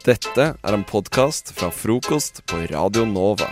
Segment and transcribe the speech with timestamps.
[0.00, 3.50] Dette er en podkast fra frokost på Radio Nova.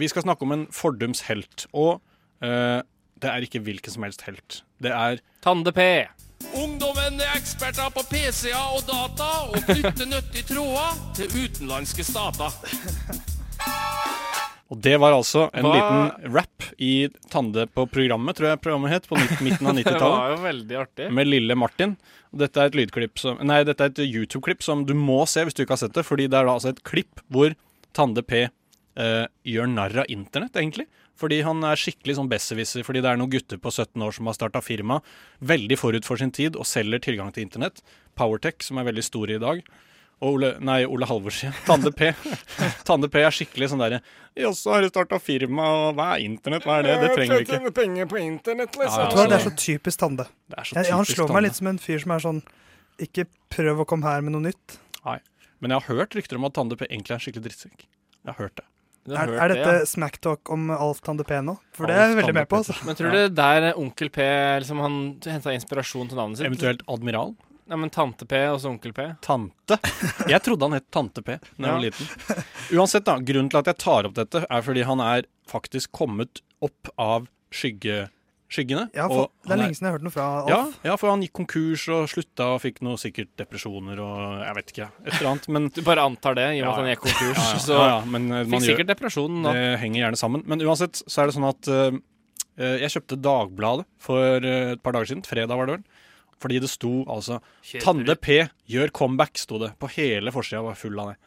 [0.00, 1.66] Vi skal snakke om en fordums helt.
[1.76, 2.00] Og
[2.40, 2.80] eh,
[3.20, 4.62] det er ikke hvilken som helst helt.
[4.80, 6.08] Det er Tande P.
[6.56, 12.56] Ungdommen er eksperter på PC-er og data og knytter nyttige tråder til utenlandske stater.
[14.74, 18.90] Og det var altså en Hva- liten rap i Tande på programmet, tror jeg programmet
[18.90, 20.18] het, på midten av 90-tallet.
[20.18, 21.10] var jo veldig artig.
[21.14, 21.94] Med lille Martin.
[22.34, 25.44] Og Dette er et lydklipp som Nei, dette er et YouTube-klipp som du må se
[25.46, 26.02] hvis du ikke har sett det.
[26.08, 27.54] Fordi det er da altså et klipp hvor
[27.94, 30.88] Tande P eh, gjør narr av internett, egentlig.
[31.16, 32.82] Fordi han er skikkelig sånn besserwisser.
[32.84, 34.98] Fordi det er noen gutter på 17 år som har starta firma
[35.40, 37.80] veldig forut for sin tid og selger tilgang til internett.
[38.18, 39.62] Powertech, som er veldig store i dag.
[40.24, 41.52] Og Ole, nei, Ole Halvorsen.
[41.66, 42.08] Tande P.
[42.88, 43.98] Tande P er skikkelig sånn derre
[44.36, 46.64] Jaså, har du starta firma, og hva er internett?
[46.64, 46.94] Hva er det?
[47.02, 47.72] Det trenger vi ikke.
[47.76, 48.96] penger på internett, liksom.
[49.00, 50.26] Jeg Ja, tror det er så typisk Tande.
[50.48, 51.36] Det er så typisk Jeg, han slår Tande.
[51.36, 52.40] meg litt som en fyr som er sånn
[53.06, 54.78] Ikke prøv å komme her med noe nytt.
[55.04, 55.18] Nei.
[55.60, 57.84] Men jeg har hørt rykter om at Tande P egentlig er en skikkelig drittsekk.
[57.86, 58.66] Jeg har hørt det.
[59.06, 59.88] Er, Er, hørt er det, dette ja.
[59.92, 61.54] smacktalk om Alf Tande P nå?
[61.76, 62.62] For det er jeg veldig med på.
[62.64, 62.74] Altså.
[62.88, 64.24] Men tror du der Onkel P
[64.64, 64.96] liksom han
[65.28, 66.48] henta inspirasjon til navnet sitt?
[66.48, 67.36] Eventuelt Admiral.
[67.66, 69.04] Ja, men Tante P og så Onkel P.
[69.26, 69.78] Tante.
[70.32, 72.44] Jeg trodde han het Tante P da jeg var liten.
[72.78, 73.16] Uansett, da.
[73.26, 77.26] Grunnen til at jeg tar opp dette, er fordi han er faktisk kommet opp av
[77.54, 78.04] skygge,
[78.52, 78.84] skyggene.
[78.94, 80.50] Ja, for, og det er lenge siden jeg har hørt noe fra Alf.
[80.52, 80.60] ja,
[80.92, 84.72] ja, for han gikk konkurs og slutta og fikk noe sikkert depresjoner og jeg vet
[84.74, 84.88] ikke.
[85.02, 85.48] Et eller annet.
[85.58, 87.42] Men Du bare antar det, i og med Ja, at han gikk konkurs.
[87.42, 89.54] ja, ja, Så ja, ja, men eh, man fikk sikkert depresjon nå.
[89.58, 90.46] det henger gjerne sammen.
[90.46, 91.98] Men uansett så er det sånn at eh,
[92.86, 95.26] jeg kjøpte Dagbladet for et par dager siden.
[95.26, 95.86] Fredag var det vel.
[96.42, 97.38] Fordi det sto altså
[97.80, 99.72] Tande P gjør comeback, sto det.
[99.80, 101.18] På hele forsida var full av det.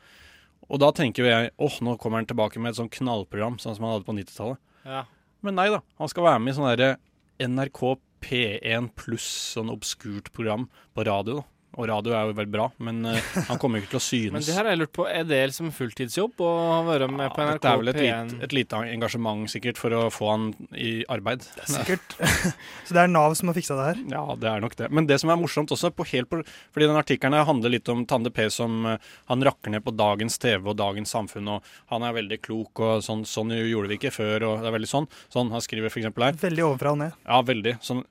[0.69, 3.87] Og da tenker jeg åh, nå kommer han tilbake med et sånn knallprogram, sånn som
[3.87, 4.61] han hadde på 90-tallet.
[4.85, 5.05] Ja.
[5.45, 5.81] Men nei da.
[6.01, 6.91] Han skal være med i sånn derre
[7.39, 7.81] NRK
[8.25, 11.47] P1 pluss sånn obskurt program på radio, da.
[11.77, 14.33] Og radio er jo veldig bra, men uh, han kommer jo ikke til å synes.
[14.33, 16.49] Men det her har jeg lurt på, er det liksom fulltidsjobb å
[16.87, 18.31] være med på Ja, NRK Det er vel et, P1?
[18.31, 21.45] lite, et lite engasjement sikkert for å få han i arbeid.
[21.69, 22.17] Sikkert.
[22.89, 24.01] Så det er Nav som har fiksa det her.
[24.15, 24.89] Ja, det er nok det.
[24.89, 26.41] Men det som er morsomt også, på helt på,
[26.73, 28.97] fordi den artikkelen handler litt om Tande P som uh,
[29.29, 33.05] han rakker ned på dagens TV og dagens samfunn, og han er veldig klok, og
[33.05, 35.09] sånn, sånn gjorde vi ikke før, og det er veldig sånn.
[35.29, 36.39] Sånn han skriver for eksempel her.
[36.49, 37.19] Veldig ovenfra og ned.
[37.29, 37.77] Ja, veldig.
[37.85, 38.07] Sånn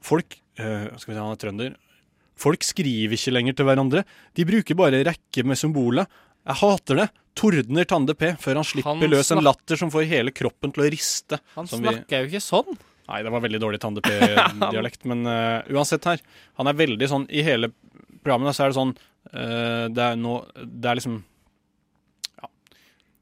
[0.00, 1.74] Folk uh, Skal vi se, han er trønder.
[2.40, 4.04] Folk skriver ikke lenger til hverandre.
[4.36, 6.08] De bruker bare rekke med symboler.
[6.48, 7.08] Jeg hater det.
[7.38, 10.84] Tordner Tande P før han slipper Han løs en latter som får hele kroppen til
[10.84, 11.38] å riste.
[11.54, 12.78] Han snakker jo ikke sånn.
[13.10, 16.22] Nei, det var veldig dårlig Tande P-dialekt, men uh, uansett her.
[16.60, 17.72] Han er veldig sånn I hele
[18.22, 21.20] programmet så er det sånn uh, Det er no, Det er liksom.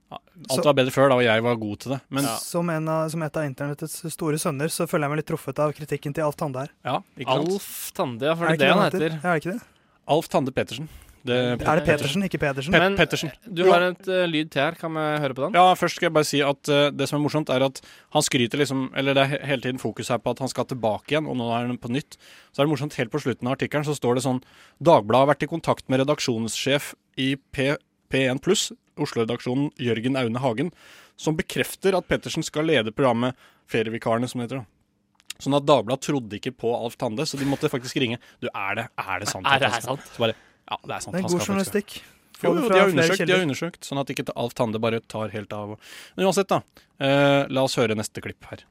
[0.08, 1.98] Alt var bedre før, da, og jeg var god til det.
[2.14, 5.20] Men ja, Som, en av, som et av internettets store sønner så føler jeg meg
[5.20, 7.02] litt truffet av kritikken til Alf Tande her.
[7.18, 7.52] ikke sant?
[7.52, 9.18] Alf Tande, ja, for Er det er det han heter.
[9.18, 9.68] Ja, er det ikke det?
[10.08, 10.88] Alf Tande Pettersen.
[11.28, 12.72] Det, Er det Petersen, ikke Pedersen?
[12.72, 13.30] Pe Men- Pettersen.
[13.44, 15.58] Du har et uh, lyd til her, kan vi høre på den?
[15.58, 17.80] Ja, først skal jeg bare si at uh, det som er morsomt, er at
[18.14, 21.12] han skryter liksom Eller det er hele tiden fokus her på at han skal tilbake
[21.12, 22.16] igjen, og nå er han på nytt.
[22.54, 24.40] Så er det morsomt, helt på slutten av artikkelen så står det sånn
[24.80, 27.74] Dagbladet har vært i kontakt med redaksjonssjef i P,
[28.08, 28.70] P1 pluss,
[29.02, 30.72] Oslo-redaksjonen Jørgen Aune Hagen,
[31.18, 33.38] som bekrefter at Pettersen skal lede programmet
[33.68, 34.62] Ferievikarene, som det heter.
[34.62, 35.38] da.
[35.38, 38.18] Sånn at Dagbladet trodde ikke på Alf Tande, så de måtte faktisk ringe.
[38.42, 39.46] Du, er det, er det sant?
[39.46, 40.06] Er det han sant?
[40.14, 40.34] Så bare,
[40.66, 41.14] ja, det er sant.
[41.14, 42.00] Det er god journalistikk.
[42.38, 45.30] Jo, jo, de har undersøkt, de har undersøkt, sånn at ikke Alf Tande bare tar
[45.34, 45.76] helt av.
[46.16, 46.62] Men uansett, da.
[47.02, 48.62] Eh, la oss høre neste klipp her.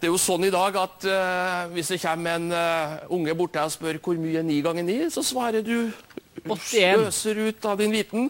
[0.00, 3.62] Det er jo sånn i dag at eh, hvis det kommer en eh, unge borte
[3.64, 5.78] og spør hvor mye er ni ganger ni, så svarer du
[6.44, 7.06] 81.
[7.06, 8.28] Øser ut av din viten.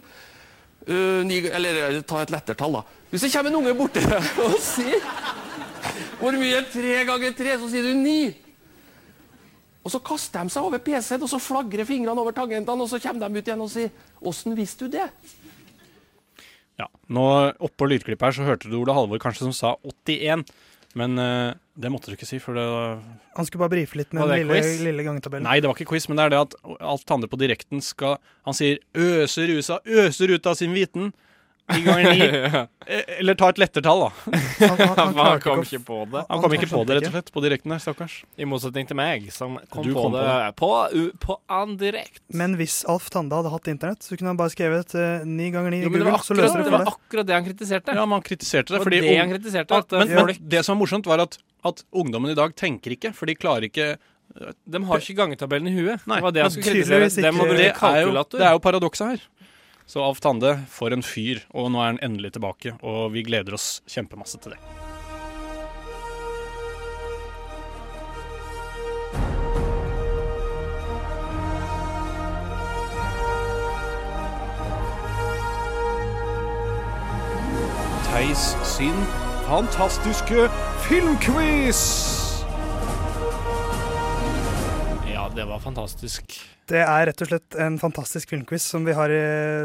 [0.85, 2.83] Eh, ni, eller eh, ta et lettertall, da.
[3.11, 5.05] Hvis det kommer en unge borti deg og sier
[6.19, 8.33] hvor mye er tre ganger tre, så sier du ni.
[9.85, 13.01] Og så kaster de seg over PC-en, og så flagrer fingrene over tangentene, og så
[13.03, 13.91] kommer de ut igjen og sier
[14.21, 15.11] 'Åssen visste du det?'
[16.81, 17.25] Ja, nå
[17.63, 20.43] Oppå lydklippet her så hørte du Ole Halvor kanskje som sa 81.
[20.95, 22.65] Men uh, det måtte du ikke si, for det
[23.35, 25.47] Han skulle bare brife litt med den lille, lille gangetabellen.
[25.49, 28.21] Nei, det var ikke quiz, men det er det at alt Tande på direkten skal
[28.47, 31.11] Han sier 'øser USA, øser ut av sin viten'.
[31.73, 32.69] Ni ganger ni.
[32.85, 34.09] Eh, Eller ta et lettertall, da.
[34.61, 36.25] Han, han, han, Han kom ikke på det.
[36.29, 38.17] Han kom ikke på det, rett og slett, på direkten der, stakkars.
[38.37, 42.21] I motsetning til meg, som kom Du på kom på det på, u- på andirekt.
[42.37, 45.73] Men hvis Alf Tande hadde hatt internett, så kunne han bare skrevet eh, ni ganger
[45.73, 46.93] ni i det Google, så løser det det var det.
[46.93, 47.97] akkurat det han kritiserte.
[47.97, 48.83] Ja, man kritiserte det.
[48.83, 49.81] det fordi det han kritiserte.
[49.81, 51.39] At, men, eh, men det som var morsomt, var at,
[51.73, 53.95] at ungdommen i dag tenker ikke, for de klarer ikke
[54.67, 56.05] de har ikke gangetabellen i huet.
[56.11, 57.07] Nei, det var det han skulle kritisere.
[57.07, 57.29] Det det
[57.71, 59.21] er det er jo paradokset her.
[59.87, 61.45] Så Alf Tande, for en fyr.
[61.53, 64.61] Og nå er han endelig tilbake, og vi gleder oss kjempemasse til det.
[78.09, 79.01] Teis sin
[79.45, 80.49] fantastiske
[80.89, 82.24] filmquiz!
[85.35, 86.37] Det var fantastisk.
[86.71, 89.23] Det er rett og slett en fantastisk filmquiz som vi har i,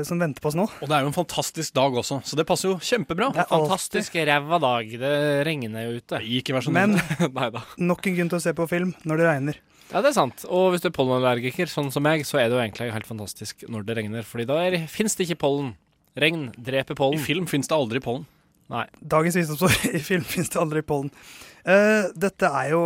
[0.08, 0.66] som venter på oss nå.
[0.82, 3.30] Og det er jo en fantastisk dag også, så det passer jo kjempebra.
[3.36, 4.90] Det er Fantastisk ræva dag.
[5.04, 5.12] Det
[5.48, 6.22] regner jo ute.
[6.40, 6.98] Ikke vær så Men
[7.92, 9.60] nok en grunn til å se på film når det regner.
[9.90, 10.46] Ja, det er sant.
[10.50, 13.64] Og hvis du er pollenallergiker, sånn som meg, så er det jo egentlig helt fantastisk
[13.70, 14.26] når det regner.
[14.26, 14.60] Fordi da
[14.92, 15.76] fins det ikke pollen.
[16.20, 18.26] Regn dreper I film fins det aldri pollen.
[18.70, 18.86] Nei.
[19.02, 21.10] Dagens visdomsord i film finnes det aldri pollen.
[21.66, 22.84] Uh, dette er jo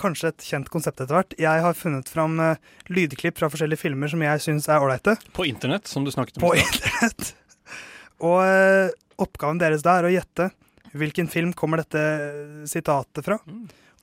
[0.00, 1.36] kanskje et kjent konsept etter hvert.
[1.40, 2.56] Jeg har funnet fram eh,
[2.90, 6.48] lydklipp fra forskjellige filmer som jeg syns er ålreite, På internett, som du snakket om.
[6.48, 7.34] på internett.
[8.30, 10.50] Og eh, oppgaven deres da er å gjette
[10.96, 12.00] hvilken film kommer dette
[12.68, 13.38] sitatet fra.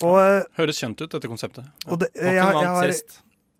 [0.05, 1.65] Og, eh, Høres kjent ut, dette konseptet.
[1.89, 2.93] og det, jeg, jeg vant har?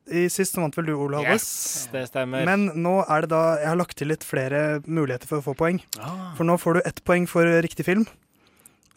[0.07, 1.36] I sist så vant vel du, Ole Halvor.
[1.36, 2.45] Yes, det stemmer.
[2.48, 5.56] Men nå er det da Jeg har lagt til litt flere muligheter for å få
[5.60, 5.81] poeng.
[6.00, 6.30] Ah.
[6.38, 8.06] For nå får du ett poeng for riktig film,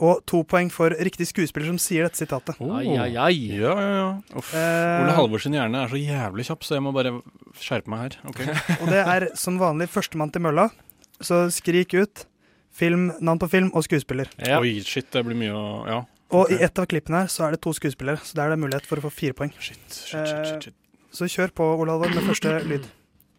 [0.01, 2.57] og to poeng for riktig skuespiller som sier dette sitatet.
[2.63, 2.73] Oh.
[2.79, 3.35] Ai, ai, ai.
[3.61, 4.09] Ja, ja, ja.
[4.41, 4.55] Uff.
[4.57, 7.13] Eh, Ole Halvor hjerne er så jævlig kjapp, så jeg må bare
[7.61, 8.17] skjerpe meg her.
[8.33, 8.57] Okay.
[8.81, 10.71] Og det er som vanlig førstemann til mølla.
[11.21, 12.25] Så skrik ut
[12.73, 14.31] film, navn på film og skuespiller.
[14.41, 14.63] Ja.
[14.63, 16.01] Oi, shit, det blir mye å Ja.
[16.31, 16.61] Og okay.
[16.61, 18.85] i ett av klippene her så er det to skuespillere, så der er det mulighet
[18.87, 19.51] for å få fire poeng.
[19.59, 20.77] Shit, shit, shit, shit, shit.
[21.11, 22.87] Så kjør på, Ole Halvor, med første lyd.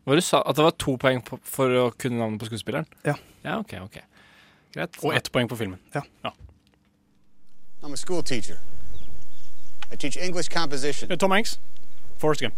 [0.04, 2.90] Hva du sa At det var to poeng på, for å kunne navnet på skuespilleren?
[3.08, 3.16] Ja.
[3.46, 4.02] Ja, OK, ok.
[4.76, 5.00] Greit.
[5.06, 5.80] Og ett poeng på filmen.
[7.84, 8.58] I'm a school teacher.
[9.92, 11.12] I teach English composition.
[11.12, 11.60] Eh, Tom Hanks.
[12.18, 12.54] Forrest Gump.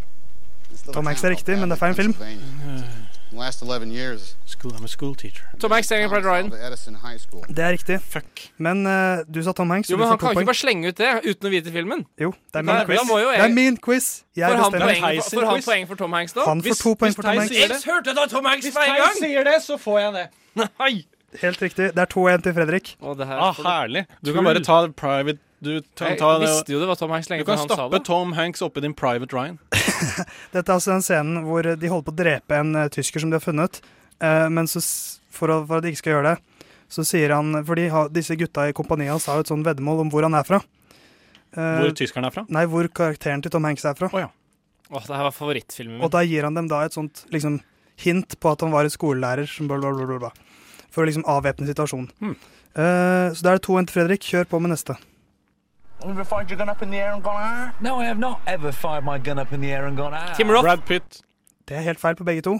[0.94, 2.14] Tom Hanks er riktig, men det er feil film.
[2.14, 2.84] Pennsylvania.
[3.31, 5.44] The last 11 years, School, I'm a school teacher.
[5.60, 6.52] Tom Hanks er Pride Ryan.
[6.52, 7.42] to Edison High School.
[7.48, 8.00] Det er riktig.
[8.02, 8.42] Fuck.
[8.58, 10.38] Men uh, du sa Tom Hanks, Jo, men han kan poeng.
[10.44, 12.06] ikke bare slenge ut det uten å vite filmen.
[12.22, 13.00] Jo, det er min quiz.
[13.10, 14.24] jeg- Det er min quiz.
[14.36, 16.46] Jeg Får han, poeng, Theis for, får han poeng for Tom Hanks da?
[16.46, 17.56] Han får to poeng for Tom Hanks.
[17.58, 19.18] Hvis hørte da Tom Hanks en gang!
[19.18, 20.28] sier det, så får jeg det.
[20.56, 21.06] Nei!
[21.42, 21.90] Helt riktig.
[21.96, 22.92] Det er 2-1 til Fredrik.
[23.02, 24.06] Å, det her Ah, du- herlig.
[24.24, 27.28] Du kan bare ta private Du kan, ta jeg visste jo det var Tom Hanks
[27.28, 28.04] du lenge kan før han sa stappe det.
[28.06, 29.60] Tom Hanks oppi din private Ryan.
[30.54, 33.32] Dette er altså den scenen hvor de holder på å drepe en eh, tysker som
[33.32, 33.80] de har funnet.
[34.20, 37.32] Eh, men så, s- for, å, for at de ikke skal gjøre det, så sier
[37.34, 40.12] han For de har, disse gutta i kompaniet hans har jo et sånt veddemål om
[40.14, 40.60] hvor han er fra.
[41.56, 42.44] Eh, Hvor tyskeren er fra.
[42.50, 44.10] nei, hvor karakteren til Tom Hanks er fra.
[44.14, 46.04] Åh, det her var favorittfilmen min.
[46.06, 47.62] Og da gir han dem da et sånt liksom,
[48.04, 50.32] hint på at han var en skolelærer som bla, bla, bla, bla, bla.
[50.94, 52.12] For å liksom avvæpne situasjonen.
[52.22, 52.36] Mm.
[52.74, 54.30] Uh, så da er det 2-1 til Fredrik.
[54.30, 54.95] Kjør på med neste.
[56.04, 57.72] Ever fired your gun up in the air and gone?
[57.81, 60.18] No, I have not ever fired my gun up in the air and gone.
[60.38, 60.63] Tim Roth.
[60.63, 61.22] Brad Pitt.
[61.68, 62.60] Det er helt feil på begge to.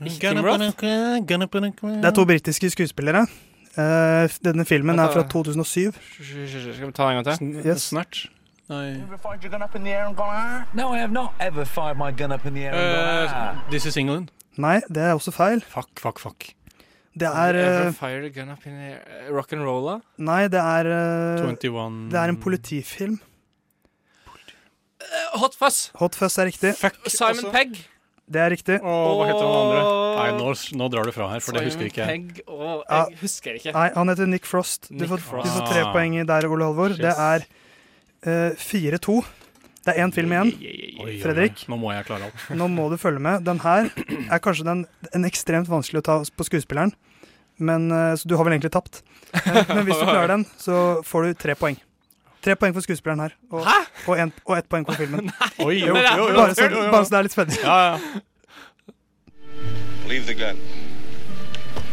[0.00, 0.62] Ikke Tim Roth?
[0.80, 3.26] Det er to britiske skuespillere.
[3.78, 5.92] Eh, denne filmen er fra 2007.
[6.72, 7.66] Skal vi ta en gang til?
[7.66, 7.82] Yes.
[7.82, 8.26] Snart.
[8.68, 10.64] Nei Ever fired your gun up in the air and gone?
[10.74, 13.70] No, I have not ever fired my gun up in the air and gone, ah.
[13.70, 14.28] This is England.
[14.56, 15.60] Nei, det er også feil.
[15.68, 16.44] Fuck, fuck, fuck.
[17.14, 17.56] Det er
[17.94, 20.00] Fire eh, gun up in the air Rock and rolla?
[20.18, 23.20] Nei, det er eh, 21 Det er en politifilm.
[25.38, 25.90] Hot Fuzz.
[26.00, 26.72] Hot Fuzz er riktig.
[26.78, 26.96] Fuck.
[27.06, 27.52] Simon også.
[27.54, 27.76] Pegg.
[28.24, 28.78] Det er riktig.
[28.80, 29.80] Åh, hva heter han andre?
[30.16, 32.08] Nei, nå, nå drar du fra her, for det husker ikke jeg.
[32.08, 33.02] Pegg og Ja.
[33.20, 33.74] Husker ikke.
[33.76, 34.88] Nei, han heter Nick Frost.
[34.88, 35.50] Du Nick får, Frost.
[35.50, 36.96] du får tre poeng der, Ole Halvor.
[36.96, 37.44] Det er
[38.24, 39.18] eh, 4-2.
[39.84, 40.50] Det er én film igjen.
[41.04, 41.14] Oi.
[41.20, 41.66] Fredrik?
[41.68, 42.44] Nå må jeg klare alt.
[42.60, 43.42] Nå må du følge med.
[43.44, 43.90] Den her
[44.32, 46.94] er kanskje den, en ekstremt vanskelig å ta på skuespilleren.
[47.60, 49.02] Men, eh, så du har vel egentlig tapt.
[49.34, 51.74] Eh, Men hvis du klarer den, så får du tre poeng.
[52.44, 53.32] Tre poeng for skuespilleren her.
[53.50, 53.66] Og,
[54.06, 55.26] og, en, og ett poeng for filmen.
[55.66, 57.58] Oi, jo, jo, jo, Bare så, bare så det er litt spennende.
[57.66, 58.22] Ja, ja.
[60.06, 60.60] Leave the gun.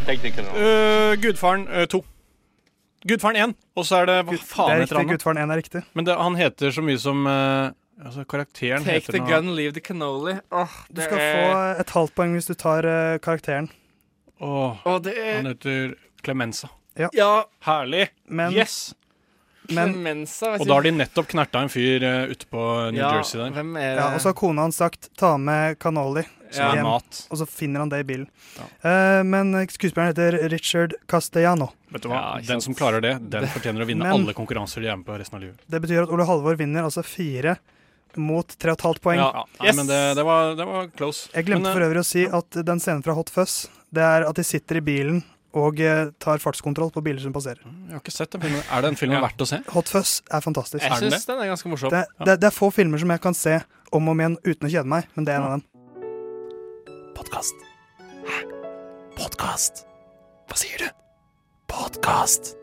[0.06, 0.46] Take the gun.
[0.54, 2.02] Øh, Gudfaren 2.
[3.10, 5.10] Gudfaren 1, og så er det Hva Det faen er heter han?
[5.10, 5.82] Gudfaren 1 er riktig.
[5.98, 7.72] Men det, han heter så mye som øh,
[8.02, 10.38] Altså, karakteren Take heter the noe gun, leave the cannoli.
[10.50, 11.34] Åh, Du det skal er-
[11.76, 13.68] få et halvt poeng hvis du tar eh, karakteren.
[14.40, 15.94] Åh, Åh, det han er heter
[16.24, 16.68] Clemenza.
[17.12, 18.08] Ja, Herlig!
[18.26, 18.94] Men, yes!
[19.70, 20.56] men Clemenza.
[20.58, 22.60] Og da har de nettopp knerta en fyr uh, ute på
[22.92, 23.52] New ja, Jersey der.
[23.54, 26.70] Hvem er ja, og så har kona hans sagt 'ta med cannoli', Som Ja.
[26.72, 26.84] er hjem.
[26.84, 27.26] mat.
[27.30, 28.26] og så finner han det i bilen.
[28.82, 31.70] Eh, men skuespilleren heter Richard Castellano.
[31.90, 32.14] Vet du hva?
[32.18, 32.62] Ja, ikke den sant.
[32.64, 35.36] som klarer det, den fortjener å vinne Men- alle konkurranser de er med på resten
[35.36, 35.56] av livet.
[35.70, 37.56] Det betyr at Ole Halvor vinner altså fire
[38.16, 39.18] mot tre og et halvt poeng.
[39.22, 39.76] Ja, Nei, Yes!
[39.76, 41.28] men det, det, var, det var close.
[41.34, 44.26] Jeg glemte men, for øvrig å si at den scenen fra Hot Fuzz, det er
[44.28, 47.60] at de sitter i bilen og eh, tar fartskontroll på biler som passerer.
[47.66, 48.62] øh, Jeg har ikke sett den filmen.
[48.72, 49.24] Er den filmen Ja.
[49.26, 49.58] verdt å se?
[49.74, 50.80] Hot Fuzz er fantastisk.
[50.82, 51.90] Jeg Er den syns den er ganske morsom.
[51.92, 53.58] Det, det, det er få filmer som jeg kan se
[53.92, 55.66] om og om igjen uten å kjede meg, men det er en av dem.
[57.16, 57.54] Podkast.
[58.24, 58.40] Hæ?
[59.18, 59.84] Podkast?
[60.48, 60.88] Hva sier du?
[61.68, 62.54] Podkast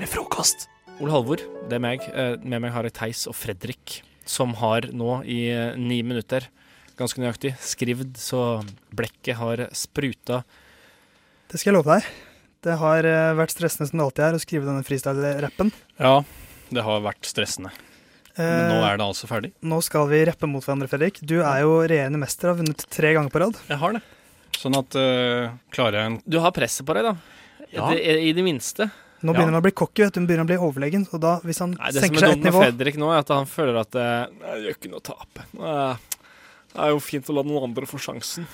[0.00, 0.66] med frokost.
[1.00, 2.02] Ole Halvor, det er meg.
[2.12, 4.00] Eh, Med meg har jeg Theis og Fredrik,
[4.30, 6.46] som har nå i eh, ni minutter,
[7.00, 8.60] ganske nøyaktig, skrevet så
[8.94, 10.42] blekket har spruta.
[11.50, 12.08] Det skal jeg love deg.
[12.66, 15.72] Det har eh, vært stressende som det alltid er å skrive denne freestyle-rappen.
[15.98, 16.20] Ja,
[16.70, 17.72] det har vært stressende.
[18.40, 19.50] Men nå er det altså ferdig.
[19.66, 21.18] Nå skal vi rappe mot hverandre, Fredrik.
[21.20, 23.58] Du er jo regjerende mester, har vunnet tre ganger på rad.
[23.68, 24.00] Jeg har det.
[24.56, 27.66] Sånn at øh, klarer jeg en Du har presset på deg, da.
[27.74, 27.90] Ja.
[27.90, 28.86] Det, I det minste.
[29.22, 29.36] Nå Ja.
[29.36, 30.20] begynner han å bli cocky, vet du.
[30.20, 31.06] Han begynner å bli overlegen.
[31.12, 33.18] Og da, hvis han Nei, Det som er seg dumt med nivå Fredrik nå, er
[33.20, 35.44] at han føler at eh, Det gjør ikke noe å tape.
[36.70, 38.46] Det er jo fint å la noen andre få sjansen.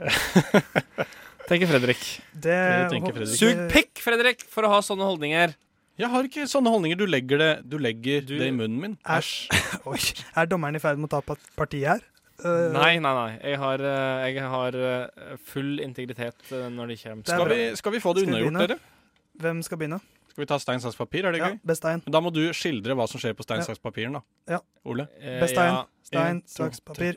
[1.50, 2.02] Tenker Fredrik.
[2.32, 3.38] det, Det tenker Fredrik.
[3.40, 5.56] Sug pikk, Fredrik, for å ha sånne holdninger.
[6.00, 6.96] Jeg har ikke sånne holdninger.
[7.00, 8.94] Du legger det, du legger Du- det i munnen min.
[9.04, 9.48] Æsj.
[9.90, 9.98] Oi.
[10.36, 12.06] Er dommeren i ferd med å ta pa- partiet her?
[12.40, 13.32] Uh, Nei, nei, nei.
[13.50, 16.38] Jeg har, eh, jeg har eh, full integritet
[16.72, 18.78] når det kommer er Skal vi, skal vi få det unnagjort, dere?
[19.40, 20.00] Hvem skal begynne?
[20.30, 21.26] Skal vi ta stein, saks, papir?
[21.26, 21.58] Er det Ja, gøy?
[21.66, 22.02] best Stein.
[22.06, 23.64] Da må du skildre hva som skjer på stein, Ja.
[23.66, 24.20] saks, papiren, da.
[24.48, 24.60] Ja.
[24.84, 25.08] Ole?
[25.20, 25.72] Eh, Best Stein.
[25.74, 25.84] ja.
[26.04, 27.16] Stein, saks, papir.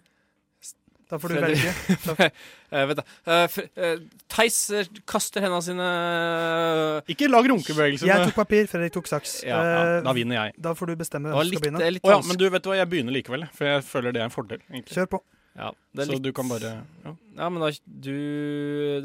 [1.09, 1.63] Da får du Fredrik.
[2.07, 2.31] velge.
[2.73, 3.03] Eh, vet du.
[3.27, 3.99] Uh, eh,
[4.33, 8.07] Theis eh, kaster hendene sine eh, Ikke lag runkebevegelser.
[8.09, 9.43] Jeg tok papir, Fredrik tok saks.
[9.45, 10.55] Ja, ja, da vinner jeg.
[10.57, 11.91] Da får du bestemme hvem som skal begynne.
[11.93, 14.25] litt oh, ja, men du vet hva, jeg begynner likevel, for jeg føler det er
[14.31, 14.63] en fordel.
[14.71, 14.97] egentlig.
[14.97, 15.21] Kjør på.
[15.53, 16.71] Ja, det er Så litt, du kan bare
[17.05, 17.13] ja.
[17.37, 18.15] Ja, men da du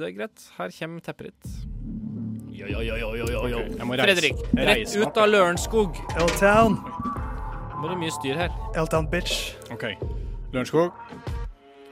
[0.01, 0.49] Det er greit.
[0.57, 2.08] Her kommer teppet ditt.
[2.59, 3.59] Jo, jo, jo, jo, jo, jo, jo.
[3.59, 4.05] Ok, jeg må reise.
[4.09, 5.99] Fredrik, rett ut av Lørenskog.
[6.19, 6.75] L-Town.
[7.79, 8.57] Nå er det mye styr her.
[8.83, 9.53] L-Town, bitch.
[9.71, 9.85] OK.
[10.51, 10.97] Lørenskog.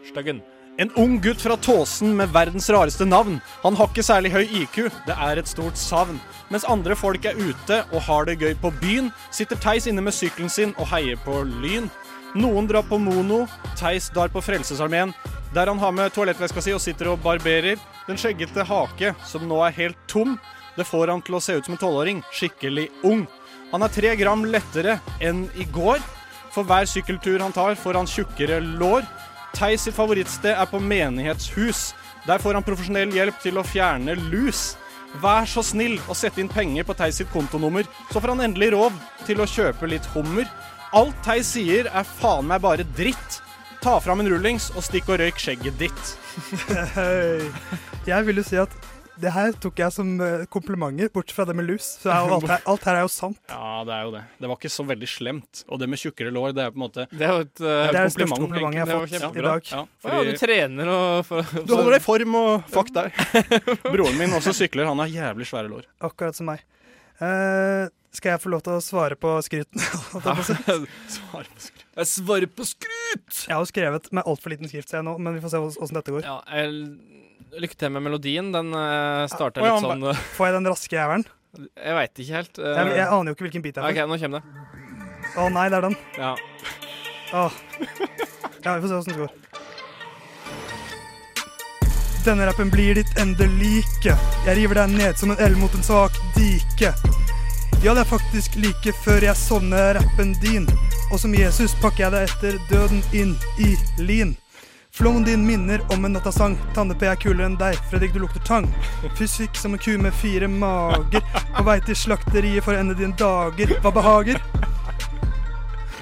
[0.08, 0.40] Styggen.
[0.82, 3.38] En ung gutt fra Tåsen med verdens rareste navn.
[3.62, 6.18] Han har ikke særlig høy IQ, det er et stort savn.
[6.50, 10.18] Mens andre folk er ute og har det gøy på byen, sitter Theis inne med
[10.18, 11.86] sykkelen sin og heier på Lyn.
[12.34, 13.44] Noen drar på Mono,
[13.78, 15.14] Theis drar på Frelsesarmeen,
[15.54, 17.80] der han har med toalettveska si og sitter og barberer.
[18.06, 20.36] Den skjeggete hake, som nå er helt tom,
[20.76, 23.24] det får han til å se ut som en tolvåring, skikkelig ung.
[23.72, 26.02] Han er tre gram lettere enn i går.
[26.54, 29.06] For hver sykkeltur han tar, får han tjukkere lår.
[29.56, 31.90] Theis sitt favorittsted er på menighetshus.
[32.26, 34.74] Der får han profesjonell hjelp til å fjerne lus.
[35.22, 38.74] Vær så snill å sette inn penger på Theis sitt kontonummer, så får han endelig
[38.74, 40.48] råd til å kjøpe litt hummer.
[40.96, 43.40] Alt Theis sier er faen meg bare dritt.
[43.86, 46.08] Ta fram en rullings og stikk og røyk skjegget ditt.
[48.10, 48.72] Jeg vil jo si at
[49.22, 51.92] det her tok jeg som eh, komplimenter, bortsett fra det med lus.
[52.02, 53.38] Så alt, her, alt her er jo sant.
[53.46, 54.24] Ja, det er jo det.
[54.42, 55.62] Det var ikke så veldig slemt.
[55.70, 57.70] Og det med tjukkere lår, det er på en måte Det er jo et Det
[57.70, 59.70] eh, er kompliment, største kompliment, komplimentet jeg har fått fått i dag.
[59.70, 63.24] Ja, ja, Du trener og for, du holder deg i form og fuck deg.
[63.94, 64.90] Broren min også sykler.
[64.90, 65.86] Han har jævlig svære lår.
[66.10, 66.66] Akkurat som meg.
[67.22, 69.78] Uh, skal jeg få lov til å svare på skryten?
[70.18, 72.20] svare på å si?
[72.20, 72.46] Svar på.
[72.46, 73.46] Jeg svarer på skryt!
[73.46, 75.62] Jeg har jo skrevet med altfor liten skrift, ser jeg nå, men vi får se
[75.62, 76.26] hvordan dette går.
[76.26, 76.68] Ja, jeg,
[77.62, 78.52] lykke til med melodien.
[78.54, 81.26] Den uh, starter ja, litt sånn eh, Får jeg den raske jævelen?
[81.56, 82.60] Jeg veit ikke helt.
[82.60, 84.46] Uh, Jeg, jeg aner jo ikke hvilken bit det er OK, nå kommer det.
[85.36, 85.96] Å nei, det er den.
[86.20, 86.36] Ja.
[87.34, 87.52] Oh.
[88.60, 89.32] Ja, vi får se hvordan det går.
[92.26, 94.16] Denne rappen blir ditt endelike.
[94.46, 96.90] Jeg river deg ned som en L mot en svak dike.
[97.84, 100.64] Ja, det er faktisk like før jeg sovner rappen din.
[101.12, 104.32] Og som Jesus pakker jeg deg etter døden inn i lin.
[104.96, 106.56] Flowen din minner om en nattasang.
[106.74, 108.66] Tanne-P er kulere enn deg, Fredrik, du lukter tang.
[109.18, 111.20] Fysikk som en ku med fire mager.
[111.52, 113.76] På vei til slakteriet for å ende dine dager.
[113.84, 114.40] Hva behager?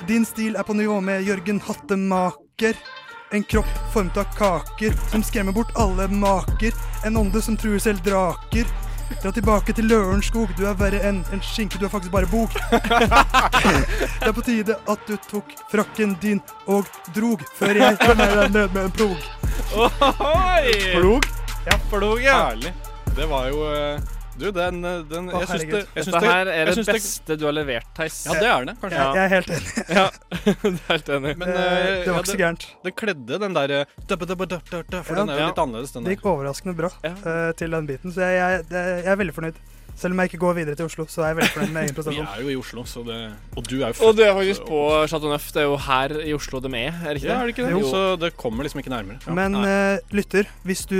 [0.06, 2.78] Din stil er på nivå med Jørgen Hattemaker.
[3.34, 6.72] En kropp formet av kaker som skremmer bort alle maker.
[7.04, 8.70] En ånde som truer selv draker.
[9.22, 12.52] Dra tilbake til Lørenskog, du er verre enn en skinke, du er faktisk bare bok.
[14.20, 18.52] Det er på tide at du tok frakken din og drog, før jeg kommer deg
[18.56, 19.30] ned med en plog.
[19.76, 20.74] Ohoi!
[20.98, 21.30] Plog?
[21.64, 21.78] Ja.
[21.90, 22.36] Plog, ja.
[22.50, 22.74] Herlig.
[23.16, 26.20] Det var jo eh, Du, den, eh, den Å, Jeg syns det, jeg syns Dette
[26.24, 28.16] det her er jeg det syns det- beste du har levert, Theis.
[28.26, 28.98] Ja, det er det, kanskje.
[28.98, 29.84] Jeg, jeg er helt enig.
[29.94, 30.06] Ja,
[30.64, 31.34] du er helt enig.
[31.38, 32.66] Men Eh, eh, det ja, var ikke så gærent.
[32.84, 33.74] det kledde den der
[35.04, 35.20] For Ja.
[35.20, 35.46] den er jo Ja.
[35.52, 36.16] litt annerledes, den Det der.
[36.16, 37.14] gikk overraskende bra Ja.
[37.14, 39.54] eh, til den biten, så jeg, jeg, det- jeg er veldig fornøyd.
[39.94, 42.06] Selv om jeg ikke går videre til Oslo, så er jeg veldig fornøyd med egen
[42.14, 43.18] Vi er jo i Oslo, så det
[43.54, 45.46] Og du er jo Og du det er faktisk på Chateau Neuf.
[45.54, 47.66] Det er jo her i Oslo de er, er det ikke Ja, er det ikke
[47.68, 47.72] det?
[47.76, 47.82] Jo.
[47.92, 49.20] Så det kommer liksom ikke nærmere.
[49.26, 49.36] Ja.
[49.38, 50.98] Men uh, lytter, hvis du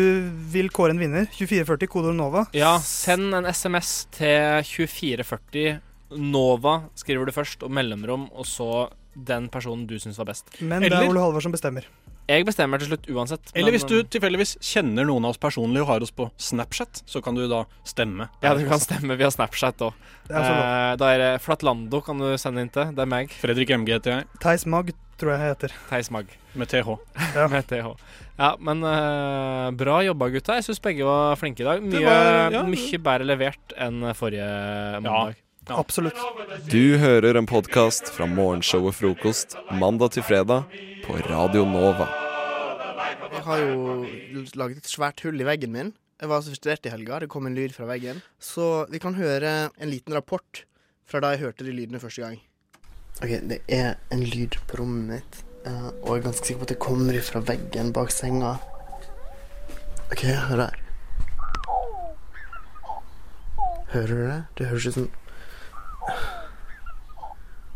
[0.55, 5.81] vil kåre en vinner, 2440 kodeord NOVA, Ja, send en SMS til 2440.
[6.15, 10.51] Nova skriver du først, og mellomrom, og så den personen du syns var best.
[10.61, 11.87] men det er Ole Halvor som bestemmer.
[12.29, 13.51] Jeg bestemmer til slutt uansett.
[13.55, 17.21] Eller hvis du tilfeldigvis kjenner noen av oss personlig og har oss på Snapchat, så
[17.25, 18.31] kan du da stemme.
[18.41, 19.93] Ja, du kan stemme via Snapchat òg.
[20.31, 22.95] Eh, da er det Flatlando kan du sende inn til.
[22.97, 23.35] Det er meg.
[23.43, 25.77] Fredrik MG heter jeg, Theis Mag, tror jeg jeg heter.
[25.91, 26.33] Theis Mag.
[26.55, 26.97] med TH.
[27.37, 27.47] Ja.
[27.53, 27.93] Med TH.
[28.39, 30.57] Ja, men eh, bra jobba, gutta.
[30.59, 31.83] Jeg syns begge var flinke i dag.
[31.85, 32.63] Mye, var- ja.
[32.67, 34.49] mye bedre levert enn forrige
[35.05, 35.37] mandag.
[35.69, 35.77] Ja.
[35.81, 36.19] Absolutt.
[36.69, 40.67] Du hører en podkast fra morgenshow og Frokost mandag til fredag
[41.05, 42.07] på Radio Nova.
[43.33, 44.05] Jeg har jo
[44.57, 47.19] laget et svært hull i veggen min Jeg var så frustrert i helga.
[47.21, 48.23] Det kom en lyd fra veggen.
[48.41, 50.63] Så vi kan høre en liten rapport
[51.05, 52.39] fra da jeg hørte de lydene første gang.
[53.21, 56.69] OK, det er en lyd på rommet mitt, eh, og jeg er ganske sikker på
[56.69, 58.55] at det kommer fra veggen bak senga.
[60.15, 60.81] OK, hør her.
[63.93, 64.41] Hører du det?
[64.59, 65.11] Det høres ut som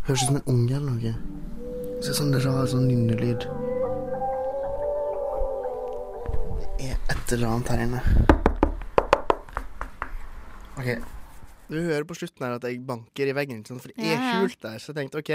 [0.08, 1.87] Høres ut som en unge eller noe.
[1.98, 3.42] Så sånn rar sånn nynnelyd.
[6.78, 8.02] Det er et eller annet her inne.
[10.78, 10.92] OK.
[11.68, 14.60] Du hører på slutten her at jeg banker i veggen, ikke for det er hult
[14.62, 14.78] der.
[14.78, 15.32] Så jeg tenkte OK,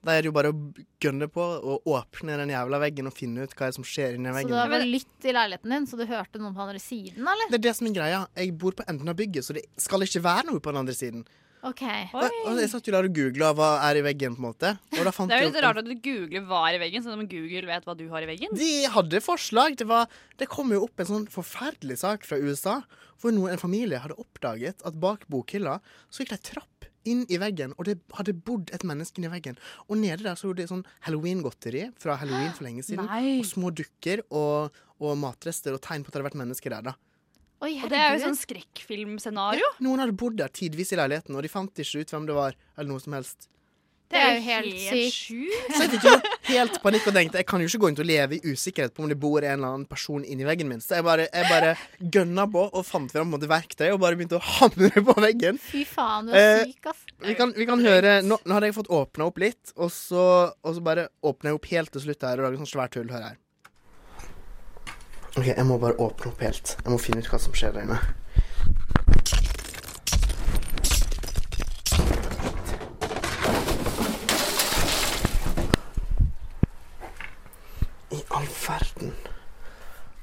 [0.00, 0.56] da er det jo bare å
[1.04, 4.32] gønne på og åpne den jævla veggen og finne ut hva er som skjer inni
[4.32, 7.20] Så du har vel lytt i leiligheten din, så du hørte noen på andre siden,
[7.20, 7.52] eller?
[7.52, 8.24] Det er det som er greia.
[8.40, 10.96] Jeg bor på enden av bygget, så det skal ikke være noe på den andre
[10.96, 11.28] siden.
[11.66, 11.82] OK.
[12.16, 14.72] Og, og jeg satt jo der og googla hva er i veggen, på en måte.
[14.90, 17.68] Det er jo litt rart at du googler hva er i veggen, sånn at Google
[17.68, 18.54] vet hva du har i veggen.
[18.56, 19.76] De hadde forslag.
[19.80, 20.08] Det, var,
[20.40, 22.80] det kom jo opp en sånn forferdelig sak fra USA
[23.20, 27.22] hvor noen, en familie hadde oppdaget at bak bokhylla så gikk det ei trapp inn
[27.32, 29.56] i veggen, og det hadde bodd et menneske inni veggen.
[29.88, 33.08] Og nede der så var det sånn halloween-godteri fra halloween for lenge siden.
[33.12, 33.38] Nei.
[33.40, 36.90] Og små dukker og, og matrester og tegn på at det hadde vært mennesker der.
[36.90, 36.96] da.
[37.60, 39.66] Oi, Og det er jo sånn skrekkfilmscenario.
[39.84, 42.54] Noen hadde bodd der tidvis i leiligheten, og de fant ikke ut hvem det var.
[42.78, 43.48] eller noe som helst.
[44.10, 45.14] Det er jo helt sykt.
[45.14, 45.74] sjukt.
[45.76, 46.14] Så jeg fikk jo
[46.48, 49.04] helt panikk og tenkte jeg kan jo ikke gå rundt og leve i usikkerhet på
[49.04, 50.80] om det bor en eller annen person inni veggen min.
[50.82, 51.76] Så jeg bare, jeg bare
[52.16, 55.60] gønna på og fant frem en måte verktøy og bare begynte å hamre på veggen.
[55.62, 57.04] Fy faen, du er Eh, syk, ass.
[57.22, 60.24] Vi kan, vi kan høre nå, nå hadde jeg fått åpna opp litt, og så,
[60.58, 63.12] og så bare åpner jeg opp helt til slutt her og lager sånn svært hull.
[63.14, 63.38] Hør her.
[65.40, 66.74] OK, jeg må bare åpne opp helt.
[66.84, 67.96] Jeg må finne ut hva som skjer der inne.
[78.12, 79.14] I all verden.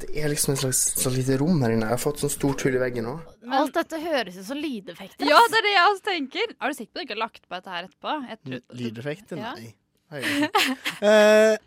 [0.04, 1.88] Det er liksom et slags, så lite rom her inne.
[1.88, 3.16] Jeg har fått sånn stort hull i veggen nå.
[3.58, 5.26] Alt dette høres ut som lydeffekter.
[5.26, 6.54] Ja, det er det jeg også tenker.
[6.62, 8.62] Er du sikker på at du ikke har lagt på dette her etterpå?
[8.84, 9.42] Lydeffekter?
[9.42, 9.56] Ja.
[9.58, 9.74] Nei.
[10.14, 10.22] Hei.
[11.08, 11.58] Eh,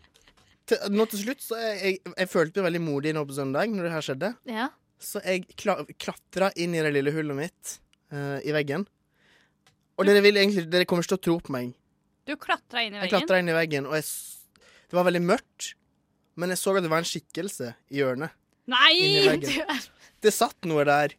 [0.69, 3.71] til, nå til slutt så jeg, jeg, jeg følte meg veldig modig nå på søndag
[3.73, 4.31] når det her skjedde.
[4.49, 4.67] Ja.
[5.01, 7.77] Så jeg kla klatra inn i det lille hullet mitt
[8.13, 8.85] uh, i veggen.
[9.99, 11.73] Og dere, vil egentlig, dere kommer ikke til å tro på meg.
[12.29, 13.07] Du klatra inn i veggen?
[13.09, 14.05] Jeg klatra inn i veggen, og jeg,
[14.89, 15.71] det var veldig mørkt.
[16.39, 18.37] Men jeg så at det var en skikkelse i hjørnet.
[18.71, 18.93] Nei!
[19.27, 19.81] Veggen.
[20.21, 21.15] Det satt noe der.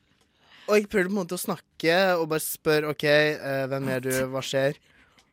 [0.68, 3.02] Og jeg prøvde på en måte å snakke og bare spørre OK,
[3.42, 4.78] uh, hvem er du, hva skjer?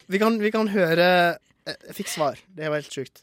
[0.10, 1.06] Vi kan, vi kan høre
[1.69, 2.39] eh, Jeg fikk svar.
[2.50, 3.22] Det var helt sjukt.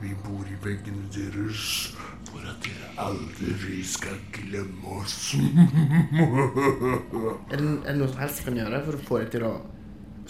[0.00, 1.62] Vi bor i veggene deres
[2.28, 5.34] for at dere aldri skal glemme oss.
[7.50, 9.46] Er det, er det noe som helst jeg kan gjøre for å få deg til
[9.48, 9.52] å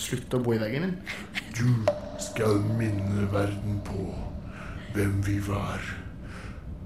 [0.01, 0.95] slutte å bo i veggen min?
[1.59, 1.67] Du
[2.23, 4.03] skal minne verden på
[4.95, 5.81] hvem vi var.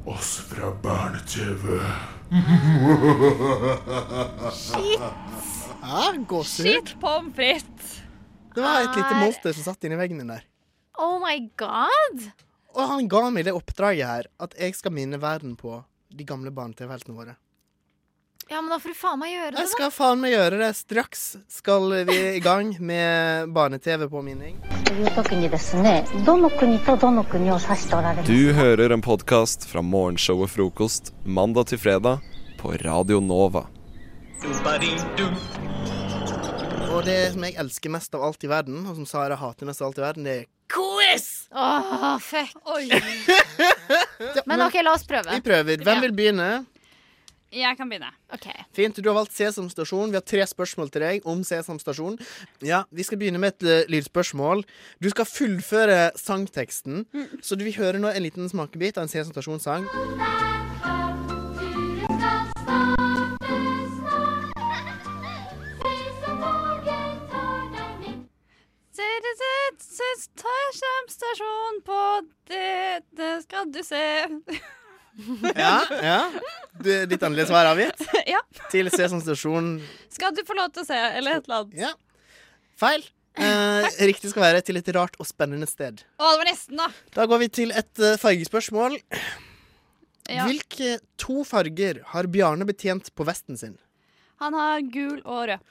[0.09, 1.79] Oss fra barne-TV.
[4.53, 5.01] Shit.
[5.01, 5.11] Ja.
[6.49, 8.01] Shit pommes frites.
[8.55, 10.45] Det var et lite monster som satt inni veggen min der.
[10.99, 12.29] Oh my god!
[12.75, 15.81] Og han ga meg det oppdraget her, at jeg skal minne verden på
[16.15, 17.35] de gamle barne-TV-heltene våre.
[18.51, 19.63] Ja, men da får du faen meg gjøre det, da.
[19.65, 20.69] Jeg skal faen meg gjøre det.
[20.77, 24.61] Straks skal vi i gang med barne-TV-påminning.
[28.29, 32.23] Du hører en podkast fra morgenshow og frokost mandag til fredag
[32.61, 33.65] på Radio Nova.
[36.95, 39.83] Og det som jeg elsker mest av alt i verden, og som Sara hater mest
[39.83, 41.49] av alt i verden, det er quiz!
[41.55, 42.55] Åh, fuck.
[44.49, 45.31] Men OK, la oss prøve.
[45.39, 45.85] Vi prøver.
[45.87, 46.53] Hvem vil begynne?
[47.55, 48.11] Jeg kan begynne.
[48.35, 48.49] Ok.
[48.75, 48.99] Fint.
[48.99, 50.11] Du har valgt Sesam stasjon.
[50.11, 52.19] Vi har tre spørsmål til deg om Sesam stasjon.
[52.67, 54.65] Ja, Vi skal begynne med et eh, lydspørsmål.
[54.99, 57.05] Du skal fullføre sangteksten.
[57.43, 59.87] Så du vil høre nå en liten smakebit av en Sesam stasjon-sang.
[71.15, 72.01] Stasjon på
[72.51, 74.05] det, det skal du se.
[75.55, 76.23] Ja, ja.
[76.83, 78.01] Du, ditt endelige svar avgitt?
[78.35, 78.41] ja.
[78.73, 79.77] Til Sesam stasjon.
[80.11, 81.77] Skal du få lov til å se, eller et eller annet.
[81.79, 81.93] Ja.
[82.83, 83.05] Feil.
[83.39, 86.03] Eh, riktig skal være til et rart og spennende sted.
[86.19, 86.89] Å, det var nesten, da.
[87.15, 88.99] Da går vi til et uh, fargespørsmål.
[90.35, 90.49] Ja.
[90.49, 93.79] Hvilke to farger har Bjarne betjent på vesten sin?
[94.43, 95.63] Han har gul og rød.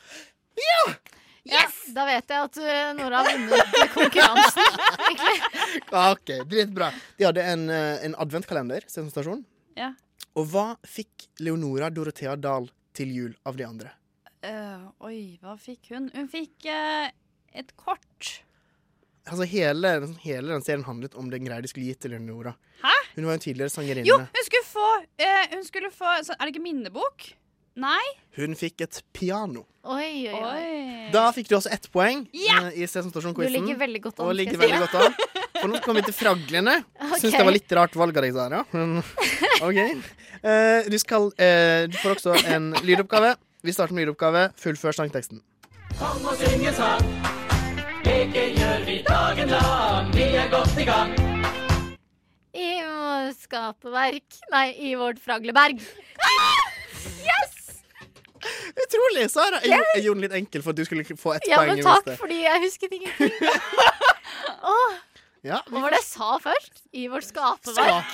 [1.43, 1.79] Yes!
[1.91, 4.77] Da vet jeg at uh, Nora har vunnet konkurransen,
[5.09, 5.33] egentlig.
[6.13, 6.87] OK, dritbra.
[7.19, 9.43] De hadde en, eh, en adventkalender, stasjon.
[9.75, 9.91] Ja.
[10.39, 13.91] Og hva fikk Leonora Dorothea Dahl til jul av de andre?
[14.43, 16.07] Uh, oi, hva fikk hun?
[16.15, 17.11] Hun fikk uh,
[17.51, 18.31] et kort.
[19.27, 22.55] Altså hele, hele den serien handlet om den greia de skulle gi til Leonora.
[22.83, 22.95] Hæ?
[23.17, 24.07] Hun var jo en tidligere sangerinne.
[24.07, 27.33] Jo, hun skulle få, uh, hun skulle få Er det ikke minnebok?
[27.79, 28.03] Nei?
[28.37, 29.63] Hun fikk et piano.
[29.83, 31.07] Oi, oi, oi.
[31.11, 34.57] Da fikk du også ett poeng eh, i Du ligger veldig godt an, Og ligger
[34.61, 35.15] veldig godt an.
[35.57, 36.77] For nå kommer vi til fraglene.
[37.13, 37.29] Okay.
[37.29, 38.61] Syns det var litt rart valg av deg, Sara.
[38.73, 38.97] Men
[39.67, 39.79] OK.
[40.41, 43.35] Eh, du, skal, uh, du får også en lydoppgave.
[43.63, 44.47] Vi starter med lydoppgave.
[44.59, 45.43] Fullfør sangteksten.
[45.99, 47.05] Kom og syng en sang.
[48.07, 50.09] Leke gjør vi dagen lang.
[50.15, 51.13] Vi er godt i gang.
[52.53, 55.81] I vårt skaperverk Nei, i vårt fragleberg.
[57.23, 57.62] Yes!
[58.83, 59.59] Utrolig, Sara.
[59.63, 61.75] Jeg, gjorde- jeg gjorde den litt enkel for at du skulle få ett Ja, poeng.
[61.75, 63.31] men takk, fordi jeg husket ingenting.
[64.73, 64.93] Åh,
[65.43, 66.77] Ja, hva var det jeg sa først?
[66.95, 68.13] I vårt skaperverk.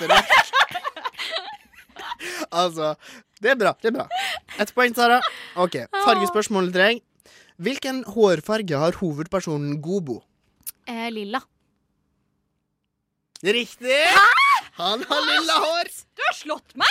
[2.50, 2.94] Altså,
[3.42, 3.70] det er bra.
[3.82, 4.06] det er bra
[4.60, 5.20] Ett poeng, Sara.
[5.60, 5.76] OK.
[6.04, 7.02] Fargespørsmål trenger.
[7.60, 10.22] Hvilken hårfarge har hovedpersonen Gobo?
[10.88, 11.42] Eh, lilla.
[13.44, 14.00] Riktig!
[14.80, 15.90] Han har lilla hår.
[16.16, 16.88] Du har slått meg!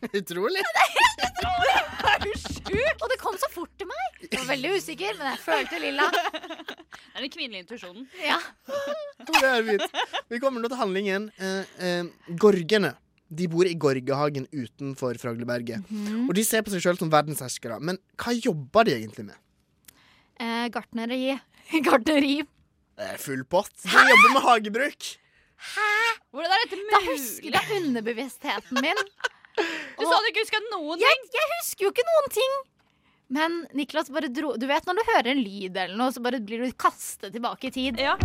[0.20, 0.62] Utrolig.
[0.64, 1.76] Det Er helt utrolig!
[2.10, 3.02] Er du sjuk?
[3.04, 4.22] Og det kom så fort til meg.
[4.24, 6.06] Jeg var veldig usikker, men jeg følte lilla.
[6.12, 8.06] Det er den kvinnelige intuisjonen.
[8.24, 8.38] Ja.
[9.30, 10.00] Det er fint.
[10.32, 11.28] Vi kommer nå til handlingen.
[11.38, 12.94] Eh, eh, gorgene.
[13.30, 15.84] De bor i Gorgehagen utenfor Fragleberget.
[15.86, 16.24] Mhm.
[16.28, 17.76] Og de ser på seg sjøl som verdensherskere.
[17.84, 19.36] Men hva jobber de egentlig med?
[20.40, 21.36] Eh, gartneri.
[21.86, 22.40] Gartneri.
[22.98, 23.70] Det er full pott.
[23.84, 25.10] De jobber med hagebruk.
[25.74, 25.90] Hæ?
[26.32, 26.94] Hvordan er dette mulig?
[26.96, 29.04] Da husker jeg underbevisstheten min.
[29.56, 32.58] Du sa du ikke huska noen jeg, jeg husker jo ikke noen ting.
[33.30, 36.40] Men Niklas bare dro Du vet når du hører en lyd eller noe, så bare
[36.42, 38.00] blir du kastet tilbake i tid.
[38.02, 38.16] Ja.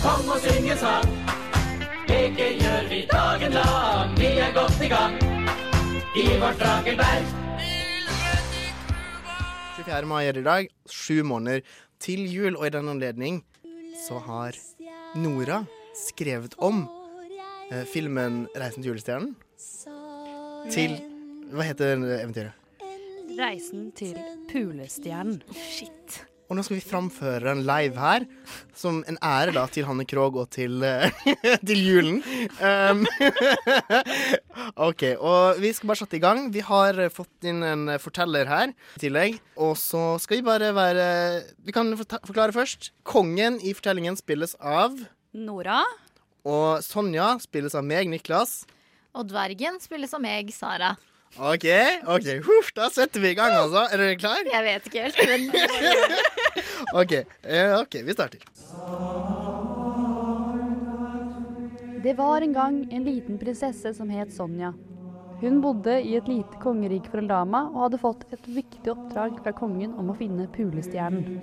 [0.00, 1.12] Kom og syng en sang.
[2.10, 4.16] Leke gjør vi dagen lang.
[4.18, 5.16] Vi er godt i gang.
[6.16, 7.28] I vårt Dragelberg.
[9.76, 10.08] 24.
[10.10, 10.70] mai er det i dag.
[10.90, 11.62] Sju måneder
[12.02, 13.42] til jul, og i den anledning
[14.06, 14.56] så har
[15.14, 15.62] Nora
[15.96, 16.84] skrevet om
[17.70, 19.34] eh, filmen 'Reisen til julestjernen'
[20.70, 20.98] til
[21.50, 22.52] Hva heter eventyret?
[23.38, 24.18] Reisen til
[24.50, 25.40] Pulestjernen.
[25.54, 26.20] Shit.
[26.50, 28.24] Og nå skal vi framføre den live her,
[28.74, 31.14] som en ære da til Hanne Krogh og til, eh,
[31.68, 32.18] til julen.
[32.58, 33.04] Um,
[34.88, 36.48] OK, og vi skal bare sette i gang.
[36.50, 39.38] Vi har fått inn en forteller her i tillegg.
[39.62, 41.08] Og så skal vi bare være
[41.62, 42.90] Vi kan forklare først.
[43.06, 44.98] Kongen i fortellingen spilles av
[45.30, 45.84] Nora.
[46.48, 48.62] Og Sonja spilles av meg, Niklas.
[49.16, 50.94] Og dvergen spilles av meg, Sara.
[51.38, 51.66] OK,
[52.10, 53.84] ok, Huff, da setter vi i gang, altså.
[53.94, 54.40] Er dere klar?
[54.50, 55.50] Jeg vet ikke helt, men
[57.00, 57.12] OK,
[57.46, 58.42] Uh, ok, vi starter.
[62.02, 64.72] Det var en gang en liten prinsesse som het Sonja.
[65.40, 69.54] Hun bodde i et lite kongerike fra Lama og hadde fått et viktig oppdrag fra
[69.56, 71.40] kongen om å finne pulestjernen.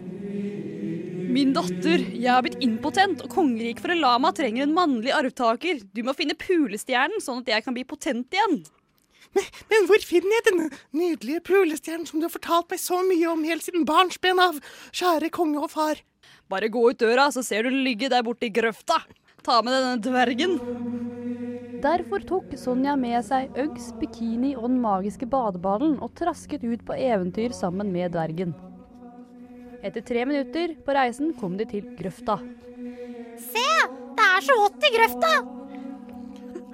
[1.33, 5.81] Min datter, jeg har blitt impotent, og kongeriket for Lama trenger en mannlig arvtaker.
[5.93, 8.61] Du må finne Pulestjernen, sånn at jeg kan bli potent igjen.
[9.71, 13.43] Men hvor finner jeg denne nydelige pulestjernen som du har fortalt meg så mye om
[13.45, 14.61] helt siden barnsben av,
[14.95, 16.01] kjære konge og far?
[16.47, 19.01] Bare gå ut døra, så ser du den ligge der borte i grøfta.
[19.43, 20.57] Ta med denne dvergen.
[21.77, 26.95] Derfor tok Sonja med seg Uggs, bikini og den magiske badeballen og trasket ut på
[26.97, 28.55] eventyr sammen med dvergen.
[29.85, 32.39] Etter tre minutter på reisen kom de til grøfta.
[33.37, 33.67] Se!
[34.17, 35.33] Det er så vått i grøfta!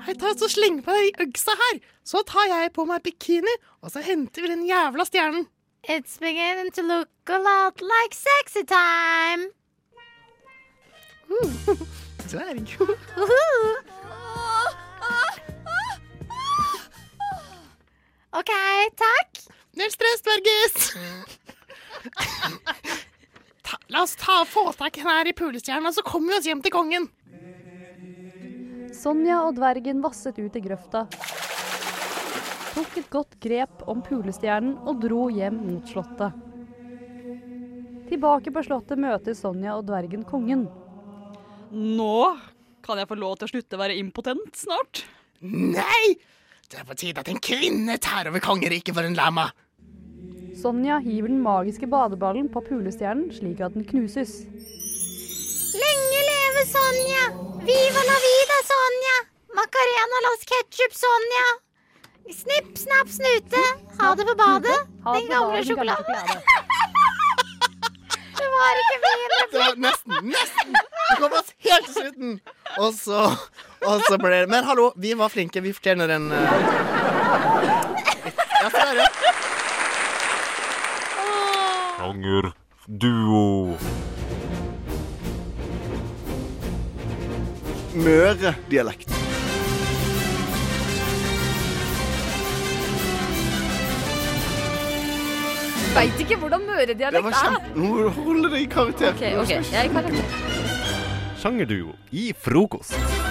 [0.05, 3.53] Hei, ta så Sleng på deg de øgsa her, så tar jeg på meg bikini,
[3.83, 5.49] og så henter vi den jævla stjernen.
[5.83, 9.51] It's beginning to look a lot like sexy time.
[12.31, 12.77] Dverg.
[18.33, 18.53] OK,
[18.97, 19.41] takk.
[19.77, 20.93] Null stress, dvergis.
[23.63, 26.49] Ta, la oss ta få tak i den her i pulestjernen, så kommer vi oss
[26.49, 27.05] hjem til kongen.
[28.93, 31.05] Sonja og dvergen vasset ut i grøfta,
[32.73, 36.35] tok et godt grep om pulestjernen og dro hjem mot slottet.
[38.09, 40.67] Tilbake på slottet møter Sonja og dvergen kongen.
[41.73, 42.37] Nå
[42.85, 45.05] kan jeg få lov til å slutte å være impotent snart.
[45.41, 46.17] Nei!
[46.73, 49.51] Det er på tide at en kvinne tar over kongeriket for en lama.
[50.57, 54.31] Sonja hiver den magiske badeballen på pulestjernen slik at den knuses.
[55.77, 57.27] Lenge leve Sonja!
[57.67, 59.15] Viva la vida, Sonja!
[59.59, 61.45] Macarena las ketchup, Sonja!
[62.41, 63.63] Snipp, snapp, snute.
[63.99, 64.79] Ha det på badet.
[65.05, 66.15] Den gamle sjokoladen.
[68.33, 70.73] Det var ikke min Det var nesten, nesten.
[70.73, 72.33] Det kom oss helt til slutten.
[72.81, 73.19] Og så,
[73.85, 75.61] og så ble det Men hallo, vi var flinke.
[75.63, 76.37] Vi fortjener en uh...
[78.63, 79.07] Ja, se der, ja.
[81.97, 82.51] Sanger
[82.87, 83.77] Duo.
[87.93, 89.13] Møre-dialekt.
[95.93, 97.59] Veit ikke hvordan Det møredialekt er.
[97.75, 99.13] Nå må du holde deg i karakter.
[99.13, 100.25] Ok, ok, jeg er i karakter.
[101.43, 103.22] Sjangerduo i frokost.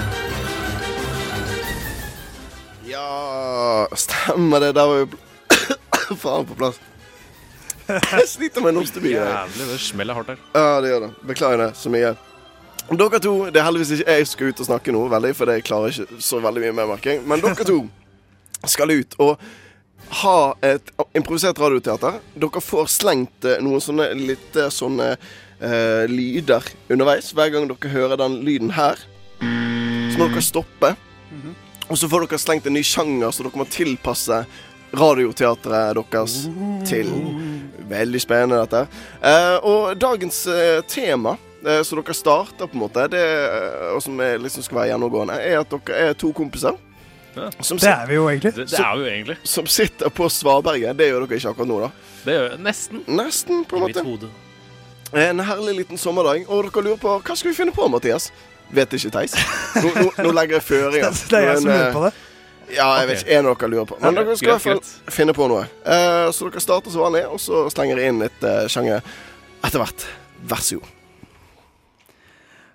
[3.12, 4.72] Ja Stemmer det.
[4.72, 5.06] Der var jo
[6.24, 6.80] faen på plass.
[7.88, 9.18] Jeg sliter med en ostebie.
[9.18, 10.44] Jævlig, det smeller hardt her.
[10.54, 11.10] Ja, det gjør det.
[11.28, 12.12] Beklager det så mye.
[12.92, 15.64] Dere to Det er heldigvis ikke jeg skal ut og snakke nå, veldig, for det
[15.66, 17.20] klarer jeg ikke så veldig mye med, merker.
[17.26, 17.82] Men dere to
[18.68, 19.46] skal ut og
[20.22, 22.18] ha et improvisert radioteater.
[22.38, 27.32] Dere får slengt eh, noen sånne litt eh, sånne uh, lyder underveis.
[27.36, 29.00] Hver gang dere hører den lyden her,
[29.40, 30.94] så må dere stoppe.
[31.92, 34.38] Og så får dere slengt en ny sjanger, så dere må tilpasse
[34.96, 36.36] radioteatret deres
[36.88, 37.10] til.
[37.92, 38.86] Veldig spennende, dette.
[39.20, 44.00] Eh, og dagens eh, tema, eh, som dere starter på en måte, det, eh, og
[44.04, 46.78] som er, liksom skal være gjennomgående, er at dere er to kompiser.
[47.64, 48.54] Som Det er vi jo egentlig.
[48.56, 49.36] Det, det er vi jo egentlig.
[49.48, 50.96] Som sitter på Svaberget.
[50.96, 51.90] Det gjør dere ikke akkurat nå, da.
[52.24, 53.04] Det gjør jeg nesten.
[53.08, 54.08] Nesten, på en I mitt måte.
[54.08, 54.32] hode.
[55.22, 58.30] En herlig liten sommerdag, og dere lurer på hva skal vi finne på, Mathias?
[58.72, 59.34] Vet ikke, Theis.
[59.82, 61.16] Nå, nå, nå legger jeg føringer.
[61.28, 62.12] Det er jeg som lurer på det.
[62.14, 62.28] eh,
[62.72, 63.28] Ja, jeg vet ikke.
[63.28, 63.38] ikke.
[63.38, 63.98] En av dere lurer på.
[64.00, 65.66] Men dere skal i hvert fall finne på noe.
[65.84, 69.04] Uh, så dere starter som vanlig, og så slenger dere inn litt uh, sjanger
[69.62, 70.06] etter hvert.
[70.48, 70.98] Vær så god.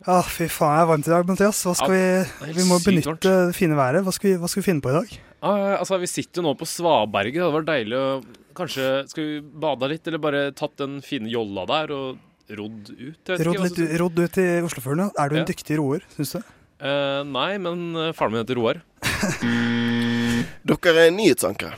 [0.08, 1.64] Ah, fy faen, jeg er varmt i dag, Mathias.
[1.68, 4.06] Hva skal Ja, er vi, vi må benytte det fine været.
[4.06, 5.16] Hva skal, vi, hva skal vi finne på i dag?
[5.42, 7.36] Ah, altså, Vi sitter jo nå på Svaberget.
[7.42, 8.10] Det hadde vært deilig å
[8.58, 12.16] Kanskje skal vi bade litt, eller bare tatt den fine jolla der og
[12.56, 13.18] rodd ut?
[13.28, 15.24] Jeg vet Rodd ikke litt, rodd ut i Oslofjorden, ja.
[15.24, 15.50] Er du en Ja.
[15.50, 16.40] dyktig roer, syns du?
[16.78, 18.82] Uh, nei, men eh, faren min heter Roar.
[20.68, 21.74] Dere er nyhetsankere.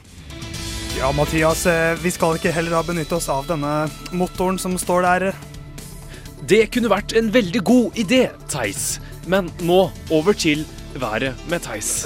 [0.97, 5.05] Ja, Mathias, eh, vi skal ikke heller da benytte oss av denne motoren som står
[5.07, 5.29] der.
[6.49, 8.99] Det kunne vært en veldig god idé, Theis.
[9.29, 10.65] Men nå over til
[10.99, 12.03] været med Theis.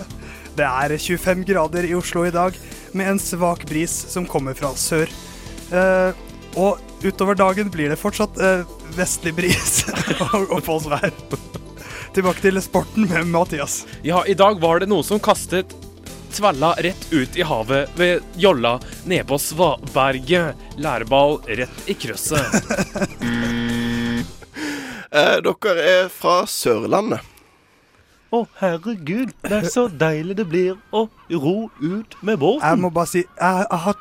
[0.56, 2.56] Det er 25 grader i Oslo i dag,
[2.92, 5.08] med en svak bris som kommer fra sør.
[5.72, 6.16] Eh,
[6.58, 8.64] og utover dagen blir det fortsatt eh,
[8.96, 9.84] vestlig bris
[10.30, 11.12] og oppholdsvær.
[12.14, 13.84] Tilbake til sporten med Mathias.
[14.02, 15.76] Ja, i dag var det noen som kastet
[16.30, 20.58] tvella rett ut i havet ved jolla nede på Svaberget.
[20.78, 22.60] Lærball rett i krøsset.
[25.10, 27.29] Eh, dere er fra Sørlandet.
[28.30, 31.00] Å, herregud, det er så deilig det blir å
[31.42, 32.62] ro ut med båten.
[32.62, 33.96] Jeg må bare si, jeg, jeg har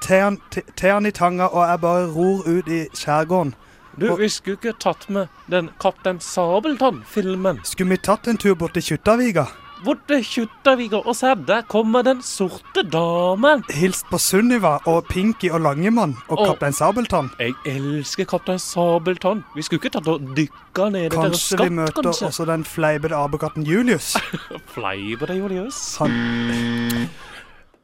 [0.78, 3.56] tærne i tanga, og jeg bare ror ut i skjærgården.
[4.00, 7.64] Du, vi skulle ikke tatt med den Kaptein Sabeltann-filmen.
[7.66, 9.48] Skulle vi tatt en tur bort til Kjuttaviga?
[9.80, 11.16] Bort til Kjuttaviga og
[11.48, 13.64] der kommer den sorte damen.
[13.72, 17.30] Hilst på Sunniva og Pinky og Langemann og og Kaptein Sabeltann.
[17.40, 19.44] Jeg elsker Kaptein Sabeltann.
[19.56, 22.28] Vi skulle ikke tatt og dykka ned i deres Kanskje skatt, vi møter kanskje?
[22.28, 24.18] også den fleipete apekatten Julius.
[24.76, 25.80] fleipete Julius?
[26.02, 26.12] Han,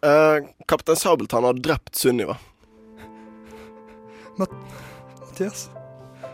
[0.04, 2.36] uh, Kaptein Sabeltann har drept Sunniva.
[4.36, 5.70] Mathias,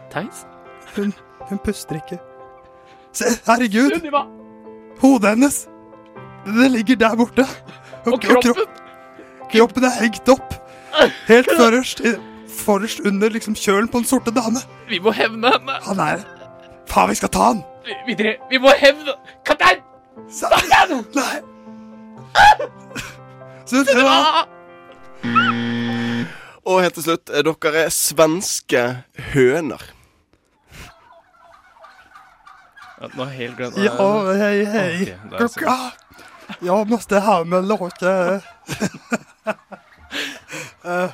[0.09, 0.45] Theis?
[0.95, 1.13] hun,
[1.49, 2.17] hun puster ikke.
[3.13, 3.91] Se, herregud!
[3.93, 4.40] Sunniva!
[5.01, 5.67] Hodet hennes!
[6.45, 7.45] Det ligger der borte.
[8.05, 8.65] Og kroppen?
[9.51, 10.53] kroppen er hengt opp.
[11.27, 12.17] Helt forrest, i-
[12.51, 14.59] forrest under liksom kjølen på den sorte dame.
[14.89, 15.77] Vi må hevne henne.
[15.87, 16.17] Han er
[16.91, 17.61] Faen, vi skal ta han!
[17.85, 19.13] Vi, vi, dre- vi må hevne
[19.47, 19.79] Kaptein!
[20.27, 21.05] Kaptein!
[21.15, 21.37] Nei!
[23.69, 24.17] Sunniva!
[26.65, 28.81] Og helt til slutt, eh, dere er svenske
[29.31, 29.81] høner.
[30.75, 30.89] Ja,
[33.01, 34.93] nå har jeg helt glemt Ja, hei, hei.
[35.31, 35.77] Er Kucka.
[36.59, 38.41] Jag måste ha med låta.
[40.83, 41.09] Eh,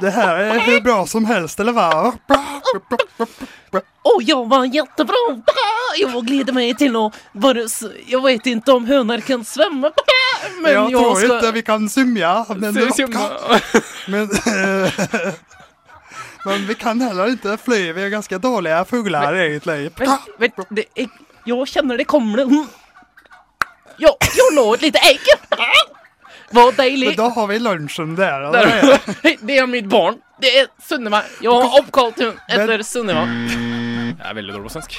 [0.00, 2.18] Det här är hur bra som helst, eller vad?
[4.02, 5.42] Åh, jag var jättebra!
[5.98, 7.66] Jag glider meg til å bare
[8.06, 9.90] Jeg vet ikke om høner kan svømme.
[10.60, 12.34] men jeg, jeg tror ikke inte vi kan svømme.
[12.58, 12.74] Men,
[14.08, 14.28] men,
[16.44, 17.80] men vi kan heller ikke fly.
[17.96, 19.90] Vi er ganske dårlige fugler, egentlig.
[19.98, 21.10] Vent, vent det jeg,
[21.48, 22.44] jeg kjenner det kommer...
[22.48, 22.64] Mm.
[23.98, 24.10] Jo,
[24.56, 25.28] nå et lite egg!
[25.54, 25.92] ägg!
[26.76, 27.06] deilig.
[27.06, 28.40] Men da har vi lunsjen der.
[28.40, 28.66] Där.
[28.66, 29.00] eller?
[29.46, 30.18] Det er mitt barn.
[30.40, 31.22] Det er Sunniva.
[31.42, 33.24] Jeg har oppkalt henne etter Sunniva.
[33.26, 34.98] Jeg er veldig dårlig på svensk.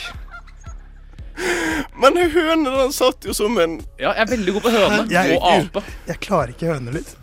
[1.99, 5.35] Men høna den satt jo som en Ja, jeg er veldig god på høne Jeg-
[5.35, 5.83] og ape.
[6.07, 7.15] Jeg klarer ikke hønelyd.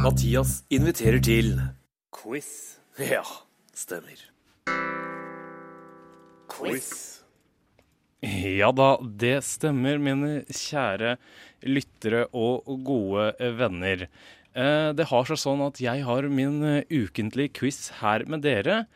[0.00, 1.50] Mathias inviterer til
[2.14, 2.48] quiz.
[3.00, 3.22] Ja,
[3.76, 4.20] stemmer.
[6.50, 6.90] Quiz.
[8.24, 11.14] Ja da, det stemmer, mine kjære
[11.68, 14.06] lyttere og gode venner.
[14.54, 16.60] Eh, Det har seg sånn at jeg har min
[16.90, 18.86] ukentlige quiz her med dere.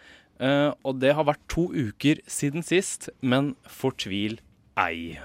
[0.41, 4.41] eh, Og det har vært to uker siden sist, men fortvil
[4.77, 5.19] ei.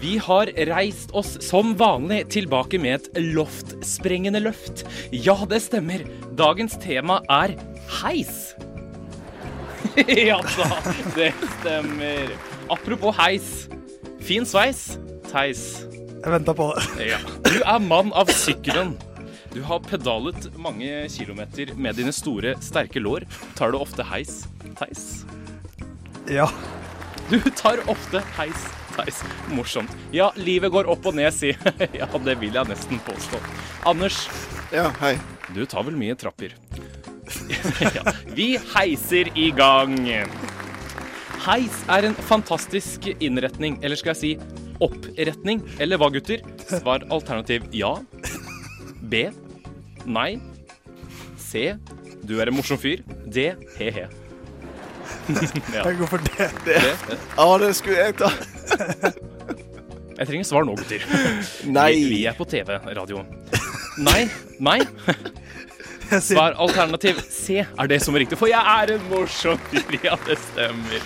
[0.00, 4.84] Vi har reist oss som vanlig tilbake med et loftsprengende løft.
[5.12, 6.04] Ja, det stemmer.
[6.38, 7.56] Dagens tema er
[8.02, 8.54] heis.
[10.28, 10.68] ja da,
[11.16, 12.32] det stemmer.
[12.68, 13.68] Apropos heis.
[14.28, 14.98] Fin sveis,
[15.30, 15.62] Theis.
[16.18, 17.06] Jeg venta på det.
[17.12, 17.20] Ja.
[17.46, 18.96] Du er mann av sykkelen.
[19.54, 23.24] Du har pedalet mange kilometer med dine store, sterke lår.
[23.56, 24.42] Tar du ofte heis,
[24.76, 25.06] Theis?
[26.28, 26.50] Ja.
[27.28, 28.62] Du tar ofte heis,
[28.96, 29.22] Theis.
[29.52, 29.92] Morsomt.
[30.16, 31.52] Ja, livet går opp og ned, si.
[32.00, 33.40] ja, det vil jeg nesten påstå.
[33.88, 34.24] Anders.
[34.74, 35.14] Ja, hei.
[35.54, 36.54] Du tar vel mye trapper?
[37.98, 38.14] ja.
[38.32, 39.98] Vi heiser i gang.
[41.44, 45.62] Heis er en fantastisk innretning, eller skal jeg si oppretning.
[45.78, 46.42] Eller hva, gutter?
[46.68, 47.94] Svar alternativ ja.
[49.04, 49.28] B.
[50.08, 50.30] Nei.
[51.36, 51.74] C.
[52.24, 53.04] Du er en morsom fyr.
[53.28, 53.52] D.
[53.76, 54.08] He-he.
[55.74, 55.82] ja.
[55.84, 56.48] Jeg går for det.
[56.66, 56.78] Det.
[57.36, 58.30] Ja, det skulle jeg ta.
[60.18, 61.04] Jeg trenger svar nå, gutter.
[61.78, 61.90] Nei.
[61.94, 63.22] Vi, vi er på TV-radio.
[64.02, 64.22] Nei.
[64.58, 64.80] Nei.
[66.24, 69.98] Svar alternativ C er det som er riktig, for jeg er en morsom fyr.
[70.06, 71.04] Ja, det stemmer.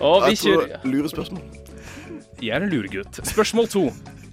[0.00, 1.44] Og vi Jeg Lure kjører Lurespørsmål.
[2.40, 3.20] Jeg er en luregutt.
[3.28, 3.84] Spørsmål to.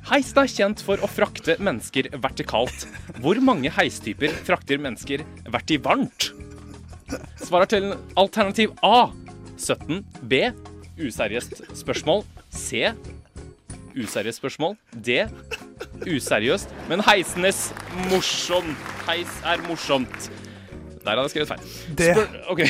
[0.07, 2.85] Heisen er kjent for å frakte mennesker vertikalt.
[3.19, 6.29] Hvor mange heistyper frakter mennesker vertivarmt?
[7.41, 9.07] Svarer til alternativ A
[9.57, 10.03] 17.
[10.29, 10.33] B.
[10.99, 12.23] Useriøst spørsmål.
[12.51, 12.91] C.
[13.97, 14.75] Useriøst spørsmål.
[15.05, 15.23] D.
[16.07, 17.73] Useriøst, men heisenes
[18.11, 18.75] morsom.
[19.07, 20.29] Heis er morsomt.
[21.03, 21.95] Der hadde jeg skrevet feil.
[21.97, 22.11] D.
[22.11, 22.61] Spør OK.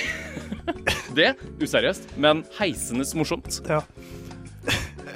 [1.17, 1.31] D.
[1.63, 3.61] Useriøst, men heisenes morsomt.
[3.69, 3.81] Ja.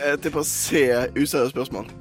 [0.01, 0.88] Jeg tipper C.
[1.15, 1.91] Useriøst spørsmål.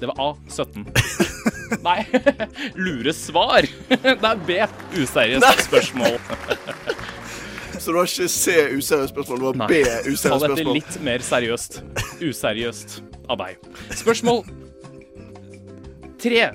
[0.00, 0.86] Det var A17.
[1.84, 2.00] Nei,
[2.84, 3.68] lure svar.
[3.90, 4.58] Det er B.
[4.98, 6.18] Useriøst spørsmål.
[7.80, 8.56] Så det var ikke C.
[8.76, 9.68] Useriøst spørsmål, det var Nei.
[9.70, 10.16] B.
[10.20, 11.80] Ta dette litt mer seriøst.
[12.20, 12.98] Useriøst
[13.30, 13.70] av deg.
[14.02, 14.42] Spørsmål
[16.20, 16.50] tre.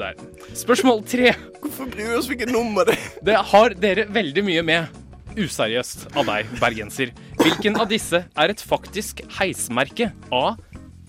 [0.00, 0.16] Der.
[0.56, 1.34] Spørsmål tre.
[1.62, 3.06] Hvorfor bryr vi oss hvilket nummer det er?
[3.28, 4.98] Det har dere veldig mye med.
[5.38, 7.12] Useriøst av deg, bergenser.
[7.40, 10.10] Hvilken av disse er et faktisk heismerke?
[10.34, 10.56] A.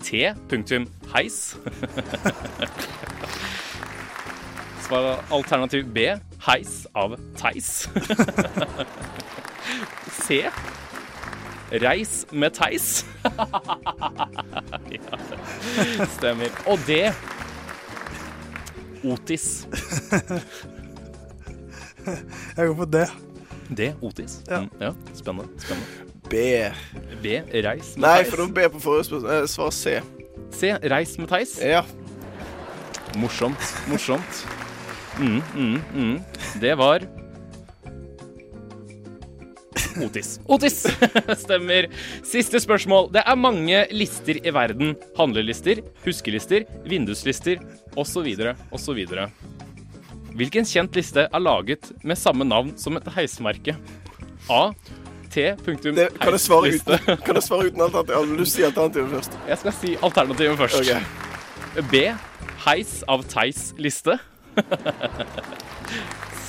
[0.04, 0.34] T.
[0.48, 0.86] Punktum.
[1.14, 1.56] Heis.
[4.84, 5.98] Svar alternativ B.
[6.46, 7.88] Heis av Theis.
[10.26, 10.44] C.
[11.70, 13.06] Reis med Theis.
[14.92, 15.16] ja,
[16.18, 16.48] stemmer.
[16.66, 17.12] Og D.
[19.04, 19.66] Otis.
[22.56, 23.08] Jeg går for det.
[23.72, 23.94] D.
[24.02, 24.42] Otis.
[24.48, 24.60] Ja.
[24.60, 24.92] Mm, ja.
[25.14, 25.48] Spennende.
[25.58, 26.13] spennende.
[26.30, 26.70] B.
[27.22, 27.40] B.
[27.64, 29.32] Reis med Nei, for det var B på forrige spørsmål.
[29.34, 29.98] Eh, Svar C.
[30.54, 30.72] C.
[30.90, 31.58] Reis med Theis.
[31.62, 31.82] Ja.
[33.20, 33.74] Morsomt.
[33.90, 34.46] Morsomt.
[35.18, 36.16] Mm, mm, mm.
[36.60, 37.04] Det var
[40.02, 40.40] Otis.
[40.50, 40.80] Otis!
[41.44, 41.86] Stemmer.
[42.26, 43.12] Siste spørsmål.
[43.14, 44.96] Det er mange lister i verden.
[45.18, 47.62] Handlelister, huskelister, vinduslister
[47.96, 48.26] osv.
[48.74, 49.04] osv.
[50.34, 53.76] Hvilken kjent liste er laget med samme navn som et heismerke?
[54.50, 54.72] A.
[55.64, 55.96] Punktum.
[55.96, 58.14] Det, kan, jeg svare uten, kan jeg svare uten alternativ?
[58.14, 59.32] Har du lyst til å si alternativet først?
[59.48, 60.74] Jeg skal si alternativet først.
[60.80, 60.90] Ok.
[61.90, 61.94] B.
[62.64, 64.18] Heis av Theis liste.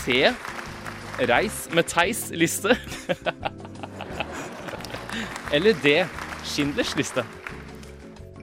[0.02, 0.04] C.
[1.20, 2.76] Reis med Theis liste.
[5.56, 6.06] Eller D.
[6.46, 7.24] Schindlers liste.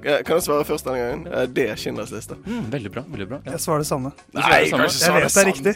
[0.02, 1.52] Ja, Kan jeg svare først denne gangen?
[1.54, 2.34] Det er Schindlers liste.
[2.42, 3.04] Mm, veldig bra.
[3.06, 3.38] veldig bra.
[3.46, 3.54] Ja.
[3.54, 4.10] Jeg svarer det samme.
[4.34, 4.88] Nei, det samme.
[4.90, 5.74] Jeg vet det er riktig.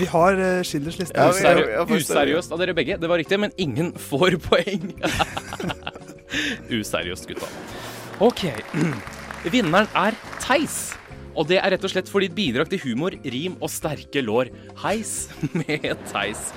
[0.00, 1.16] Vi har uh, Schindlers liste.
[1.16, 1.96] Ja, det.
[1.96, 2.98] Useriøst av dere begge.
[3.00, 4.90] Det var riktig, men ingen får poeng.
[6.80, 7.48] Useriøst, gutta.
[8.24, 8.44] OK.
[9.54, 10.94] Vinneren er Theis.
[11.34, 14.52] Og det er rett og slett for ditt bidrag til humor, rim og sterke lår.
[14.84, 15.30] Heis
[15.64, 16.50] med Theis.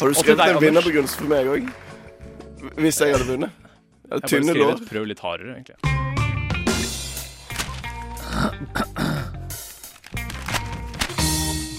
[0.00, 1.66] Har du skrevet en vinnerbegrunnelse for meg òg?
[2.80, 3.59] Hvis jeg hadde vunnet?
[4.10, 4.72] Jeg bare Tynne skrev lår?
[4.82, 6.90] et prøv litt hardere, egentlig.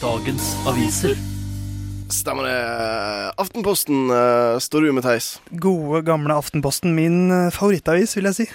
[0.02, 1.16] Dagens aviser.
[2.12, 3.34] Stemmer det.
[3.40, 5.36] Aftenposten uh, står du med, Theis.
[5.64, 6.96] Gode, gamle Aftenposten.
[6.98, 8.48] Min eh, favorittavis, vil jeg si.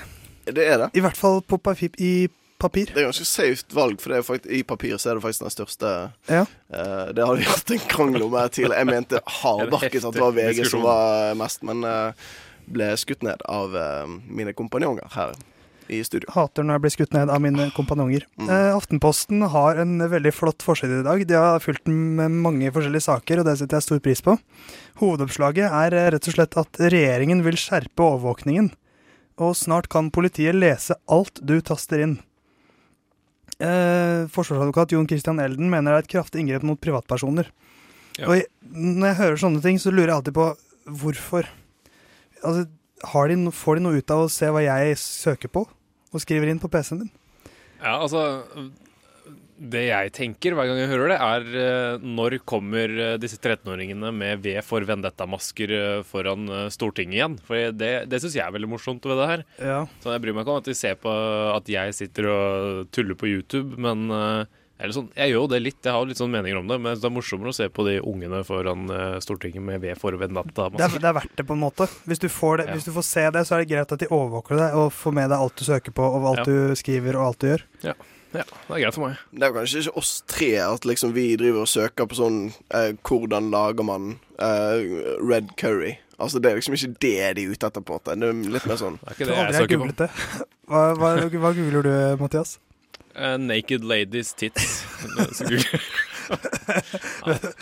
[0.46, 0.88] Det er det.
[0.98, 1.94] I hvert fall på papir.
[2.02, 2.28] I
[2.60, 2.90] papir.
[2.92, 5.46] Det er ganske safe valg, for det er faktisk, i papir så er det faktisk
[5.46, 5.92] den største
[6.32, 6.42] Ja.
[6.72, 8.82] Eh, Det har vi hatt en krangel om her tidligere.
[8.82, 12.28] Jeg mente hardbakket at det var VG som var mest, men eh,
[12.66, 15.36] ble skutt ned av eh, mine kompanjonger her.
[15.88, 16.26] i studio.
[16.34, 18.24] Hater når jeg blir skutt ned av mine kompanjonger.
[18.42, 21.22] Eh, Aftenposten har en veldig flott forside i dag.
[21.30, 24.34] De har fulgt den med mange forskjellige saker, og det setter jeg stor pris på.
[24.98, 28.72] Hovedoppslaget er eh, rett og slett at regjeringen vil skjerpe overvåkningen.
[29.38, 32.16] Og snart kan politiet lese alt du taster inn.
[33.62, 37.46] Eh, forsvarsadvokat Jon Christian Elden mener det er et kraftig inngrep mot privatpersoner.
[38.18, 38.26] Ja.
[38.26, 40.48] Og jeg, når jeg hører sånne ting, så lurer jeg alltid på
[41.04, 41.48] hvorfor.
[42.46, 42.66] Altså,
[43.12, 46.48] har de får de noe ut av å se hva jeg søker på og skriver
[46.48, 47.14] inn på PC-en din?
[47.82, 48.22] Ja, altså
[49.56, 54.12] Det jeg tenker hver gang jeg hører det, er eh, når kommer eh, disse 13-åringene
[54.12, 57.38] med V for vendetta-masker eh, foran Stortinget igjen?
[57.44, 59.46] For det, det syns jeg er veldig morsomt ved det her.
[59.60, 59.80] Ja.
[60.04, 61.16] Så jeg bryr meg ikke om at de ser på
[61.54, 64.46] at jeg sitter og tuller på YouTube, men eller
[64.92, 67.04] sånn, jeg gjør jo det litt, jeg har litt sånn meninger om det, men det
[67.08, 70.66] er morsommere å se på de ungene foran eh, Stortinget med V for Det natta
[70.68, 71.00] vendetta-masker.
[71.00, 71.86] det er verdt det, på en måte.
[72.06, 72.74] Hvis du, får det, Ja.
[72.76, 75.12] hvis du får se det, så er det greit at de overvåker deg og får
[75.16, 76.44] med deg alt du søker på, og alt Ja.
[76.44, 77.62] du skriver, og alt du gjør.
[77.82, 77.94] Ja.
[78.36, 79.16] ja, det er greit for meg.
[79.32, 82.52] Det er jo kanskje ikke oss tre at liksom vi driver og søker på sånn
[82.74, 85.96] eh, Hvordan lager man eh, red curry?
[86.18, 88.14] Altså Det er liksom ikke det de er ute etter, på en måte.
[88.20, 89.96] Det er litt mer sånn Det er ikke det jeg jeg søker på.
[89.96, 90.10] det.
[90.66, 92.58] Hva, hva, hva googler du, Mathias?
[93.16, 94.84] Eh, naked ladies tits.
[95.32, 95.44] Så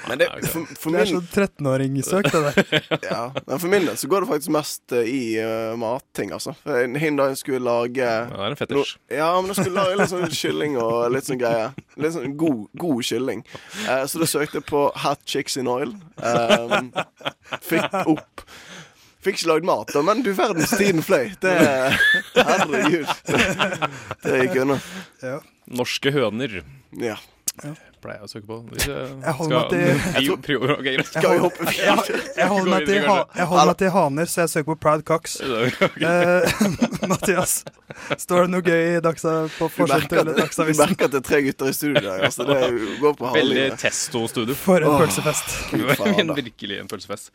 [0.08, 2.84] Men det, for, for Det er sånn 13-åringssøk, det der.
[3.04, 6.54] ja, men for min del så går det faktisk mest eh, i uh, matting, altså.
[6.64, 8.94] For en hin da jeg skulle lage Ja, det er en fetisj.
[8.96, 11.70] No, ja, men jeg skulle lage litt sånn kylling og litt sånn greie.
[12.00, 13.44] Litt sånn god, god kylling.
[13.84, 15.94] Uh, så da søkte jeg på Hat Chicks in Oil.
[16.24, 16.90] Um,
[17.68, 18.46] fikk opp
[19.24, 21.30] Fikk ikke lagd mat, da, men du verdens tiden fløy.
[21.40, 21.54] Det
[22.36, 23.08] Herregud.
[23.30, 23.40] Det,
[24.26, 24.76] det gikk unna.
[25.24, 25.38] Ja.
[25.80, 26.60] Norske høner.
[27.00, 27.16] Ja.
[28.04, 28.56] Pleier jeg å søke på.
[28.68, 30.24] Hvis jeg, Jeg holder meg til-
[32.36, 35.04] Jeg holder meg til, ha, jeg holder meg til haner, så jeg søker på Proud
[35.08, 35.38] Cox.
[36.04, 36.44] Eh,
[37.08, 37.62] Mathias,
[38.20, 41.12] står det noe gøy i dagsa, på Du forsiden merker, til at, du merker at
[41.14, 42.24] det er tre gutter i studio i dag.
[42.28, 42.58] Altså, det
[43.00, 44.56] går på Veldig testo-studio.
[44.58, 45.54] For en pølsefest.
[46.40, 47.30] Virkelig en pølsefest.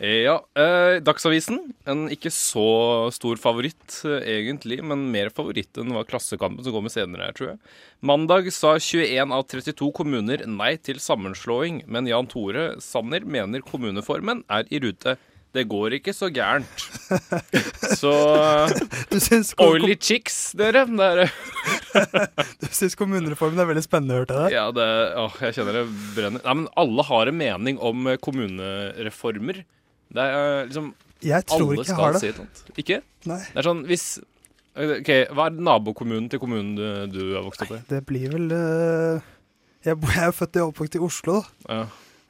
[0.00, 1.58] Eh, Ja, eh, Dagsavisen.
[1.90, 2.64] En ikke så
[3.12, 7.52] stor favoritt, eh, egentlig, men mer favoritt enn hva Klassekampen som kommer senere her, tror
[7.54, 7.58] jeg.
[8.04, 14.44] Mandag sa 21 av 32 kommuner nei til sammenslåing, men Jan Tore Sanner mener kommuneformen
[14.48, 15.16] er i rute.
[15.54, 16.66] Det går ikke så gærent.
[18.00, 18.10] Så
[19.62, 20.82] Oily chicks, dere.
[20.82, 21.30] Er
[22.60, 24.56] Du syns kommunereformen er veldig spennende, hørte jeg det?
[24.56, 25.84] Ja, det, å, jeg kjenner det
[26.16, 26.42] brenner.
[26.42, 29.62] Nei, men alle har en mening om eh, kommunereformer.
[30.14, 30.90] Det er eh, liksom
[31.22, 32.22] Jeg tror alle ikke jeg har det.
[32.24, 32.74] si.
[32.82, 33.00] Ikke?
[33.30, 33.40] Nei.
[33.46, 34.08] Det er sånn hvis
[34.74, 36.82] Ok, Hva er nabokommunen til kommunen du,
[37.14, 37.78] du har vokst opp i?
[37.86, 39.22] Det blir vel eh,
[39.84, 41.74] jeg, jeg er født og oppvokst i Oslo, da.
[41.74, 41.84] Ja.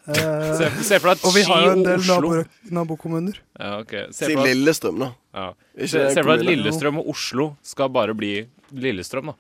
[0.05, 2.43] Eh, Se- se for deg at og vi har jo en del Oslo- nabo,
[2.77, 3.39] nabokommuner.
[3.59, 4.07] Ja, okay.
[4.13, 5.09] Se Si for deg Lillestrøm, da.
[5.33, 5.47] Ja.
[5.79, 6.51] Ikke Se, se for deg at.
[6.51, 8.35] Lillestrøm og Oslo skal bare bli
[8.77, 9.37] Lillestrøm, da.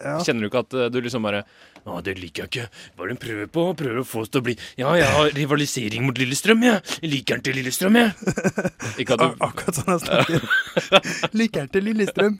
[0.00, 0.18] Ja.
[0.24, 1.42] Kjenner du ikke at eh, du liksom bare
[1.88, 2.64] Å, det liker jeg ikke.
[3.00, 3.62] Bare prøver på.
[3.76, 6.82] Prøv å få oss til å bli Ja, jeg har rivalisering mot Lillestrøm, jeg.
[7.00, 8.12] Jeg liker den til Lillestrøm, jeg.
[9.00, 11.32] Ikke at du akkurat sånn jeg snakker.
[11.40, 12.36] Liker den til Lillestrøm.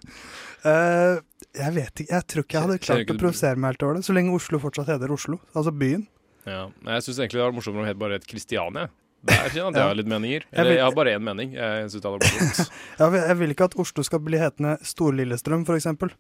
[0.65, 1.19] Eh,
[1.57, 4.05] jeg vet ikke, jeg tror ikke jeg hadde klart å provosere meg helt over det,
[4.07, 5.39] så lenge Oslo fortsatt heter Oslo.
[5.57, 6.07] Altså byen.
[6.49, 8.89] Ja, jeg syns egentlig det var morsomt om det het bare het Kristiania.
[9.29, 10.45] Der kjenner jeg at jeg har litt meninger.
[10.49, 11.55] Jeg Eller jeg har bare én mening.
[11.57, 12.71] Jeg synes det hadde vært.
[13.01, 16.13] Jeg vil, jeg vil ikke at Oslo skal bli hetende Stor-Lillestrøm, for eksempel.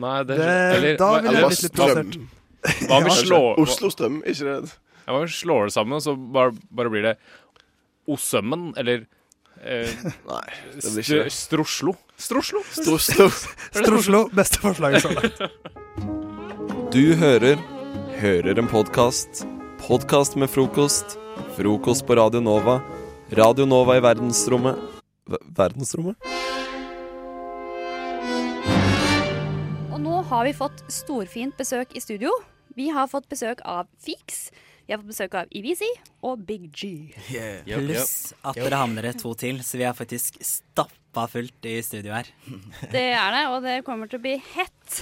[0.00, 2.18] Nei, det, Det- eller, da ville jeg blitt litt provosert.
[2.86, 4.74] Hva om vi slår Oslo-strøm, ikke det?
[5.06, 7.14] Ja, hva om vi slår det sammen, så bare, bare blir det
[8.10, 9.04] Osømmen, eller
[9.62, 9.90] eh,
[10.30, 10.44] Nei,
[10.76, 11.32] det blir ikke det.
[11.34, 11.94] Stroslo.
[12.20, 12.60] Stroslo?
[12.70, 13.28] Stroslo.
[13.72, 15.40] Stroslo, beste forslaget så langt.
[16.90, 17.56] Du hører
[18.20, 19.44] Hører en podkast.
[19.80, 21.14] Podkast med frokost.
[21.56, 22.80] Frokost på Radio Nova.
[23.38, 24.76] Radio Nova i verdensrommet
[25.30, 26.18] Ver- Verdensrommet?
[29.94, 32.34] Og nå har vi fått storfint besøk i studio.
[32.76, 34.50] Vi har fått besøk av Fix.
[34.90, 35.84] Vi har fått besøk av EBC
[36.26, 36.88] og Big G.
[37.62, 41.76] Pluss at dere har med dere to til, så vi er faktisk stappa fullt i
[41.86, 42.32] studio her.
[42.90, 44.98] Det er det, og det kommer til å bli hett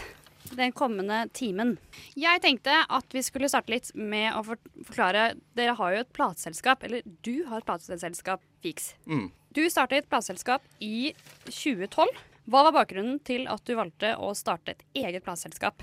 [0.61, 1.79] den kommende timen.
[2.13, 6.85] Jeg tenkte at vi skulle starte litt med å forklare Dere har jo et plateselskap,
[6.85, 8.93] eller du har et plateselskap, Fix.
[9.09, 9.31] Mm.
[9.57, 11.15] Du startet et plateselskap i
[11.49, 12.13] 2012.
[12.45, 15.81] Hva var bakgrunnen til at du valgte å starte et eget plateselskap?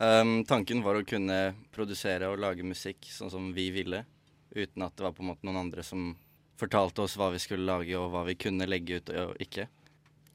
[0.00, 1.38] Um, tanken var å kunne
[1.74, 4.04] produsere og lage musikk sånn som vi ville,
[4.56, 6.14] uten at det var på en måte noen andre som
[6.60, 9.66] fortalte oss hva vi skulle lage og hva vi kunne legge ut og ikke.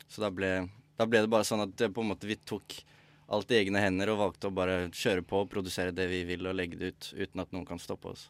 [0.05, 0.51] Så da ble,
[0.99, 2.77] da ble det bare sånn at det, på en måte vi tok
[3.25, 6.45] alt i egne hender og valgte å bare kjøre på og produsere det vi vil
[6.45, 8.27] og legge det ut uten at noen kan stoppe oss.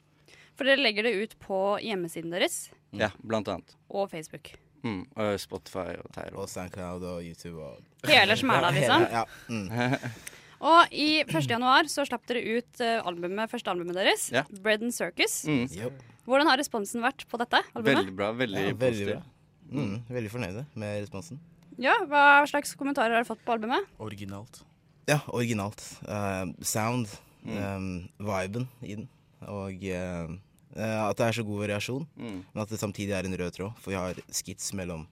[0.55, 3.75] For dere legger det ut på hjemmesiden deres Ja, blant annet.
[3.91, 4.53] og Facebook.
[4.85, 6.43] Mm, og Spotify og Teiro.
[6.45, 9.05] Og SoundCloud og YouTube og Hele smæla, liksom?
[9.17, 9.25] Ja.
[9.49, 9.67] Mm.
[10.61, 11.49] Og i 1.
[11.51, 14.43] januar så slapp dere ut eh, albumet, første albumet deres, Ja.
[14.61, 15.43] Bread and Circus.
[15.45, 15.67] Mm.
[16.25, 17.99] Hvordan har responsen vært på dette albumet?
[18.05, 18.31] Veldig bra.
[18.33, 19.11] Veldig Ja, veldig positiv.
[19.15, 19.23] bra.
[19.71, 21.39] Mm, veldig fornøyde med responsen.
[21.77, 23.85] Ja, Hva slags kommentarer har du fått på albumet?
[23.99, 24.61] Originalt.
[25.07, 25.81] Ja, originalt.
[26.07, 27.07] Uh, sound,
[27.45, 27.57] Mm.
[27.61, 29.07] Um, viben i den,
[29.45, 30.33] og uh,
[30.75, 32.39] eh, at det er så god variasjon, Mm.
[32.55, 33.75] men at det samtidig er en rød tråd.
[33.77, 35.05] For vi har skits mellom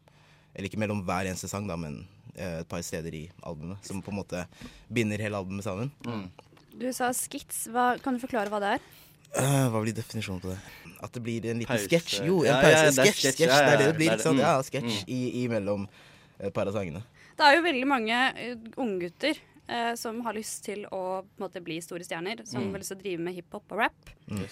[0.55, 4.09] Eller ikke mellom hver eneste sang, da, men et par steder i albumet som på
[4.11, 4.45] en måte
[4.91, 5.91] binder hele albumet sammen.
[6.73, 7.67] Du sa skits.
[7.69, 8.85] Hva, kan du forklare hva det er?
[9.33, 10.57] Uh, hva blir definisjonen på det?
[11.01, 12.23] At det blir en liten sketsj.
[12.25, 12.83] Jo, en Ja, pause.
[12.85, 13.45] ja, sketsj, sketsj.
[13.45, 14.09] Ja, ja, Det er det det blir.
[14.09, 14.39] det ikke sant?
[14.39, 14.63] Ja, Mm.
[14.69, 15.87] sketsj i, imellom
[16.39, 17.03] et par av sangene.
[17.37, 18.17] Det er jo veldig mange
[18.77, 19.37] unggutter
[19.69, 22.45] eh, som har lyst til å på en måte, bli store stjerner.
[22.45, 22.71] Som Mm.
[22.73, 24.09] har lyst til å drive med hiphop og rap.
[24.29, 24.45] Mm.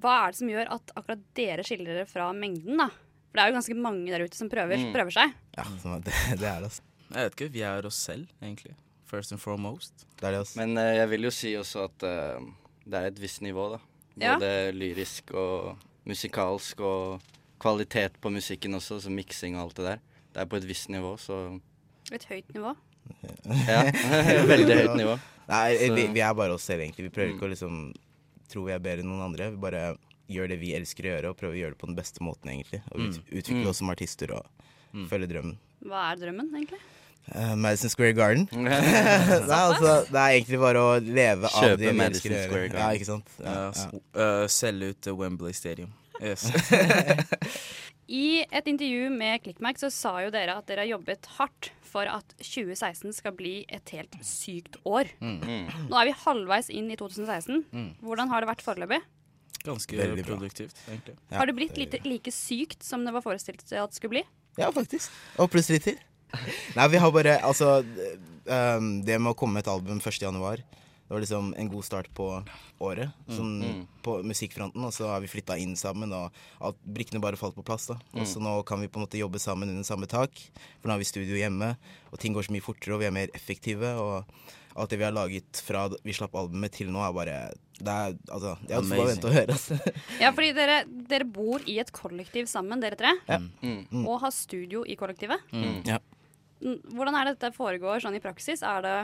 [0.00, 2.88] Hva er det som gjør at akkurat dere skiller dere fra mengden, da?
[2.88, 4.92] For det er jo ganske mange der ute som prøver, Mm.
[4.92, 5.32] prøver seg.
[5.56, 5.64] Ja,
[6.00, 6.80] det, det er det, altså.
[7.10, 7.52] Jeg vet ikke.
[7.52, 8.74] Vi er oss selv, egentlig.
[9.08, 10.06] First and foremost.
[10.20, 10.58] Det er det, altså.
[10.60, 12.40] Men eh, jeg vil jo si også at eh,
[12.84, 13.78] det er et visst nivå, da.
[14.18, 14.34] Ja.
[14.36, 15.78] Både lyrisk og
[16.08, 17.20] musikalsk, og
[17.62, 19.98] kvalitet på musikken også, så miksing og alt det der.
[20.34, 21.60] Det er på et visst nivå, så
[22.12, 22.74] Et høyt nivå.
[23.68, 23.82] Ja.
[24.52, 25.16] Veldig høyt nivå.
[25.48, 27.08] Nei, vi, vi er bare oss selv, egentlig.
[27.08, 27.36] Vi prøver Mm.
[27.38, 27.80] ikke å liksom
[28.48, 29.50] tro vi er bedre enn noen andre.
[29.54, 29.96] Vi bare
[30.28, 32.50] gjør det vi elsker å gjøre, og prøver å gjøre det på den beste måten,
[32.52, 32.82] egentlig.
[32.92, 33.24] Og ut, Mm.
[33.40, 33.68] utvikle Mm.
[33.70, 34.46] oss som artister og
[35.10, 35.58] følge drømmen.
[35.88, 36.80] Hva er drømmen, egentlig?
[37.28, 38.46] Uh, Madison Square Garden.
[38.52, 38.78] Nei,
[39.52, 42.68] altså, det er egentlig bare å leve av Kjøpe det vi Madison Square.
[42.72, 42.80] Garden.
[42.80, 43.34] Ja, ikke sant?
[43.42, 44.02] Ja, Ja, ja.
[44.24, 45.92] eh, selge ut Wembley Stadium.
[46.22, 46.48] Yes.
[48.08, 52.08] I et intervju med Clickmac så sa jo dere at dere har jobbet hardt for
[52.08, 55.10] at 2016 skal bli et helt sykt år.
[55.20, 55.68] Mm.
[55.90, 57.62] Nå er vi halvveis inn i 2016.
[57.68, 57.90] Mm.
[58.04, 59.00] Hvordan har det vært foreløpig?
[59.66, 60.36] Ganske Veldig bra.
[60.36, 61.16] produktivt, egentlig.
[61.34, 62.00] har det blitt det...
[62.06, 64.24] like sykt som det var forestilt at det skulle bli?
[64.58, 65.10] Ja, faktisk.
[65.38, 65.98] Og pluss litt til.
[66.76, 67.78] Nei, vi har bare Altså,
[68.48, 70.18] um, det med å komme med et album 1.
[70.26, 70.60] januar,
[71.08, 72.26] det var liksom en god start på
[72.84, 73.14] året.
[73.32, 73.86] Sånn Mm.
[74.04, 74.82] på musikkfronten.
[74.84, 76.30] Og så har vi flytta inn sammen, og
[76.60, 77.86] alt, brikkene bare falt på plass.
[77.86, 80.30] da Og så nå kan vi på en måte jobbe sammen under samme tak,
[80.82, 81.76] for nå har vi studio hjemme,
[82.12, 83.94] og ting går så mye fortere, og vi er mer effektive.
[83.96, 84.24] Og
[84.80, 87.38] alt det vi har laget fra vi slapp albumet til nå, er bare
[87.78, 89.78] Det er altså Jeg hadde bare vente å høre, altså.
[90.22, 90.78] Ja, fordi dere,
[91.10, 93.14] dere bor i et kollektiv sammen, dere tre.
[93.28, 93.40] Ja.
[93.62, 94.04] Mm.
[94.04, 95.44] Og har studio i kollektivet.
[95.52, 95.82] Mm.
[95.88, 96.00] Ja.
[96.62, 98.64] Mm, Hvordan er det dette foregår sånn i praksis?
[98.66, 98.96] Er det,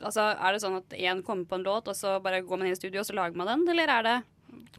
[0.00, 2.70] altså, er det sånn at én kommer på en låt, og så bare går man
[2.70, 4.20] inn i studio og så lager man den, eller er det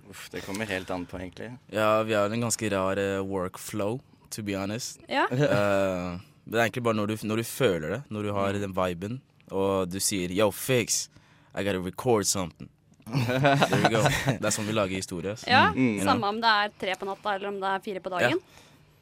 [0.07, 1.49] Uff, det kommer helt an på, egentlig.
[1.73, 3.97] Ja, vi har en ganske rar uh, workflow,
[4.31, 5.01] to be honest.
[5.09, 5.25] Ja.
[5.27, 8.75] uh, det er egentlig bare når du, når du føler det, når du har den
[8.77, 9.17] viben,
[9.51, 11.09] og du sier yo, fix,
[11.55, 12.69] I gotta record something.
[13.05, 14.01] There we go.
[14.25, 15.35] Det er sånn vi lager historie.
[15.37, 16.05] så- Ja, you know.
[16.13, 18.39] Samme om det er tre på natta eller om det er fire på dagen.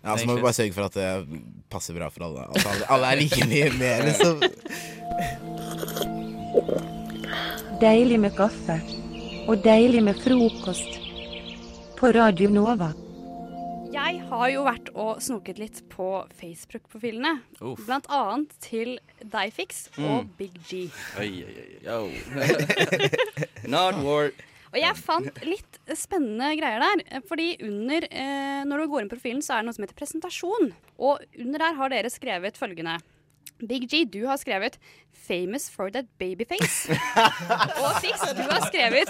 [0.04, 1.40] Ja, så må vi bare sørge for at det
[1.72, 2.44] passer bra for alle.
[2.52, 4.42] Altså, alle, alle er like mye med, liksom.
[7.82, 8.76] Deilig med kaffe.
[9.48, 11.00] Og deilig med frokost.
[12.00, 12.92] På Radio Nova.
[13.94, 16.08] Jeg har jo vært og snoket litt på
[16.40, 17.36] Facebook-profilene.
[17.86, 20.32] Blant annet til Difix og Mm.
[20.40, 20.80] Big G.
[21.22, 22.10] Oi, oi, oi.
[23.74, 24.32] Not war.
[24.74, 27.22] Og jeg fant litt spennende greier der.
[27.30, 30.00] Fordi under, eh, når du går inn på profilen, så er det noe som heter
[30.00, 30.72] presentasjon.
[30.98, 32.98] Og under der har dere skrevet følgende.
[33.68, 34.80] Big G, du har skrevet
[35.14, 36.92] 'Famous for that babyface'.
[37.84, 39.10] og Fix, du har skrevet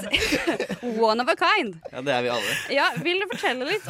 [0.84, 1.80] 'One of a kind'.
[1.92, 2.54] Ja, det er vi alle.
[2.70, 3.26] Ja, vil du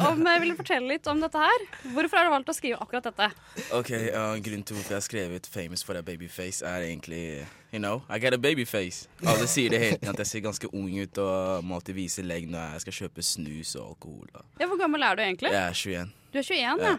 [0.08, 1.66] om, eh, vil du fortelle litt om dette her?
[1.82, 3.30] Hvorfor har du valgt å skrive akkurat dette?
[3.72, 7.80] Ok, uh, Grunnen til hvorfor jeg har skrevet 'famous for that babyface', er egentlig You
[7.80, 9.08] know, I got a babyface.
[9.26, 12.22] Alle sier det hele tiden at jeg ser ganske ung ut og må alltid vise
[12.22, 14.28] legg når jeg skal kjøpe snus og alkohol.
[14.30, 14.44] Og.
[14.60, 15.50] Ja, Hvor gammel er du egentlig?
[15.50, 16.12] Jeg er 21.
[16.30, 16.92] Du er 21, ja.
[16.92, 16.96] Ja,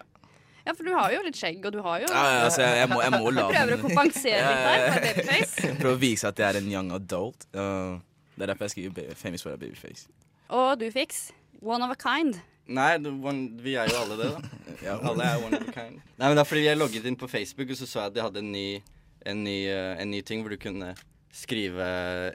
[0.73, 2.89] for du har jo litt skjegg, og du har jo Ja, ja, altså, jeg, jeg,
[2.89, 5.75] må, jeg må la prøver å kompensere Ja, litt der ja, for babyface.
[5.81, 7.45] Prøver å vise at jeg er en young adult.
[7.53, 7.99] Uh,
[8.35, 10.07] det er derfor jeg skriver 'famous for a babyface'.
[10.49, 11.31] Og du, Fix.
[11.61, 12.39] One of a kind.
[12.67, 14.39] Nei, one, vi er jo alle det, da.
[14.85, 14.97] Ja.
[15.09, 16.01] Alle er one of a kind.
[16.17, 18.15] Nei, men det er fordi jeg logget inn på Facebook, og så så jeg at
[18.15, 18.81] de hadde en ny,
[19.25, 20.95] en ny, eh, en ny ting hvor du kunne
[21.33, 21.85] skrive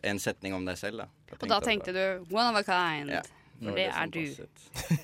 [0.04, 1.02] en setning om deg selv.
[1.02, 1.34] Da.
[1.40, 2.02] Og da tenkte du
[2.34, 3.10] one of a kind.
[3.10, 3.20] Ja,
[3.60, 4.24] For det det er du.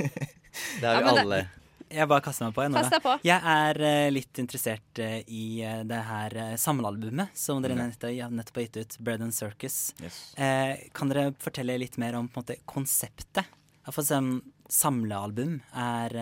[0.80, 1.36] Det er Ja, alle.
[1.36, 1.65] det-.
[1.90, 2.64] Jeg bare kaster meg på.
[2.66, 3.12] jeg på.
[3.22, 7.82] Jeg er uh, litt interessert uh, i uh, det her uh, samlealbumet som dere Ok.
[7.84, 9.94] nettopp, ja, nettopp har gitt ut, Bread and Circus.
[10.02, 10.34] Yes.
[10.36, 13.46] Eh, kan dere fortelle litt mer om på en måte, konseptet?
[13.92, 16.16] For sånn, samlealbum er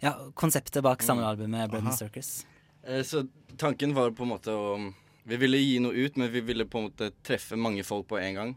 [0.00, 1.06] Ja, konseptet bak Mm.
[1.06, 1.90] samlealbumet Bread Aha.
[1.90, 2.46] and Circus.
[2.86, 4.94] Eh, Så tanken var på en måte å
[5.26, 8.18] Vi ville gi noe ut, men vi ville på en måte treffe mange folk på
[8.20, 8.50] en gang.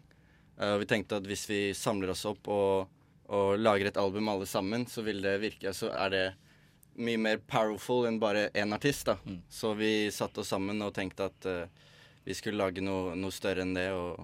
[0.60, 2.88] Eh, vi tenkte at hvis vi samler oss opp og,
[3.30, 6.26] og lager et album alle sammen, så vil det virke Så er det
[6.98, 9.06] mye mer powerful enn bare én artist.
[9.06, 9.18] da.
[9.26, 9.42] Mm.
[9.50, 11.66] Så vi satte oss sammen og tenkte at uh,
[12.26, 14.24] vi skulle lage noe, noe større enn det, og,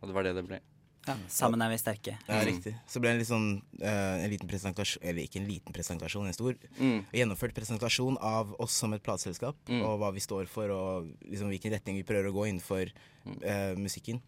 [0.00, 0.60] og det var det det ble.
[1.04, 2.14] Ja, sammen er vi sterke.
[2.30, 2.72] Ja, riktig.
[2.88, 3.48] Så ble det en, litt sånn,
[3.82, 7.02] uh, en liten presentasjon Eller ikke en liten presentasjon, en stor Mm.
[7.12, 9.82] gjennomført presentasjon av oss som et plateselskap, Mm.
[9.84, 12.88] og hva vi står for, og liksom hvilken retning vi prøver å gå innenfor
[13.44, 14.22] uh, musikken.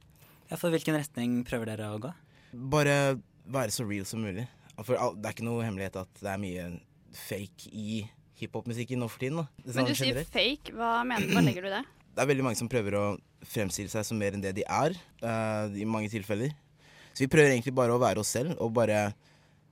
[0.50, 2.12] Ja, For hvilken retning prøver dere å gå?
[2.52, 3.18] Bare
[3.52, 4.46] være så real som mulig.
[4.84, 6.66] For det er ikke noe hemmelighet at det er mye
[7.16, 8.02] fake i
[8.40, 9.40] hiphop-musikken nå for tiden.
[9.40, 9.46] Da.
[9.62, 10.74] Det er Men sånn du sier fake.
[10.76, 11.84] Hva, mener, hva legger du i det?
[12.16, 13.00] Det er veldig mange som prøver å
[13.44, 16.54] fremstille seg som mer enn det de er, uh, i mange tilfeller.
[17.12, 19.10] Så vi prøver egentlig bare å være oss selv, og bare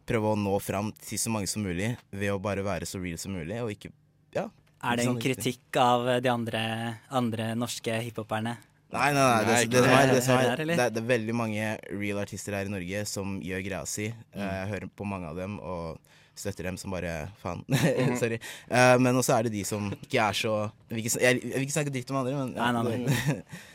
[0.04, 3.16] prøve å nå fram til så mange som mulig ved å bare være så real
[3.20, 3.94] som mulig, og ikke
[4.36, 4.50] Ja.
[4.84, 6.60] Er det en sånn kritikk av de andre,
[7.08, 8.58] andre norske hiphoperne?
[8.94, 9.44] Nei, nei, nei.
[9.44, 12.72] Det, det, det, det, som er, det, er, det veldig mange real artister her i
[12.72, 14.06] Norge som gjør greia si.
[14.34, 15.98] Eh, Jeg hører på mange av dem og
[16.34, 17.62] støtter dem som bare faen.
[17.74, 18.16] Mhm.
[18.18, 18.38] Sorry.
[18.70, 20.54] Eh, men også er det de som ikke er så
[20.90, 23.38] jeg vil ikke snakke dritt om andre, men Nei, nei, nei.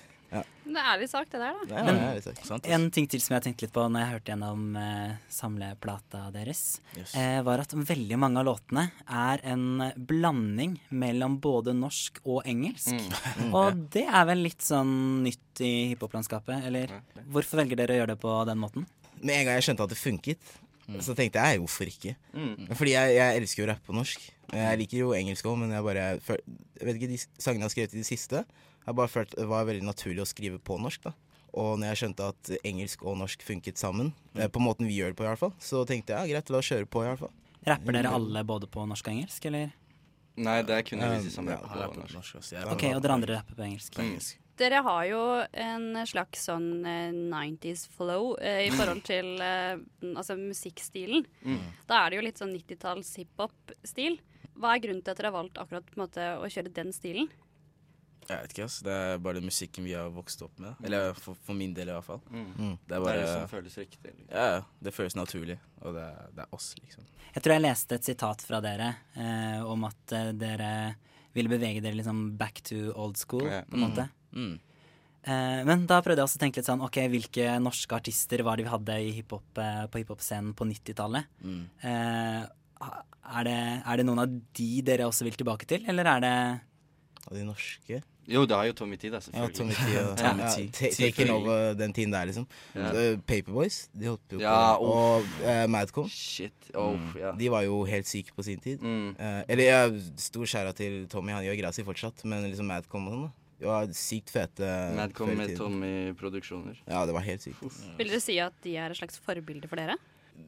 [0.74, 1.76] det- er ærlig sagt, det der, da.
[1.76, 2.72] Ja, Men det er sant, altså.
[2.78, 6.61] en ting til som jeg tenkte litt på når jeg hørte gjennom eh, samleplata deres,
[6.97, 7.13] Yes.
[7.15, 12.93] eh, var at veldig mange av låtene er en blanding mellom både norsk og engelsk.
[12.95, 13.53] Mm.
[13.59, 16.93] Og det er vel litt sånn nytt i hiphop-landskapet, eller?
[17.30, 18.88] Hvorfor velger dere å gjøre det på den måten?
[19.22, 20.57] Med en gang jeg skjønte at det funket,
[21.05, 22.15] så tenkte jeg hvorfor ikke.
[22.34, 22.70] Mm.
[22.74, 24.24] Fordi jeg, jeg elsker jo å rappe på norsk.
[24.49, 27.74] Jeg liker jo engelsk òg, men jeg bare Jeg vet ikke, de sangene jeg har
[27.76, 28.41] skrevet i det siste,
[28.86, 31.09] har bare følt det var veldig naturlig å skrive på norsk.
[31.09, 31.13] da
[31.59, 34.47] Og når jeg skjønte at engelsk og norsk funket sammen, mm.
[34.53, 36.61] på måten vi gjør det på, i hvert fall så tenkte jeg ja, greit, la
[36.61, 37.36] oss kjøre på, i hvert fall.
[37.69, 39.71] Rapper dere alle både på norsk og engelsk, eller?
[40.39, 42.19] Nei, det er kun vi som rapper jeg på norsk.
[42.19, 43.97] norsk, Ok, og dere andre rapper på engelsk.
[43.97, 44.39] På engelsk.
[44.59, 45.19] Dere har jo
[45.55, 51.27] en slags sånn eh, 90s flow eh, i forhold til eh, altså musikkstilen.
[51.43, 51.61] Mm.
[51.88, 54.19] Da er det jo litt sånn 90-talls hiphop-stil.
[54.59, 56.91] Hva er grunnen til at dere har valgt akkurat på en måte, å kjøre den
[56.95, 57.32] stilen?
[58.30, 58.77] Jeg vet ikke, ass.
[58.86, 60.75] Det er bare den musikken vi har vokst opp med.
[60.86, 62.21] Eller for, for min del, i hvert fall.
[62.30, 62.75] Mm.
[62.86, 64.30] Det er Det er det som føles riktig, liksom.
[64.36, 64.61] Ja.
[64.86, 65.57] Det føles naturlig.
[65.82, 67.07] Og det er, det er oss, liksom.
[67.34, 70.71] Jeg tror jeg leste et sitat fra dere eh, om at eh, dere
[71.38, 73.61] ville bevege dere liksom back to old school, Ja.
[73.69, 74.07] på en måte.
[74.34, 74.55] Mm.
[75.30, 78.55] Eh, men da prøvde jeg også å tenke litt sånn Ok, hvilke norske artister var
[78.57, 81.27] det vi hadde i hiphop, eh, på hiphop-scenen på 90-tallet?
[81.43, 81.61] Mm.
[81.82, 82.47] Eh,
[82.80, 86.34] er, det, er det noen av de dere også vil tilbake til, eller er det
[87.30, 87.99] av de norske
[88.30, 89.55] Jo, det har jo Tommy T, da, Ja, selvfølgelig.
[89.57, 89.88] Tommy T.
[89.95, 90.03] ja.
[90.21, 90.91] Tommy ja, T.
[90.97, 92.45] taken over den tiden der, liksom.
[92.75, 92.91] Ja.
[92.93, 94.39] Uh, Paperboys, de holdt på.
[94.43, 94.89] Ja, oh.
[94.89, 96.09] Og uh, Madcom.
[96.13, 97.34] Shit, oh, ja.
[97.39, 98.82] De var jo helt syke på sin tid.
[98.82, 99.15] Mm.
[99.19, 99.82] Uh, eller ja,
[100.17, 103.36] stor skjæra til Tommy, han gjør greia si fortsatt, men liksom Madcom og sånn, da.
[103.59, 104.67] De var sykt fete.
[104.95, 105.51] Madcom med.
[105.59, 106.77] Tommy Produksjoner.
[106.88, 107.65] Ja, det var helt sykt.
[107.97, 109.97] Vil dere si at de er et slags forbilde for dere?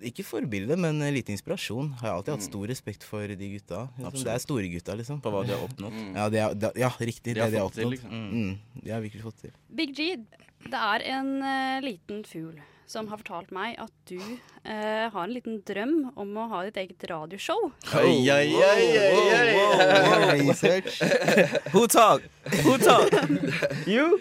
[0.02, 1.92] Ikke forbilde, men lite inspirasjon.
[2.00, 2.52] Har jeg alltid hatt Mm.
[2.52, 3.90] stor respekt for de gutta.
[4.00, 4.24] Liksom.
[4.24, 5.22] Det er store gutta, liksom.
[5.22, 5.94] På hva de har oppnådd.
[5.94, 6.16] Mm.
[6.16, 7.34] Ja, de har, de, ja riktig.
[7.34, 8.10] De det har de har fått til, liksom.
[8.12, 9.52] Mm, de har virkelig fått til.
[9.76, 10.16] Big G,
[10.70, 12.60] det er en uh, liten fugl
[12.92, 16.80] som har fortalt meg at du eh, har en liten drøm om å ha ditt
[16.82, 17.70] eget radioshow.
[18.02, 18.84] Oi, oi, oi.
[20.42, 21.00] Research.
[21.72, 22.26] Who talk?
[22.66, 23.14] Who talk?
[23.88, 24.20] you?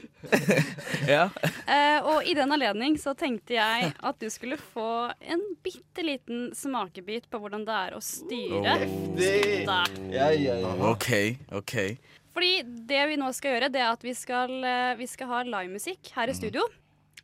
[1.08, 1.30] yeah.
[1.66, 6.50] Eh, og i den anledning så tenkte jeg at du skulle få en bitte liten
[6.56, 8.78] smakebit på hvordan det er å styre
[9.18, 9.82] gutta.
[10.92, 11.10] OK,
[11.58, 11.76] OK.
[12.30, 12.52] Fordi
[12.86, 16.12] det vi nå skal gjøre, det er at vi skal, eh, vi skal ha livemusikk
[16.14, 16.62] her i studio.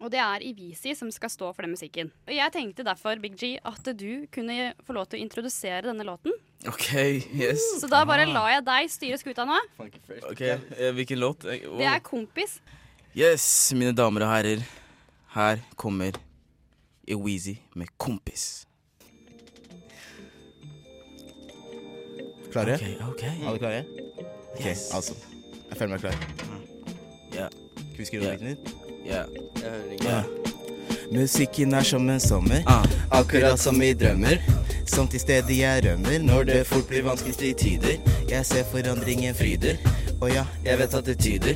[0.01, 2.11] Og det er Ivisi som skal stå for den musikken.
[2.29, 6.05] Og jeg tenkte derfor, Big G, at du kunne få lov til å introdusere denne
[6.05, 6.33] låten.
[6.69, 6.91] OK,
[7.33, 7.63] yes.
[7.81, 9.57] Så da bare lar jeg deg styre skuta nå.
[9.81, 11.45] Ok, eh, Hvilken låt?
[11.49, 12.59] Eh, Det er Kompis.
[13.17, 14.67] Yes, mine damer og herrer.
[15.33, 16.13] Her kommer
[17.09, 18.67] Eweezy med 'Kompis'.
[22.53, 22.75] Klare?
[22.75, 23.25] Ok, ok.
[23.47, 23.85] Alle klare?
[24.55, 24.91] Ok, Yes.
[24.95, 25.15] altså.
[25.71, 26.15] Jeg føler meg klar.
[27.35, 27.49] Ja.
[27.49, 28.37] Skal vi skrive Ja.
[28.37, 28.59] litt?
[28.65, 28.86] Ja.
[29.07, 29.25] Jeg
[30.05, 30.25] Yeah.
[31.13, 32.85] Musikken er som en sommer, Ah.
[33.11, 34.39] akkurat som i drømmer.
[34.87, 37.97] Som til stedet jeg rømmer når det fort blir vanskeligste i tider.
[38.29, 39.77] Jeg ser forandringen fryder,
[40.21, 41.55] og ja, jeg vet at det tyder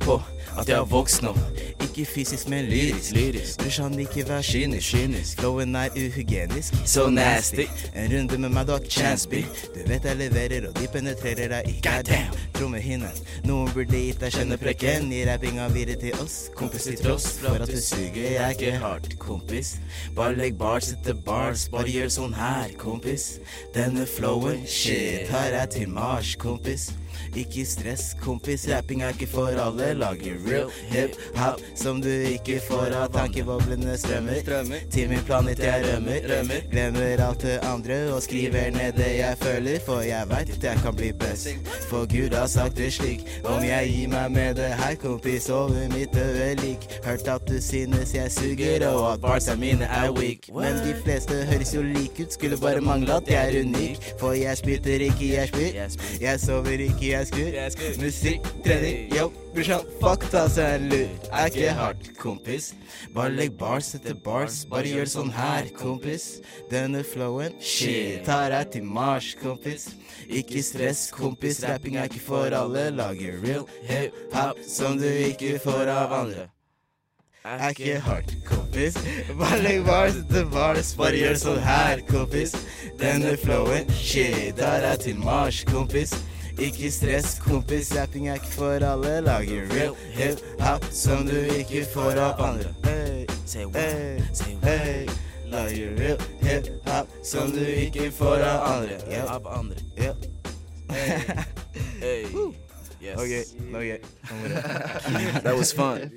[0.00, 0.20] på
[0.58, 1.34] at jeg har vokst nå.
[1.82, 3.12] Ikke fysisk, men lyrisk.
[3.14, 3.62] Lyrisk.
[3.64, 4.90] Du kan ikke være kynisk.
[4.94, 5.40] Kynisk.
[5.40, 6.74] Flowen er uhygienisk.
[6.86, 7.66] So nasty.
[7.94, 9.32] En runde med meg, du har ikke chance, B.
[9.74, 12.38] Du vet jeg leverer, og de penetrerer deg i Goddamn.
[12.58, 13.10] trommehinne.
[13.46, 15.12] Noen burde gitt deg kjenneprekken.
[15.12, 18.18] Gi rappinga videre til oss, kompis til tross for at du suger.
[18.18, 19.76] Jeg er ikke hardt, kompis.
[20.16, 23.28] Bare legg bars etter bars, bare gjør sånn her, kompis.
[23.76, 26.90] Denne flowen, shit, her er til Mars, kompis.
[27.36, 29.92] Ikke stress, kompis, rapping er ikke for alle.
[29.98, 33.08] Lager real hip-hop som du ikke får av.
[33.14, 34.42] Tankeboblene strømmer
[34.92, 36.62] til min planet jeg rømmer.
[36.70, 40.82] Glemmer alt det andre og skriver ned det jeg føler, for jeg veit at jeg
[40.84, 41.48] kan bli best.
[41.90, 45.88] For Gud har sagt det slik, om jeg gir meg med det her, kompis, over
[45.94, 46.86] mitt øyelik.
[47.04, 50.48] Hørt at du synes jeg suger, og at barsa mine er weak.
[50.54, 54.12] Men de fleste høres jo like ut, skulle bare mangle at jeg er unik.
[54.20, 55.72] For jeg spytter ikke, jeg spyr.
[56.20, 58.02] Jeg sover ikke, jeg skur.
[58.02, 61.14] Musikk, trening, yo, brorsan, fuck ta seg en lur.
[61.30, 62.72] Er ikke hardt, kompis.
[63.14, 66.28] Bare legg bars etter bars, bare gjør sånn her, kompis.
[66.72, 69.88] Denne flowen, shit, tar deg til Mars, kompis.
[70.28, 72.88] Ikke stress, kompis, rapping er ikke for alle.
[72.94, 76.48] Lager real hip-hop som du ikke får av andre.
[77.48, 78.98] Er ikke hardt, kompis.
[79.38, 82.52] Bare legg bars etter bars, bare gjør sånn her, kompis.
[83.00, 86.12] Denne flowen, shit, tar deg til Mars, kompis.
[86.58, 89.20] Ikke stress, kompis, rapping er ikke for alle.
[89.20, 92.74] Lager real hip-hop som du ikke får opp andre.
[92.84, 93.26] Hey,
[93.74, 94.20] hey,
[94.62, 95.08] hey.
[95.46, 98.98] Lager real hip-hop som du ikke får av andre.
[99.10, 99.34] Yeah.
[99.34, 99.76] Av andre.
[99.96, 100.12] Hey,
[102.00, 102.26] Hey.
[103.00, 103.16] Yes.
[103.16, 103.98] Okay, okay.
[105.44, 106.10] That was fun.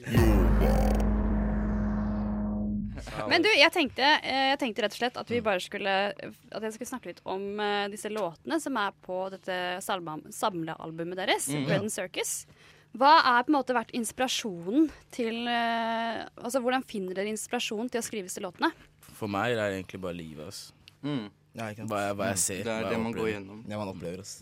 [3.29, 6.65] Men du, jeg tenkte, eh, jeg tenkte rett og slett at vi bare skulle At
[6.65, 11.65] jeg skulle snakke litt om eh, disse låtene som er på dette samlealbumet deres, mm,
[11.67, 12.45] Bread and Circus.
[12.97, 18.01] Hva er på en måte vært inspirasjonen til eh, Altså, hvordan finner dere inspirasjon til
[18.01, 18.71] å skrive disse låtene?
[19.15, 20.63] For meg er det egentlig bare livet, ass.
[21.01, 21.67] Ja.
[21.83, 22.63] Hva jeg, hva jeg ser.
[22.63, 23.61] Det er hva det man man går gjennom.
[23.67, 24.37] Det man opplever, ass.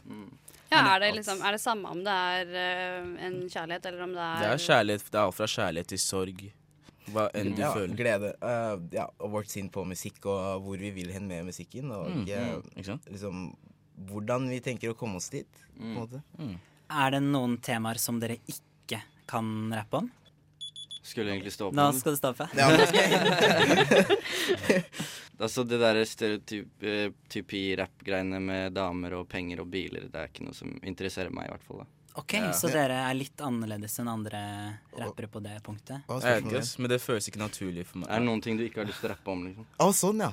[0.69, 4.11] Ja, er det, liksom, er det samme om det er uh, en kjærlighet, eller om
[4.13, 5.05] det er Det er kjærlighet.
[5.09, 6.43] Det er alt fra kjærlighet til sorg.
[7.13, 7.95] Hva enn du ja, føler.
[7.99, 8.29] Glede.
[8.43, 11.85] Uh, ja, og vårt sinn på musikk, og hvor vi vil hen med musikken.
[11.95, 12.61] Og Mm, eh, mm,
[13.15, 13.35] liksom
[14.09, 15.51] hvordan vi tenker å komme oss dit.
[15.77, 16.55] På en Mm.
[16.89, 20.11] Er det noen temaer som dere ikke kan rappe om?
[21.03, 22.47] Skulle egentlig stå på Nå skal du stå på.
[22.57, 22.69] Ja,
[25.39, 30.73] Altså det der stereotypi-rapp-greiene med damer og penger og biler, det er ikke noe som
[30.83, 31.77] interesserer meg, i hvert fall.
[31.85, 31.87] da.
[32.15, 34.39] Ok, så dere er litt annerledes enn andre
[34.97, 36.01] rappere på det punktet?
[36.09, 38.09] Jeg vet ikke, men det føles ikke naturlig for meg.
[38.09, 39.67] Er det noen ting du ikke har lyst til å rappe om, liksom?
[39.79, 40.31] Å, sånn, ja.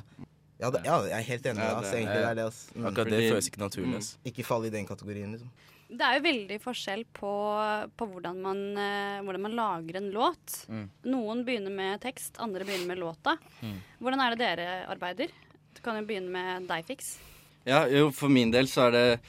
[0.57, 1.61] Ja, det, ja, jeg er helt enig.
[1.62, 2.45] Ja, det, det- Egentlig det er det.
[2.49, 2.74] altså.
[2.74, 2.87] Mm.
[2.91, 4.31] Akkurat det føles ikke naturlig, Mm.
[4.33, 5.51] Ikke fall i den kategorien, liksom.
[5.89, 7.33] Det er jo veldig forskjell på,
[7.97, 10.66] på hvordan, man, eh, hvordan man lager en låt.
[10.68, 10.89] Mm.
[11.05, 13.37] Noen begynner med tekst, andre begynner med låta.
[13.62, 13.77] Mm.
[14.01, 15.29] Hvordan er det dere arbeider?
[15.77, 17.18] Du kan jo begynne med deg, Fiks.
[17.66, 19.20] Ja, jo, for min del så er det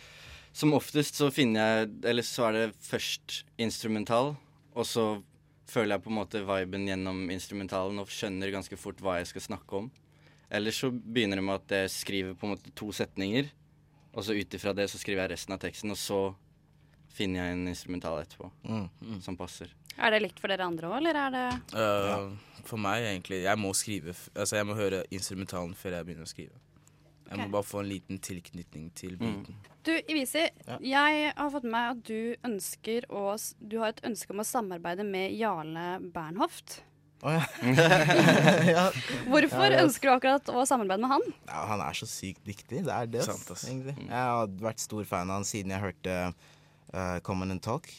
[0.57, 4.31] Som oftest så finner jeg Eller så er det først instrumental,
[4.73, 5.03] og så
[5.69, 9.43] føler jeg på en måte viben gjennom instrumentalen og skjønner ganske fort hva jeg skal
[9.49, 9.89] snakke om.
[10.49, 13.49] Eller så begynner det med at jeg skriver på en måte to setninger,
[14.15, 16.21] og så ut ifra det så skriver jeg resten av teksten, og så
[17.17, 19.19] finner jeg en instrumental etterpå Mm.
[19.21, 19.73] som passer.
[19.97, 21.45] Er det likt for dere andre òg, eller er det
[21.75, 22.31] Uh,
[22.63, 26.31] For meg, egentlig Jeg må skrive Altså, jeg må høre instrumentalen før jeg begynner å
[26.31, 26.55] skrive.
[27.28, 29.55] Jeg må bare få en liten tilknytning til beaten.
[29.88, 30.45] Du, Ivisi,
[30.84, 34.47] jeg har fått med meg at du ønsker å Du har et ønske om å
[34.47, 36.82] samarbeide med Jarle Bernhoft.
[37.25, 37.45] Å ja.
[38.75, 38.84] ja.
[39.25, 41.23] Hvorfor Ja, ønsker du akkurat å samarbeide med han?
[41.47, 42.84] Ja, han er så sykt dyktig.
[42.86, 43.65] Det er det, Sant, ass.
[43.65, 43.95] egentlig.
[44.03, 47.89] Jeg har vært stor fan av han siden jeg hørte uh, Common and Talk.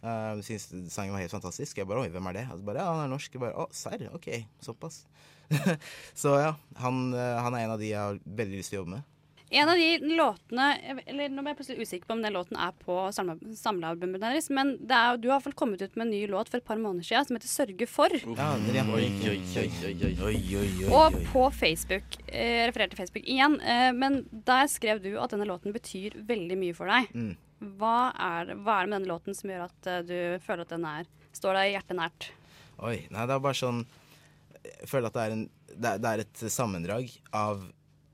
[0.00, 1.76] Uh, synes sangen var helt fantastisk.
[1.82, 2.46] Jeg bare Oi, hvem er det?
[2.48, 3.34] Altså bare, ja, Han er norsk.
[3.34, 4.06] Jeg bare Å, serr?
[4.16, 4.30] OK.
[4.64, 5.02] Såpass.
[6.22, 6.50] så ja,
[6.82, 9.06] han, eh, han er en av de jeg har veldig lyst til å jobbe med.
[9.50, 10.66] En av de låtene
[11.10, 14.46] Eller Nå ble jeg plutselig usikker på om den låten er på samle- samlealbumet deres,
[14.54, 16.78] men det er, du har fall kommet ut med en ny låt for et par
[16.78, 18.14] måneder siden som heter 'Sørge for'.
[18.38, 20.86] Ja, det er- Oi, oi, oi, oi, oi.
[20.94, 25.30] Og på Facebook, eh, jeg refererer til Facebook igjen, eh, men der skrev du at
[25.30, 27.10] denne låten betyr veldig mye for deg.
[27.12, 27.36] Mm.
[27.76, 30.68] Hva, er, hva er det med denne låten som gjør at eh, du føler at
[30.68, 32.30] den er, står deg hjertet nært?
[32.78, 33.06] Oi.
[33.10, 33.84] Nei, det er bare sånn
[34.64, 37.62] Jeg føler at det er, en, det er, det er et sammendrag av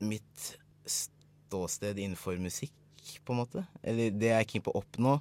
[0.03, 0.49] mitt
[0.87, 2.75] ståsted innenfor musikk,
[3.23, 3.63] på en måte.
[3.83, 5.17] Eller det jeg er keen på å oppnå.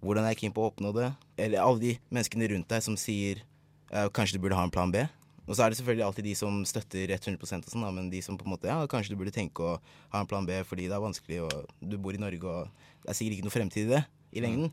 [0.00, 1.10] Hvordan jeg er keen på å oppnå det.
[1.40, 4.92] Eller alle de menneskene rundt deg som sier eh, kanskje du burde ha en plan
[4.92, 5.04] B.
[5.50, 8.36] Og så er det selvfølgelig alltid de som støtter 100% og sånn, men de som
[8.38, 9.72] på en måte Ja, kanskje du burde tenke å
[10.12, 13.10] ha en plan B fordi det er vanskelig, og du bor i Norge, og det
[13.10, 14.70] er sikkert ikke noe fremtid i det i lengden.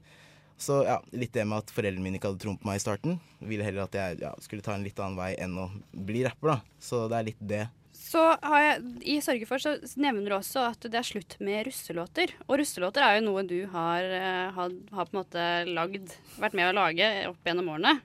[0.57, 3.19] Så ja, litt det med at foreldrene mine ikke hadde troen på meg i starten.
[3.45, 6.55] Ville heller at jeg ja, skulle ta en litt annen vei enn å bli rapper,
[6.55, 6.79] da.
[6.81, 7.67] Så det er litt det.
[7.97, 11.67] Så har jeg, I Sørge for så nevner du også at det er slutt med
[11.67, 12.33] russelåter.
[12.47, 16.57] Og russelåter er jo noe du har, eh, har, har på en måte lagd, vært
[16.57, 17.97] med å lage opp gjennom årene.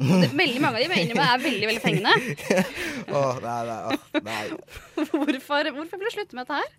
[0.00, 2.12] Det, veldig mange av de mener jeg er veldig veldig fengende.
[3.20, 4.44] Åh, nei, nei, oh, nei.
[5.10, 6.70] Hvorfor, hvorfor vil du slutte med dette her?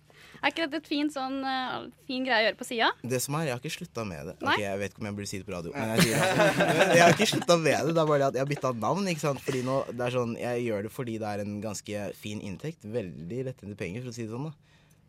[0.42, 2.88] Er ikke dette et fin, sånn, uh, fin greie å gjøre på sida?
[3.06, 4.34] Det som er, Jeg har ikke slutta med det.
[4.42, 4.56] Nei?
[4.56, 6.86] Ok, Jeg vet ikke om jeg burde si det på radio, men jeg sier det.
[6.96, 7.94] Jeg har ikke slutta med det.
[7.94, 9.06] Det er bare det at jeg har bytta navn.
[9.12, 9.42] ikke sant?
[9.46, 12.82] Fordi nå, det er sånn, Jeg gjør det fordi det er en ganske fin inntekt.
[12.98, 14.50] Veldig lettjente penger, for å si det sånn.
[14.50, 14.54] da.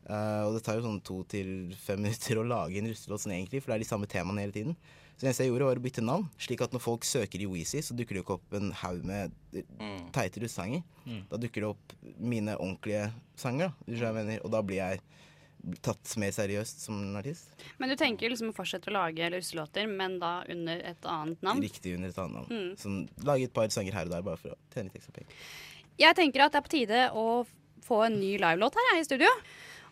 [0.04, 3.34] Uh, og det tar jo sånn to til fem minutter å lage en russelåt sånn
[3.38, 4.78] egentlig, for det er de samme temaene hele tiden.
[5.14, 7.48] Så det eneste jeg gjorde, var å bytte navn, slik at når folk søker i
[7.48, 10.82] Weezy, så dukker det ikke opp en haug med eh, teite russesanger.
[11.06, 11.22] Mm.
[11.30, 13.08] Da dukker det opp mine ordentlige
[13.40, 14.40] sanger, da.
[14.42, 15.04] Og da blir jeg
[15.84, 17.54] tatt mer seriøst som en artist.
[17.80, 21.64] Men du tenker liksom å fortsette å lage russelåter, men da under et annet navn?
[21.64, 22.50] Riktig under et annet navn.
[22.52, 22.72] Mm.
[22.82, 25.38] Sånn, lage et par sanger her og der bare for å tjene litt ekstra penger.
[26.02, 27.28] Jeg tenker at det er på tide å
[27.84, 29.32] få en ny livelåt her jeg, i studio.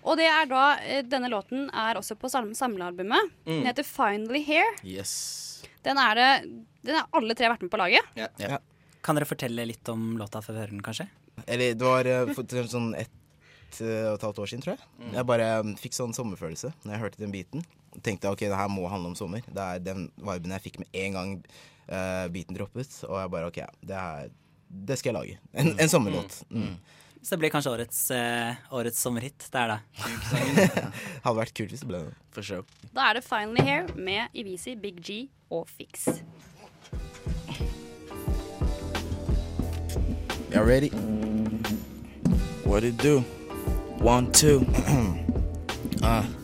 [0.04, 3.32] Og det er da, eh, denne låten er også på sam- samlealbumet.
[3.46, 3.52] Mm.
[3.60, 4.78] Den heter 'Finally Here'.
[4.84, 5.64] Yes.
[5.84, 6.52] Den er det
[6.84, 8.02] Den er alle tre vært med på laget.
[8.16, 8.58] Ja.
[9.04, 11.08] Kan dere fortelle litt om låta før vi hører den, kanskje?
[11.48, 13.10] Eller det var eh, for sånn ett
[13.82, 14.88] eh, og et halvt år siden, tror jeg.
[15.00, 15.14] Mm.
[15.14, 17.64] Jeg bare fikk sånn sommerfølelse når jeg hørte den biten.
[18.02, 19.42] Tenkte ok, det her må handle om sommer.
[19.46, 21.46] Det er den viben jeg fikk med en gang
[21.92, 23.04] uh, beaten droppet.
[23.08, 24.30] Og jeg bare ok, det, er,
[24.70, 25.38] det skal jeg lage.
[25.54, 26.44] En, en sommerlåt.
[26.50, 26.78] Mm.
[27.22, 29.46] Så det blir kanskje årets, uh, årets sommerhit.
[29.52, 29.80] Det er det.
[31.24, 32.16] Hadde vært kult hvis det ble det.
[32.34, 32.66] For sure.
[32.96, 36.08] Da er det 'Finally Here' med Ivisi, Big G og Fix.
[40.52, 40.90] Y'all ready?
[42.66, 43.24] What it do?
[44.02, 44.66] One, two.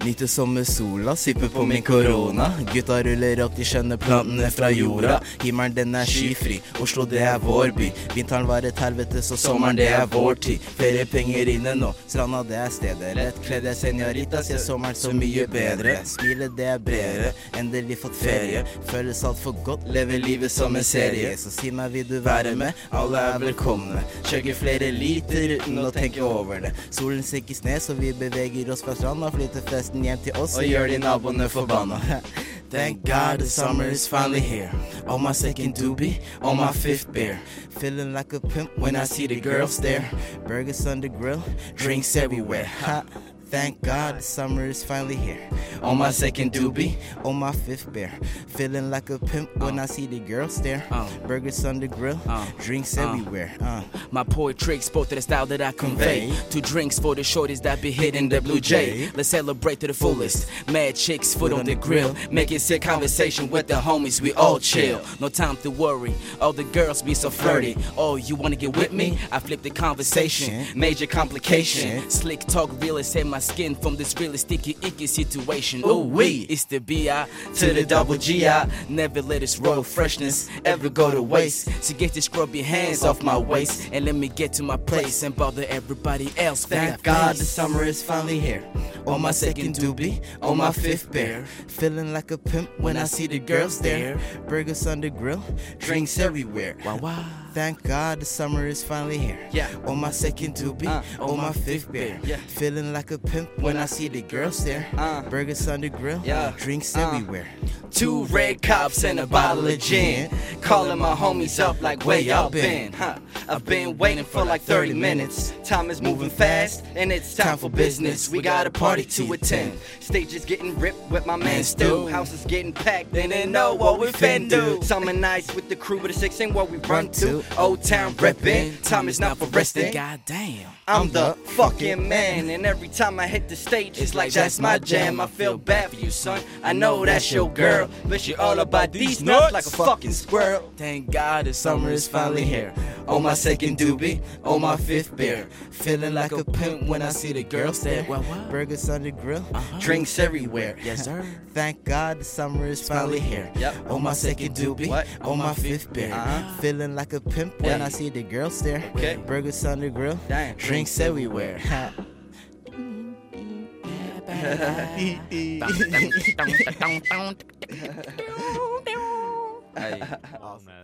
[0.00, 0.04] ah.
[0.04, 2.52] Nyter sommersola, sipper på min korona.
[2.72, 5.18] Gutta ruller opp de skjønne plantene fra jorda.
[5.42, 7.90] Himmelen den er skyfri, Oslo det er vår by.
[8.14, 10.68] Vinteren var et helvete, så sommeren det er vår tid.
[10.78, 13.14] Flere penger inne nå, stranda det er stedet.
[13.18, 15.98] Lettkledde senorita, ser sommeren så mye bedre.
[16.08, 18.64] Smilet det er bredere, endelig fått ferie.
[18.88, 21.34] Føles altfor godt, lever livet som en serie.
[21.38, 22.86] Så si meg, vil du være med?
[22.94, 24.04] Alle er velkomne.
[24.28, 26.72] Kjøkker flere liter uten å tenke over det.
[26.94, 29.30] Solen senkes ned, så vi beveger oss fra stranda.
[29.34, 32.00] Flytter hjem til oss og gjør de naboene forbanna.
[32.70, 34.70] Thank God the summer is finally here.
[35.06, 37.40] On my second doobie, on my fifth beer.
[37.70, 40.04] Feeling like a pimp when I see the girls there.
[40.46, 41.42] Burgers on the grill,
[41.76, 42.68] drinks everywhere.
[42.84, 43.04] Ha.
[43.50, 45.48] Thank God the summer is finally here.
[45.82, 48.12] On my second doobie, on my fifth beer.
[48.48, 50.84] Feeling like a pimp when I see the girls there.
[51.26, 52.20] Burgers on the grill,
[52.60, 53.08] drinks Uh.
[53.08, 53.54] everywhere.
[53.60, 53.82] Uh.
[54.10, 56.30] My poetry exposed to the style that I convey.
[56.50, 59.08] Two drinks for the shorties that be hitting the blue jay.
[59.16, 60.46] Let's celebrate to the fullest.
[60.70, 62.14] Mad chicks, foot on the grill.
[62.30, 65.00] Making sick conversation with the homies, we all chill.
[65.20, 67.76] No time to worry, all the girls be so flirty.
[67.96, 69.18] Oh, you wanna get with me?
[69.32, 70.66] I flip the conversation.
[70.74, 72.10] Major complication.
[72.10, 75.82] Slick talk really save my skin from this really sticky, icky situation.
[75.84, 76.46] Ooh, wee.
[76.48, 77.26] It's the B.I.
[77.54, 78.68] to the double G.I.
[78.88, 81.70] Never let this royal freshness ever go to waste.
[81.82, 85.22] So get your scrubby hands off my waist and let me get to my place
[85.22, 86.64] and bother everybody else.
[86.64, 88.64] Thank God the summer is finally here.
[89.06, 91.46] On my second doobie, on my fifth beer.
[91.68, 94.18] Feeling like a pimp when I see the girls there.
[94.48, 95.42] Burgers on the grill,
[95.78, 96.76] drinks everywhere.
[96.84, 97.24] Wow, wow.
[97.58, 99.36] Thank God the summer is finally here.
[99.50, 99.66] Yeah.
[99.88, 102.20] On my second to doobie, on my fifth beer.
[102.22, 102.36] Yeah.
[102.36, 104.86] Feeling like a pimp when I see the girls there.
[105.28, 106.52] Burgers on the grill, Yeah.
[106.56, 107.00] drinks Uh.
[107.08, 107.48] everywhere.
[107.90, 110.30] Two red cops and a bottle of gin.
[110.60, 112.92] Calling my homies up like where y'all been?
[112.92, 113.16] Huh?
[113.48, 115.52] I've been waiting for like 30 minutes.
[115.64, 118.28] Time is moving fast and it's time for business.
[118.28, 119.72] We got a party to attend.
[119.98, 122.06] Stage is getting ripped with my man Stu.
[122.06, 124.78] House is getting packed, and they know what we fin do.
[124.82, 127.42] Summer nights with the crew with the six ain't what we run to.
[127.56, 128.82] Old town reppin'.
[128.82, 129.92] Time is not for resting.
[129.92, 130.77] God damn.
[130.88, 134.78] I'm the fucking man, and every time I hit the stage, it's like that's my
[134.78, 135.20] jam.
[135.20, 136.40] I feel bad for you, son.
[136.64, 140.72] I know that's your girl, but you're all about these nuts like a fucking squirrel.
[140.78, 142.72] Thank God the summer is finally here.
[143.06, 145.46] On my second doobie, on my fifth beer.
[145.70, 148.04] Feeling like a pimp when I see the girls there.
[148.50, 149.44] Burgers on the grill,
[149.80, 150.76] drinks everywhere.
[150.82, 151.22] Yes, sir.
[151.52, 153.50] Thank God the summer is finally here.
[153.56, 153.90] Yep.
[153.90, 155.06] On my second doobie, What?
[155.20, 156.12] on my fifth beer.
[156.14, 156.60] Uh-huh.
[156.60, 157.86] Feeling like a pimp when Yeah.
[157.86, 158.82] I see the girls there.
[158.94, 159.16] Okay.
[159.26, 160.18] Burgers on the grill,
[160.56, 161.58] drinks everywhere.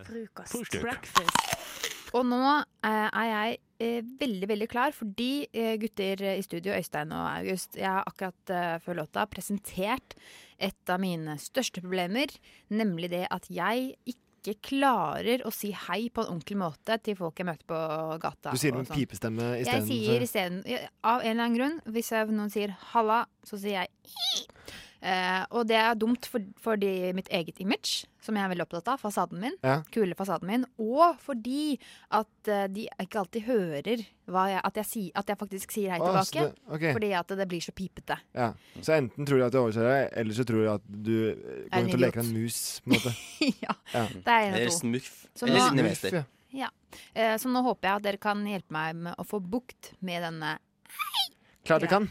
[0.05, 0.65] Frokost.
[2.15, 7.15] Og nå eh, er jeg eh, veldig, veldig klar fordi eh, gutter i studio, Øystein
[7.15, 10.15] og August, jeg har akkurat eh, før låta presentert
[10.59, 12.31] et av mine største problemer,
[12.71, 14.24] nemlig det at jeg ikke
[14.61, 17.79] klarer å si hei på en ordentlig måte til folk jeg møter på
[18.21, 18.53] gata.
[18.53, 19.95] Du sier med pipestemme istedenfor?
[19.95, 20.61] Jeg sier isteden
[21.01, 23.89] Av en eller annen grunn, hvis noen sier 'halla', så sier jeg
[25.05, 28.87] Eh, og det er dumt for, fordi mitt eget image, som jeg er veldig opptatt
[28.95, 29.83] av, fasaden min, Ja.
[29.93, 31.77] kule fasaden min, og fordi
[32.11, 35.93] at uh, de ikke alltid hører hva jeg, at, jeg si, at jeg faktisk sier
[35.93, 36.47] hei Å, tilbake.
[36.47, 36.93] det- okay.
[36.97, 38.17] Fordi at det blir så pipete.
[38.33, 38.55] Ja.
[38.81, 41.37] Så enten tror du at du overser deg, eller så tror du at du eh,
[41.69, 42.81] går rundt og leker en mus.
[42.81, 43.15] På en måte.
[43.67, 43.75] ja.
[43.93, 44.07] Ja.
[44.09, 45.01] Det er en av to.
[45.35, 46.17] Så Eller Sninnevester.
[46.23, 46.25] ja.
[46.55, 46.69] Ja.
[47.13, 50.23] Eh, så nå håper jeg at dere kan hjelpe meg med å få bukt med
[50.23, 50.57] denne
[51.65, 52.11] Klart du kan.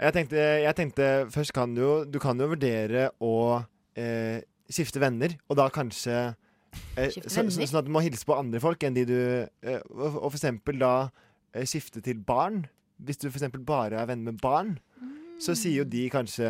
[0.00, 3.60] Jeg tenkte, jeg tenkte først kan du jo Du kan jo vurdere å
[3.98, 4.40] eh,
[4.72, 6.14] skifte venner, og da kanskje
[6.96, 7.66] eh, Skifte så, så.
[7.68, 10.80] Sånn at du må hilse på andre folk enn de du eh, Og for eksempel
[10.80, 10.94] da
[11.52, 12.64] eh, skifte til barn.
[13.02, 14.76] Hvis du for eksempel bare er venner med barn,
[15.42, 16.48] så sier jo de kanskje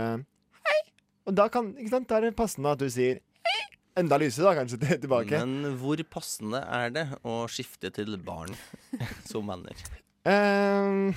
[0.68, 0.78] hei.
[1.26, 3.60] Og da kan, ikke sant, da er det passende at du sier hei.
[4.02, 5.40] Enda lysere, da, kanskje, tilbake.
[5.40, 8.52] Men hvor passende er det å skifte til barn
[9.30, 9.80] som venner?
[10.28, 11.10] Ehm,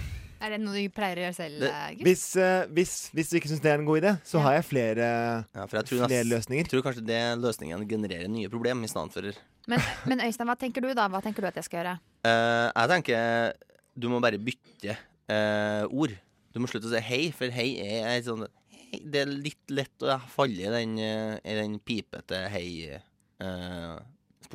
[0.46, 3.38] Er det noe du pleier å gjøre selv, Det- eh, hvis, uh, hvis, hvis du
[3.40, 5.08] ikke syns det er en god idé, så har jeg flere,
[5.56, 6.68] Ja, for jeg tror, flere løsninger.
[6.70, 9.32] tror kanskje det løsningen genererer nye problem i stedet for
[9.68, 11.08] Men, men Øystein, hva tenker du da?
[11.10, 11.96] Hva tenker du at jeg skal gjøre?
[12.22, 13.54] Uh, jeg tenker
[13.98, 14.98] du må bare bytte
[15.32, 16.14] uh, ord.
[16.54, 19.72] Du må slutte å si hei, for hei er et sånn hei, Det er litt
[19.74, 22.46] lett å falle i den, i den pipete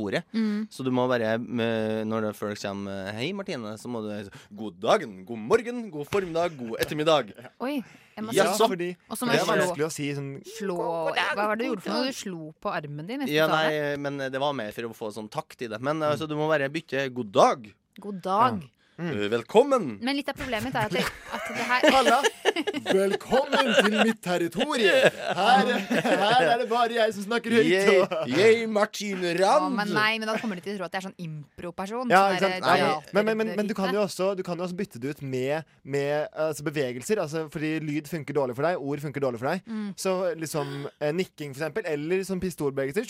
[0.01, 0.25] hei-sporet.
[0.33, 0.69] Mm.
[0.71, 4.81] Så du må bare, når det folk kommer 'Hei, Martine', så må du si 'God
[4.81, 7.33] dagen, god morgen, god formiddag, god ettermiddag'.
[7.61, 7.83] Oi,
[8.17, 8.57] jeg må Ja, slå.
[8.57, 8.69] så.
[8.69, 10.77] fordi- Og det er vanskelig å si sånn slå
[11.15, 12.07] Hva var det du gjorde for noe?
[12.07, 13.27] Du slo på armen din?
[13.29, 15.81] Ja, nei, men det var mer for å få sånn takt i det.
[15.81, 17.73] Men altså, du må bare bytte 'god dag'.
[18.01, 18.63] God dag.
[19.01, 19.99] Eh, Velkommen.
[20.05, 22.19] Men litt av problemet mitt er at det, at det her Halla!
[23.01, 25.15] Velkommen til mitt territorium!
[25.39, 27.71] Her, her er det bare jeg som snakker høyt.
[27.71, 29.71] Jeg, og- Martin Rand.
[29.71, 32.13] Å, men nei, men da kommer de til å tro at jeg er sånn impro-person.
[32.13, 34.77] Ja, sånn teater- men, men, men, men du, kan jo også, du kan jo også
[34.83, 35.65] bytte det ut med,
[35.97, 37.23] med altså bevegelser.
[37.25, 39.65] Altså, fordi lyd funker dårlig for deg, ord funker dårlig for deg.
[39.71, 39.89] Mm.
[39.97, 43.09] Så liksom eh, nikking, for eksempel, eller sånn pistolbevegelser.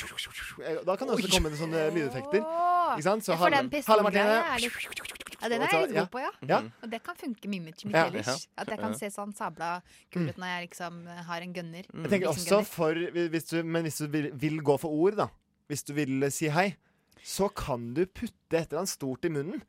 [0.63, 2.47] eh, Da kan det også komme sånne lydeffekter.
[2.95, 3.27] Ikke sant?
[3.27, 4.39] Så Ja, for den Halla, pistolgreia Martine.
[4.55, 6.31] er litt Ja, den er jeg litt god på, ja.
[6.49, 6.59] Ja.
[6.83, 8.07] Og det kan funke mye med Ja.
[8.07, 8.47] ellers.
[8.59, 9.83] At jeg kan se sånn sabla
[10.13, 11.85] kul ut når jeg liksom har en gunner.
[11.89, 15.29] Jeg tenker også for hvis du, Men hvis du vil, vil gå for ord, da.
[15.69, 16.77] Hvis du vil eh, si hei,
[17.23, 19.63] så kan du putte et eller annet stort i munnen.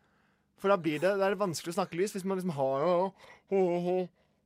[0.57, 3.11] For da blir det, det er vanskelig å snakke lys hvis man liksom har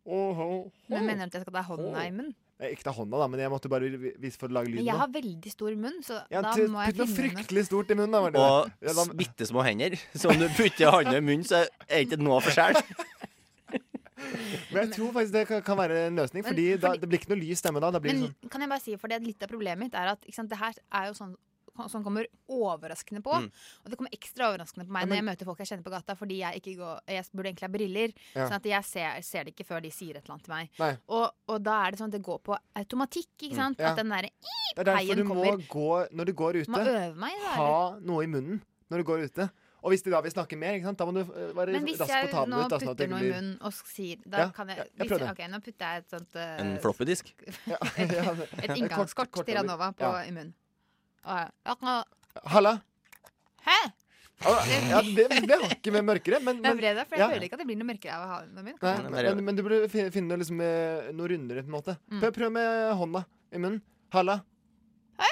[0.05, 2.35] Men mener du at jeg skal ta hånda i munnen?
[2.59, 4.85] Eh, Ikke ta hånda, da, men jeg måtte bare vise for å lage Men lyden.
[4.87, 7.15] jeg har veldig stor munn, så Ja, da må jeg finne noe.
[7.17, 8.31] fryktelig stort i munnen.
[8.31, 8.39] Da.
[8.39, 9.97] Og Ja, da- bitte små hender.
[10.15, 12.79] Så om du putter hånda i munnen, så er det ikke noe forskjell.
[14.71, 17.19] Men jeg tror faktisk det kan, kan være en løsning, Men fordi, da, det blir
[17.19, 17.91] ikke noe lys stemme da.
[17.91, 19.93] Da blir Men sånn kan jeg bare si, for det er litt av problemet mitt
[19.99, 21.35] er at ikke sant, det her er jo sånn
[21.91, 23.33] som kommer overraskende på.
[23.43, 23.49] Mm.
[23.83, 25.93] Og det kommer ekstra overraskende på meg Ja, når jeg møter folk jeg kjenner på
[25.95, 28.13] gata, fordi jeg ikke går Jeg burde egentlig ha briller.
[28.35, 28.45] Ja.
[28.47, 31.01] Sånn at jeg ser, ser det ikke før de sier et eller annet til meg.
[31.09, 33.61] Og, og da er det sånn at det går på automatikk, ikke Mm.
[33.61, 33.79] sant?
[33.79, 33.91] Ja.
[33.91, 34.29] At den derre
[34.75, 35.67] Det er derfor du må kommer.
[35.69, 39.03] gå Når du går ute, Må øve meg, da, ha noe i munnen når du
[39.03, 39.49] går ute.
[39.85, 40.97] Og hvis de da vil snakke mer, ikke sant?
[40.97, 42.69] da må du eh, være Men hvis rask jeg på å ta den nå ut.
[42.71, 44.83] Da, sånn at det putter noe i munnen og sier Da Ja, kan jeg, ja,
[44.83, 45.29] jeg hvis jeg.
[45.29, 47.29] Ok, nå putter jeg et sånt uh, En floppedisk?
[47.45, 48.15] et,
[48.65, 49.55] et inngangskort kort til.
[49.59, 50.23] Ranova på, Ja.
[50.25, 50.53] i munnen.
[50.53, 52.73] Og jeg- jeg kan- Halla!
[53.65, 53.77] Hæ?
[54.45, 57.29] Ja, det det har ikke med mørkere, men, Det er men for jeg ja.
[57.31, 59.13] føler ikke at det blir noe mørkere av å ha den i munnen.
[59.13, 61.95] Nei, men, men du burde finne liksom, eh, noe rundere, på en måte.
[62.11, 62.19] Mm.
[62.19, 63.23] Prøv, prøv med hånda
[63.55, 63.79] i munnen.
[64.13, 64.41] Halla.
[65.15, 65.31] Nei,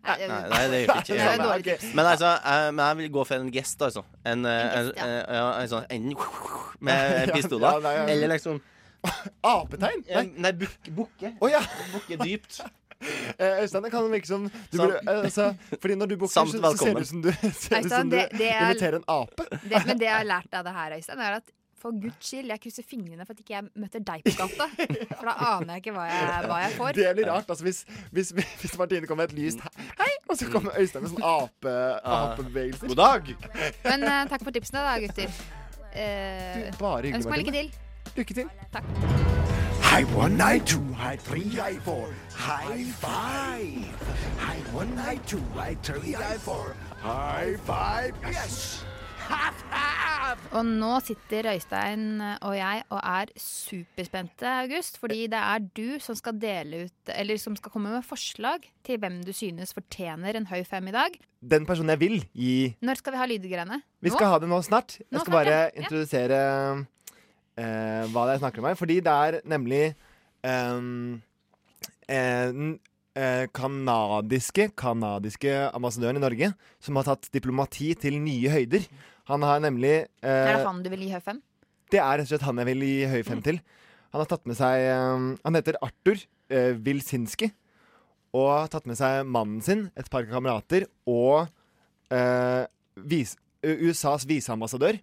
[0.00, 1.92] Nei, nei, det gjør Det ikke jeg.
[1.94, 4.02] Men altså, jeg, men jeg vil gå for en gest, altså.
[4.24, 5.08] En, eh, En en, gest, ja.
[5.20, 6.10] eh, en sånn en,
[6.88, 8.04] med pistoler, ja, ja.
[8.16, 8.60] eller liksom
[9.54, 10.04] Apetegn?
[10.40, 10.52] Nei,
[10.96, 11.34] bukke.
[11.52, 11.60] ja.
[11.94, 12.60] Bukke dypt.
[13.00, 16.44] Eh, Øystein, det kan virke som du burde, eh, altså, Fordi når du bukker, så,
[16.50, 17.30] så ser det ut som du,
[17.62, 19.46] ser Øystein, som du det- det er- inviterer en ape.
[19.64, 21.48] Det, men det jeg har lært av det her, Øystein, er at
[21.80, 24.66] for guds skyld, jeg krysser fingrene for at ikke jeg møter deg på gata.
[25.16, 26.92] For da aner jeg ikke hva jeg, hva jeg får.
[26.98, 27.78] Det blir rart altså, hvis,
[28.12, 29.64] hvis, hvis Martine kommer med et lyst
[29.96, 31.72] hei, og så kommer Øystein med sånn ape,
[32.04, 32.92] apebevegelser.
[32.92, 33.32] God dag!
[33.88, 35.32] Men uh, takk for tipsene, da, gutter.
[35.88, 37.72] Uh, Du, bare hyggelig, Ønsk meg lykke til.
[38.20, 38.52] Lykke til.
[38.76, 39.59] Takk.
[39.90, 43.90] High one, high two, high three, high four, high five.
[44.38, 48.14] High one, high two, high three, high four, high five.
[48.30, 48.84] Yes.
[49.26, 50.44] Half, half.
[50.54, 54.98] Og nå sitter Øystein og jeg og er superspente, August.
[55.02, 58.98] Fordi det er du som skal dele ut Eller som skal komme med forslag til
[59.02, 61.18] hvem du synes fortjener en høy fem i dag.
[61.42, 63.80] Den personen jeg vil gi Når skal vi ha lydgreiene?
[64.02, 64.98] Vi skal ha det nå snart.
[65.10, 65.58] Nå Jeg skal snart, bare.
[65.58, 65.68] Ja.
[65.82, 66.40] introdusere
[67.60, 68.78] eh, hva det er jeg snakker om her.
[68.80, 69.82] Fordi det er nemlig
[70.40, 71.20] den
[72.10, 72.72] en
[73.14, 76.50] eh, kanadiske, kanadiske ambassadøren i Norge
[76.82, 78.86] som har tatt diplomati til nye høyder.
[79.30, 81.38] Han har nemlig eh, Er det han du vil gi høy fem?
[81.90, 83.60] Det er rett og slett han jeg vil gi høy fem til.
[84.10, 86.18] Han har tatt med seg eh, Han heter Arthur
[86.50, 87.52] eh, Wilsinski.
[88.34, 91.48] Og har tatt med seg mannen sin, et par kamerater og
[92.14, 92.62] eh,
[93.10, 93.34] vis,
[93.66, 95.00] USAs viseambassadør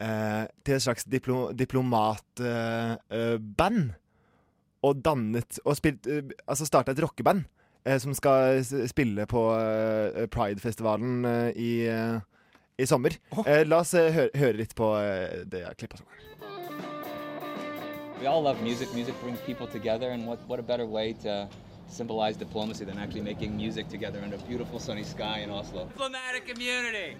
[0.00, 3.00] eh, til et slags diplo, diplomatband.
[3.10, 3.90] Eh, band.
[4.82, 7.44] og dannet Og spilt eh, Altså starta et rockeband
[7.86, 12.20] eh, som skal spille på eh, Pride-festivalen eh, i, eh,
[12.78, 13.10] i sommer.
[13.46, 16.18] Eh, la oss eh, høre, høre litt på eh, det klippet klippa sammen.
[18.20, 18.92] We all love music.
[18.94, 21.48] Music brings people together, and what, what a better way to
[21.88, 25.86] symbolize diplomacy than actually making music together under a beautiful sunny sky in Oslo.
[25.86, 27.16] Diplomatic immunity.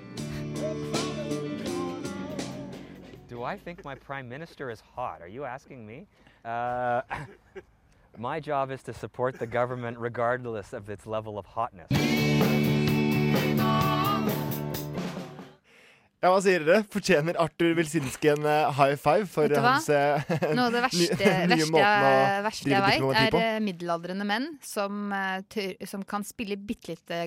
[3.44, 5.20] I think my prime minister is hot?
[5.20, 6.06] Are you asking me?
[6.44, 7.02] Uh,
[8.18, 11.88] my job is to support the government regardless of its level of hotness.
[16.22, 16.84] Ja, Hva sier dere?
[16.86, 20.22] Fortjener Arthur Wilsinski en eh, high five for hans eh,
[20.54, 25.10] Noe av det verste, nye, nye verste, verste jeg vet, er eh, middelaldrende menn som,
[25.90, 27.24] som kan spille bitte lite,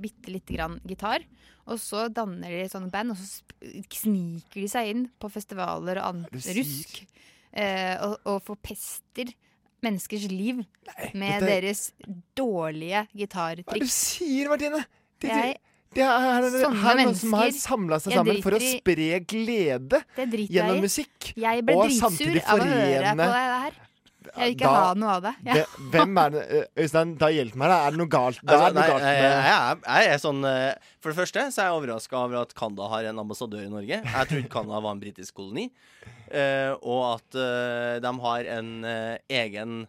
[0.00, 1.26] bitte lite grann gitar.
[1.68, 3.42] Og så danner de sånne band, og så
[3.92, 7.02] sniker de seg inn på festivaler og annet rusk.
[7.52, 9.34] Eh, og, og forpester
[9.84, 10.64] menneskers liv
[11.12, 11.82] med dette- deres
[12.36, 14.80] dårlige Hva er det du sier, Martine?
[15.20, 15.60] Det, Jeg-
[15.94, 19.20] det er, her, er, her er noen som har samla seg sammen for å spre
[19.24, 21.32] glede Det jeg gjennom musikk.
[21.34, 23.84] Jeg ble og dritsur samtidig av å høre på forene- det her.
[24.28, 25.30] Jeg vil ikke Da- ha noe av det.
[25.46, 25.54] Ja.
[25.54, 25.62] det.
[25.94, 26.42] Hvem er det
[26.76, 27.68] Øystein, da hjelp meg.
[27.72, 27.76] da.
[27.86, 28.40] Er det noe galt?
[28.44, 30.42] Det Altså, er noe nei, galt med jeg, jeg er sånn
[31.00, 34.02] For det første så er jeg overraska over at Canada har en ambassadør i Norge.
[34.04, 35.70] Jeg trodde Canada var en britisk koloni.
[36.30, 38.84] eh, og at de har en
[39.30, 39.86] egen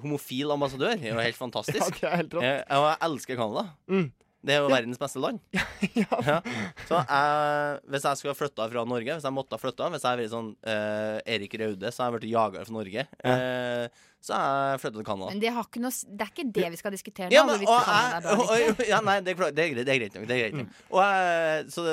[0.00, 0.94] homofil ambassadør.
[1.00, 2.00] Det er jo helt fantastisk.
[2.02, 2.42] Ja, det er helt rått.
[2.44, 3.68] Eh, og jeg elsker Canada.
[3.90, 4.12] Mm.
[4.42, 4.74] Det er jo Ja.
[4.74, 5.38] verdens beste land.
[5.94, 6.40] Ja.
[6.88, 10.02] Så jeg, hvis jeg skulle ha flytta fra Norge, hvis jeg måtte ha flytta Hvis
[10.02, 13.04] jeg hadde vært sånn uh, Erik Raude, så hadde jeg blitt jaga fra Norge.
[13.22, 15.30] Eh, så er jeg flytta til Canada.
[15.32, 17.34] Men det, har ikke noe, det er ikke det vi skal diskutere nå.
[17.34, 19.86] Ja, men, og er jeg, bra og, og, ja, nei, det er, det er greit,
[19.88, 20.28] det er greit nok.
[20.30, 20.76] Det er greit nok.
[20.92, 21.86] Og jeg, så,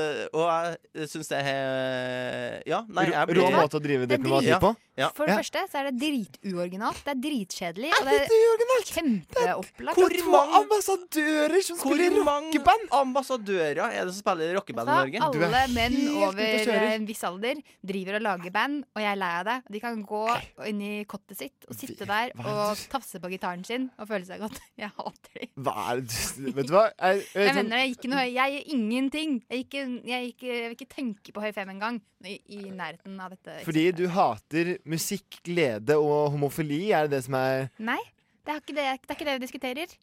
[1.01, 4.75] jeg syns det er Ja, nei, jeg Rå- rå måte å drive diplomati på?
[4.99, 5.07] Ja.
[5.15, 5.39] For det Ja.
[5.39, 6.99] første så er det drituoriginalt.
[7.05, 7.91] Det er dritkjedelig.
[7.95, 8.15] Og Er det
[8.59, 9.95] det er kjempeopplagt.
[9.95, 12.83] Hvor mange ambassadører som Hvor spiller rockeband?
[12.99, 15.21] ambassadører er det som spiller rockeband i Norge?
[15.23, 16.87] Alle menn over kjører.
[16.97, 19.57] en viss alder driver og lager band, og jeg er lei av det.
[19.71, 20.23] De kan gå
[20.67, 22.33] inn i kottet sitt og sitte der hva er
[22.71, 24.59] og tafse på gitaren sin og føle seg godt.
[24.81, 26.51] Jeg hater dem.
[26.57, 26.85] Vet du hva?
[26.91, 29.33] Jeg, jeg, Jeg mener det er noe Jeg gjør ingenting.
[29.49, 33.17] Jeg, ikke, jeg, ikke, jeg vil ikke tenke på høy fem engang i, i nærheten
[33.23, 33.59] av dette.
[33.65, 37.99] Fordi du hater musikk, glede og homofili, er det det som er Nei,
[38.45, 39.97] det er ikke det, det, er ikke det vi diskuterer.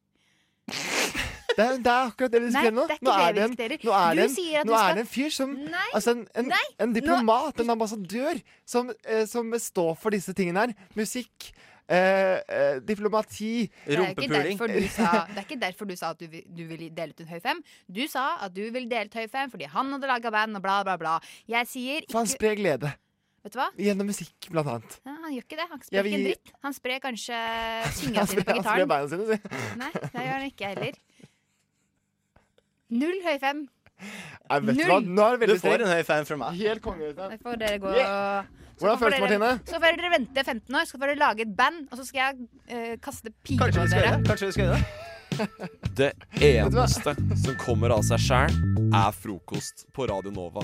[1.56, 2.82] Det er, det er akkurat det vi diskuterer nå.
[3.06, 3.54] Nå er det en,
[3.86, 4.34] nå er en,
[4.66, 6.50] nå er skal- en fyr som Nei, Altså en, en,
[6.84, 10.74] en diplomat, en ambassadør, som, eh, som står for disse tingene her.
[10.98, 11.48] Musikk.
[11.86, 13.68] Eh, eh, diplomati.
[13.86, 17.40] Sa, det er ikke derfor du sa at du, du ville dele ut en høy
[17.44, 17.60] fem.
[17.86, 20.64] Du sa at du ville dele ut høy fem fordi han hadde laga band og
[20.64, 21.12] bla, bla, bla.
[21.46, 22.90] Jeg sier ikke For han sprer glede.
[23.46, 23.68] Vet du hva?
[23.78, 24.98] Gjennom musikk, blant annet.
[25.06, 25.68] Ja, han gjør ikke det.
[25.70, 26.52] Han sprer vil ikke en dritt.
[26.66, 27.38] Han sprer kanskje
[28.00, 28.66] fingrene sine på gitaren.
[28.66, 29.62] han sprer beina sine, si.
[29.84, 31.00] Nei, det gjør han ikke heller.
[32.96, 33.64] Null høy fem.
[33.96, 34.90] Jeg vet Null.
[34.90, 34.98] hva?
[35.06, 36.58] Nå er det veldig Du får en høy fan fra meg.
[36.66, 37.12] Helt konge.
[37.16, 38.44] Det får dere gå Yeah.
[38.50, 39.50] så Hvordan føles det, Martine?
[39.70, 42.20] Så får dere vente 15 år, så får dere lage et band, og så skal
[42.22, 44.08] jeg eh, kaste piler Kanskje på vi skal dere.
[44.10, 44.28] gjøre det?
[44.28, 45.12] Kanskje vi skal gjøre det?
[45.96, 46.10] Det
[46.46, 47.12] eneste
[47.42, 48.54] som kommer av seg sjæl,
[48.94, 50.62] er frokost på Radio Nova.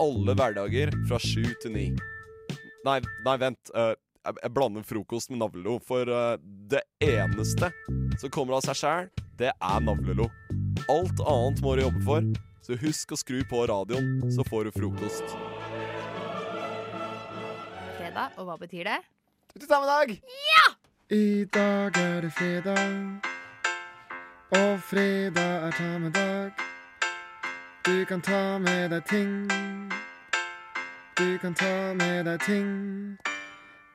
[0.00, 1.86] Alle hverdager fra sju til ni.
[2.86, 3.72] Nei, nei vent.
[3.74, 3.94] eh,
[4.28, 5.78] jeg, jeg blander frokost med navlelo.
[5.84, 6.36] For eh,
[6.72, 7.72] det eneste
[8.20, 10.28] som kommer av seg sjæl, det er navlelo.
[10.88, 12.28] Alt annet må du jobbe for.
[12.64, 15.36] Så husk å skru på radioen, så får du frokost.
[18.18, 18.98] Fredag, og hva betyr det?
[19.54, 20.10] Ut i samme dag!
[20.50, 20.64] Ja!
[21.14, 23.20] I dag er det fredag,
[24.50, 26.50] og fredag er ta med dag.
[27.86, 29.46] Du kan ta med deg ting.
[31.14, 33.18] Du kan ta med deg ting.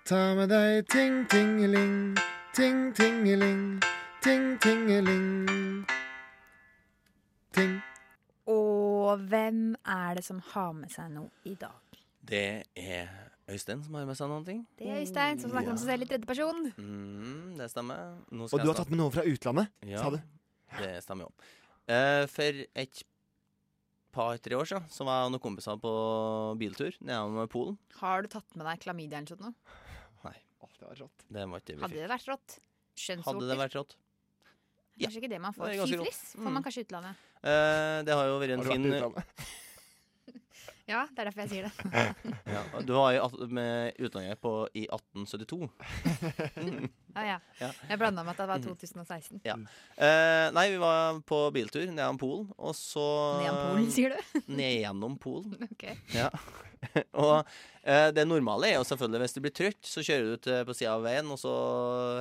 [0.05, 2.15] Ta med deg ting, tingeling.
[2.55, 3.81] Ting, tingeling.
[4.23, 5.85] Ting, tingeling.
[7.53, 7.81] Ting.
[8.47, 11.99] Og hvem er det som har med seg noe i dag?
[12.23, 14.59] Det er Øystein som har med seg noen ting.
[14.79, 16.61] Det er Øystein, som snakker om seg selv i tredje person.
[16.77, 18.13] Mm, det stemmer.
[18.31, 20.19] Nå Og du har tatt med noen fra utlandet, ja, sa du?
[20.79, 21.33] Det stemmer jo.
[21.83, 23.01] Uh, for et
[24.15, 25.91] par-tre år siden så var jeg og noen kompiser på
[26.61, 27.75] biltur nedom Polen.
[27.99, 29.81] Har du tatt med deg klamydia eller sånt noe?
[30.23, 30.37] Nei.
[30.79, 31.25] det var rått.
[31.27, 32.55] Det var ikke Hadde det vært rått?
[32.93, 33.41] Skjønnsvorter?
[33.41, 33.97] Hadde det vært rått?
[35.01, 35.73] Kanskje ikke det man får.
[35.73, 35.89] Rått.
[35.89, 36.63] Syfilis får man Mm.
[36.63, 37.27] kanskje i utlandet.
[37.43, 39.45] Uh, det har jo vært en Har du vært fin utlandet?
[40.93, 41.73] Ja, det er derfor jeg sier det.
[42.53, 45.69] Ja, du var i, med utlandet på, i 1872.
[46.59, 46.91] Mm.
[47.13, 47.35] Ah, ja.
[47.59, 47.67] Ja.
[47.91, 49.43] Jeg blanda med at det var 2016.
[49.45, 49.53] Ja.
[50.01, 53.03] Eh, nei, vi var på biltur nedom Polen, og så
[53.37, 54.39] Nedom Polen, sier du?
[54.57, 55.53] Ned gjennom Polen.
[55.75, 55.93] Okay.
[56.15, 56.31] Ja.
[57.13, 57.45] og
[57.85, 60.63] eh, det normale er jo selvfølgelig hvis du blir trøtt, så kjører du ut eh,
[60.65, 61.53] på sida av veien, og så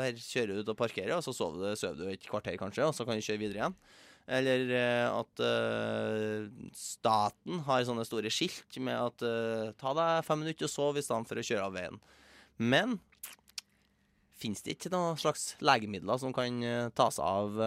[0.05, 2.85] her kjører du ut og parkerer, og så sover du, sover du et kvarter kanskje,
[2.85, 3.81] og så kan du kjøre videre igjen.
[4.31, 6.47] Eller eh, at eh,
[6.77, 11.03] staten har sånne store skilt med at eh, ta deg fem minutter og sov i
[11.03, 11.99] stedet for å kjøre av veien.
[12.63, 13.01] Men
[14.39, 16.63] fins det ikke noen slags legemidler som kan
[16.99, 17.59] ta seg av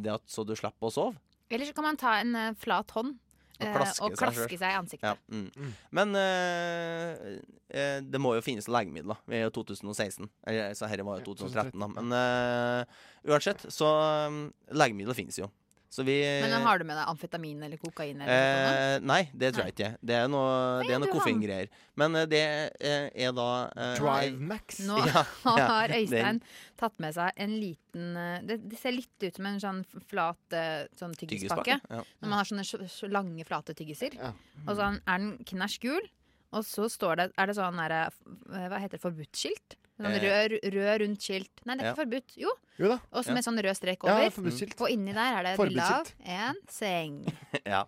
[0.00, 1.20] det at så du slipper å sove?
[1.52, 3.18] Eller så kan man ta en flat hånd
[3.60, 5.04] Og klaske og klaske seg, seg i ansiktet.
[5.12, 5.74] Ja, mm.
[5.96, 7.36] Men eh,
[7.68, 9.20] eh, det må jo finnes legemidler.
[9.28, 10.28] Vi er jo 2016.
[10.48, 11.88] Eller, så dette var jo 2013, da.
[12.00, 12.98] Men eh,
[13.28, 13.92] uansett, så
[14.28, 14.42] um,
[14.76, 15.48] legemidler finnes jo.
[15.90, 18.20] Så vi Men har du med deg amfetamin eller kokain?
[18.20, 18.72] Eller noe?
[18.96, 19.90] Eh, nei, det tror jeg ikke.
[20.02, 21.70] Det er noe, det er noe koffeingreier.
[21.96, 22.42] Men eh, det
[22.80, 24.80] eh, er da eh, Drive Max.
[24.86, 26.42] Nå Ja, ja, har Øystein den-
[26.76, 29.80] tatt med seg en liten eh, det, det ser litt ut som en sånn
[30.10, 31.78] flat eh, sånn tyggispakke.
[31.88, 32.02] Ja.
[32.20, 34.18] Når man har sånne så, så lange, flate tyggiser.
[34.18, 34.34] Ja.
[34.66, 36.10] Og så er den knæsj gul.
[36.52, 39.02] Og så står det Er det sånn derre eh, Hva heter det?
[39.02, 39.76] Forbudt-skilt?
[39.96, 40.20] Sånn Eh.
[40.20, 41.50] rød, rød, rundt skilt.
[41.64, 41.92] Nei, det er Ja.
[41.94, 42.34] ikke forbudt.
[42.36, 42.50] Jo.
[42.78, 42.98] Jo da.
[43.12, 43.34] Og så Ja.
[43.34, 44.28] med sånn rød strek over.
[44.30, 44.80] forbudt-skilt.
[44.80, 47.24] Og inni der er det et bilde av en seng.
[47.66, 47.84] ja.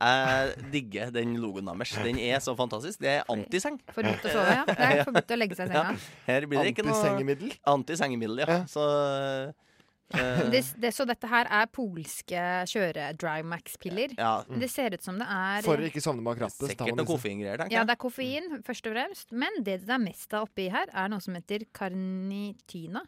[0.00, 1.90] Jeg digger den logoen deres.
[2.04, 3.00] Den er så fantastisk.
[3.00, 3.80] Det er antiseng.
[3.90, 4.64] Forbudt å sove, ja.
[4.64, 5.98] Det er forbudt å legge seg i senga.
[6.28, 7.58] Her blir det ikke noe Antisengemiddel?
[7.66, 8.62] Antisengemiddel, ja.
[8.70, 9.52] Så
[10.08, 14.14] Det, det, så dette her er polske kjøre-Drymax-piller.
[14.16, 14.42] Ja.
[14.48, 14.60] Mm.
[14.62, 16.70] Det ser ut som det er For å ikke sovne bak rattet.
[16.70, 17.10] Sikkert noe disse.
[17.12, 19.32] koffeingreier, Ja, det er koffein, først og fremst.
[19.32, 23.02] Men det det er mest av oppi her, er noe som heter karnityna.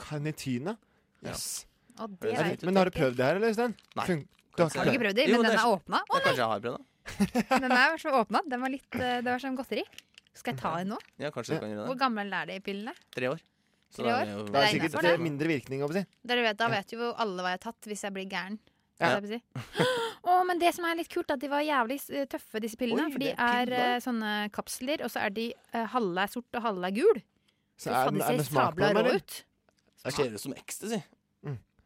[0.00, 0.76] Karnityne?
[1.24, 1.66] Yes.
[2.02, 3.76] Og det er Men har du prøvd det her, eller, Øystein?
[3.94, 4.06] Nei.
[4.08, 4.26] Fun-
[4.58, 5.28] Har du ikke prøvd det?
[5.28, 6.00] Men jo, den er- er åpna.
[6.02, 6.34] Å nei!
[6.34, 7.60] jeg har prøvd det.
[7.62, 8.40] den er så åpna.
[8.48, 9.82] Den var litt, eh, det var som godteri.
[10.34, 10.98] Skal jeg ta en nå?
[11.18, 12.94] Ja, kanskje du kan gjøre Hvor gammel er de pillene?
[13.14, 13.40] Tre år.
[13.90, 14.20] Så Tre år?
[14.20, 15.20] er Det er Det er sikkert det.
[15.20, 16.06] mindre virkning, jeg.
[16.26, 18.58] Dere vet, Da vet jo alle hva jeg har tatt hvis jeg blir gæren.
[19.00, 19.20] Ja.
[19.20, 19.42] jeg si.
[20.24, 22.76] Oh, men det som er litt kult, er at de var jævlig eh, tøffe, disse
[22.80, 23.04] pillene.
[23.04, 26.30] Oi, for de er er eh, sånne kapsler, og så er de uh, halve er
[26.32, 27.20] sort og halve er gul.
[27.76, 29.44] Så så er faen, den- de er ser sabla rå ut.
[30.04, 31.02] Det ser ut som ecstasy.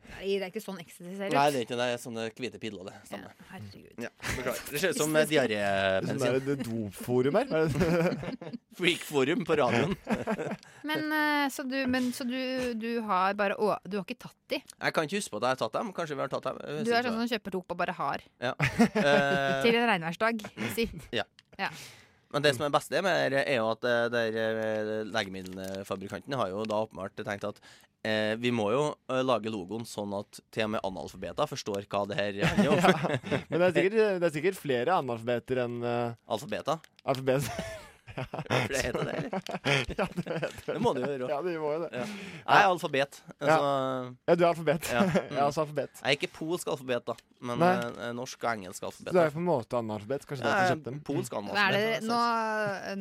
[0.09, 1.37] Nei, det er ikke sånn ecstasy ser ut.
[1.37, 1.87] Nei, det er ikke det.
[1.89, 2.95] Det er sånne hvite piller, det.
[3.13, 4.05] ja, Herregud.
[4.05, 4.63] Ja, beklager.
[4.73, 7.53] Det ser ut som Sånn Det er det dopforum her.
[7.59, 7.69] Er?
[8.79, 9.95] Freakforum på radioen.
[10.89, 12.39] Men, eh, så, du, men så du,
[12.79, 14.61] du har bare å, Du har ikke tatt de?
[14.63, 15.93] Jeg kan ikke huske på at jeg har tatt dem.
[15.97, 16.61] Kanskje vi har tatt dem.
[16.87, 18.27] Du er sånn som kjøper to og bare har.
[18.43, 18.55] Ja.
[18.99, 20.41] Eh, Til en regnværsdag,
[20.75, 20.85] si.
[21.15, 21.25] Ja.
[21.59, 21.69] Ja.
[22.33, 24.39] Men det som er beste med det, er jo at eh, der,
[25.09, 27.61] legemiddelfabrikantene har jo da åpenbart tenkt at
[28.07, 32.05] eh, vi må jo eh, lage logoen sånn at til og med analfabeter forstår hva
[32.11, 32.81] det her handler om.
[32.85, 33.43] Ja.
[33.49, 36.83] Men det er, sikkert, det er sikkert flere analfabeter enn uh, Alfabeter?
[37.09, 37.87] Alfabet.
[38.29, 39.31] For det heter det, eller?
[39.99, 40.51] ja, det heter det.
[40.67, 41.29] Det må det gjøre.
[41.31, 41.91] Ja, det må jo det.
[41.95, 42.05] Ja.
[42.09, 43.19] Jeg er alfabet.
[43.39, 43.59] Altså,
[44.29, 44.89] Ja, du er alfabet.
[44.93, 45.03] Ja.
[45.29, 45.91] Jeg er også alfabet.
[46.03, 47.15] Jeg er ikke polsk alfabet, da,
[47.49, 47.73] men Nei.
[48.09, 49.13] eh, norsk og engelsk Så alfabet.
[49.15, 50.27] du er på en måte analfabet.
[50.29, 51.01] Kanskje Ja, derfor du kjøpte den.
[51.09, 51.79] polsk Hva er analfabet.
[51.79, 52.21] det nå,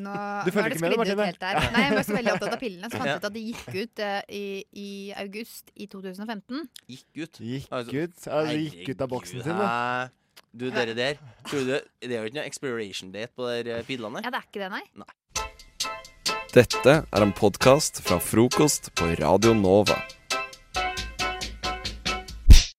[0.04, 0.16] nå,
[0.48, 1.26] Du følger er ikke med, det, Martine?
[1.32, 1.62] helt der.
[1.78, 2.92] Nei, jeg var så veldig opptatt av pillene.
[2.92, 3.14] Så fant Ja.
[3.14, 4.88] jeg ut at de gikk ut uh, i, i
[5.24, 6.64] august i 2015.
[6.88, 7.42] Gikk ut.
[7.42, 8.26] Gikk Altså, ut?
[8.28, 10.10] Ja, de gikk ut av boksen sin, da.
[10.58, 11.20] Du, dere der.
[11.46, 14.24] Tror du Det er jo ikke noe exploration date på de der pillene?
[14.26, 14.82] Ja, det er ikke det, nei.
[16.56, 20.00] Dette er en podkast fra frokost på Radio Nova.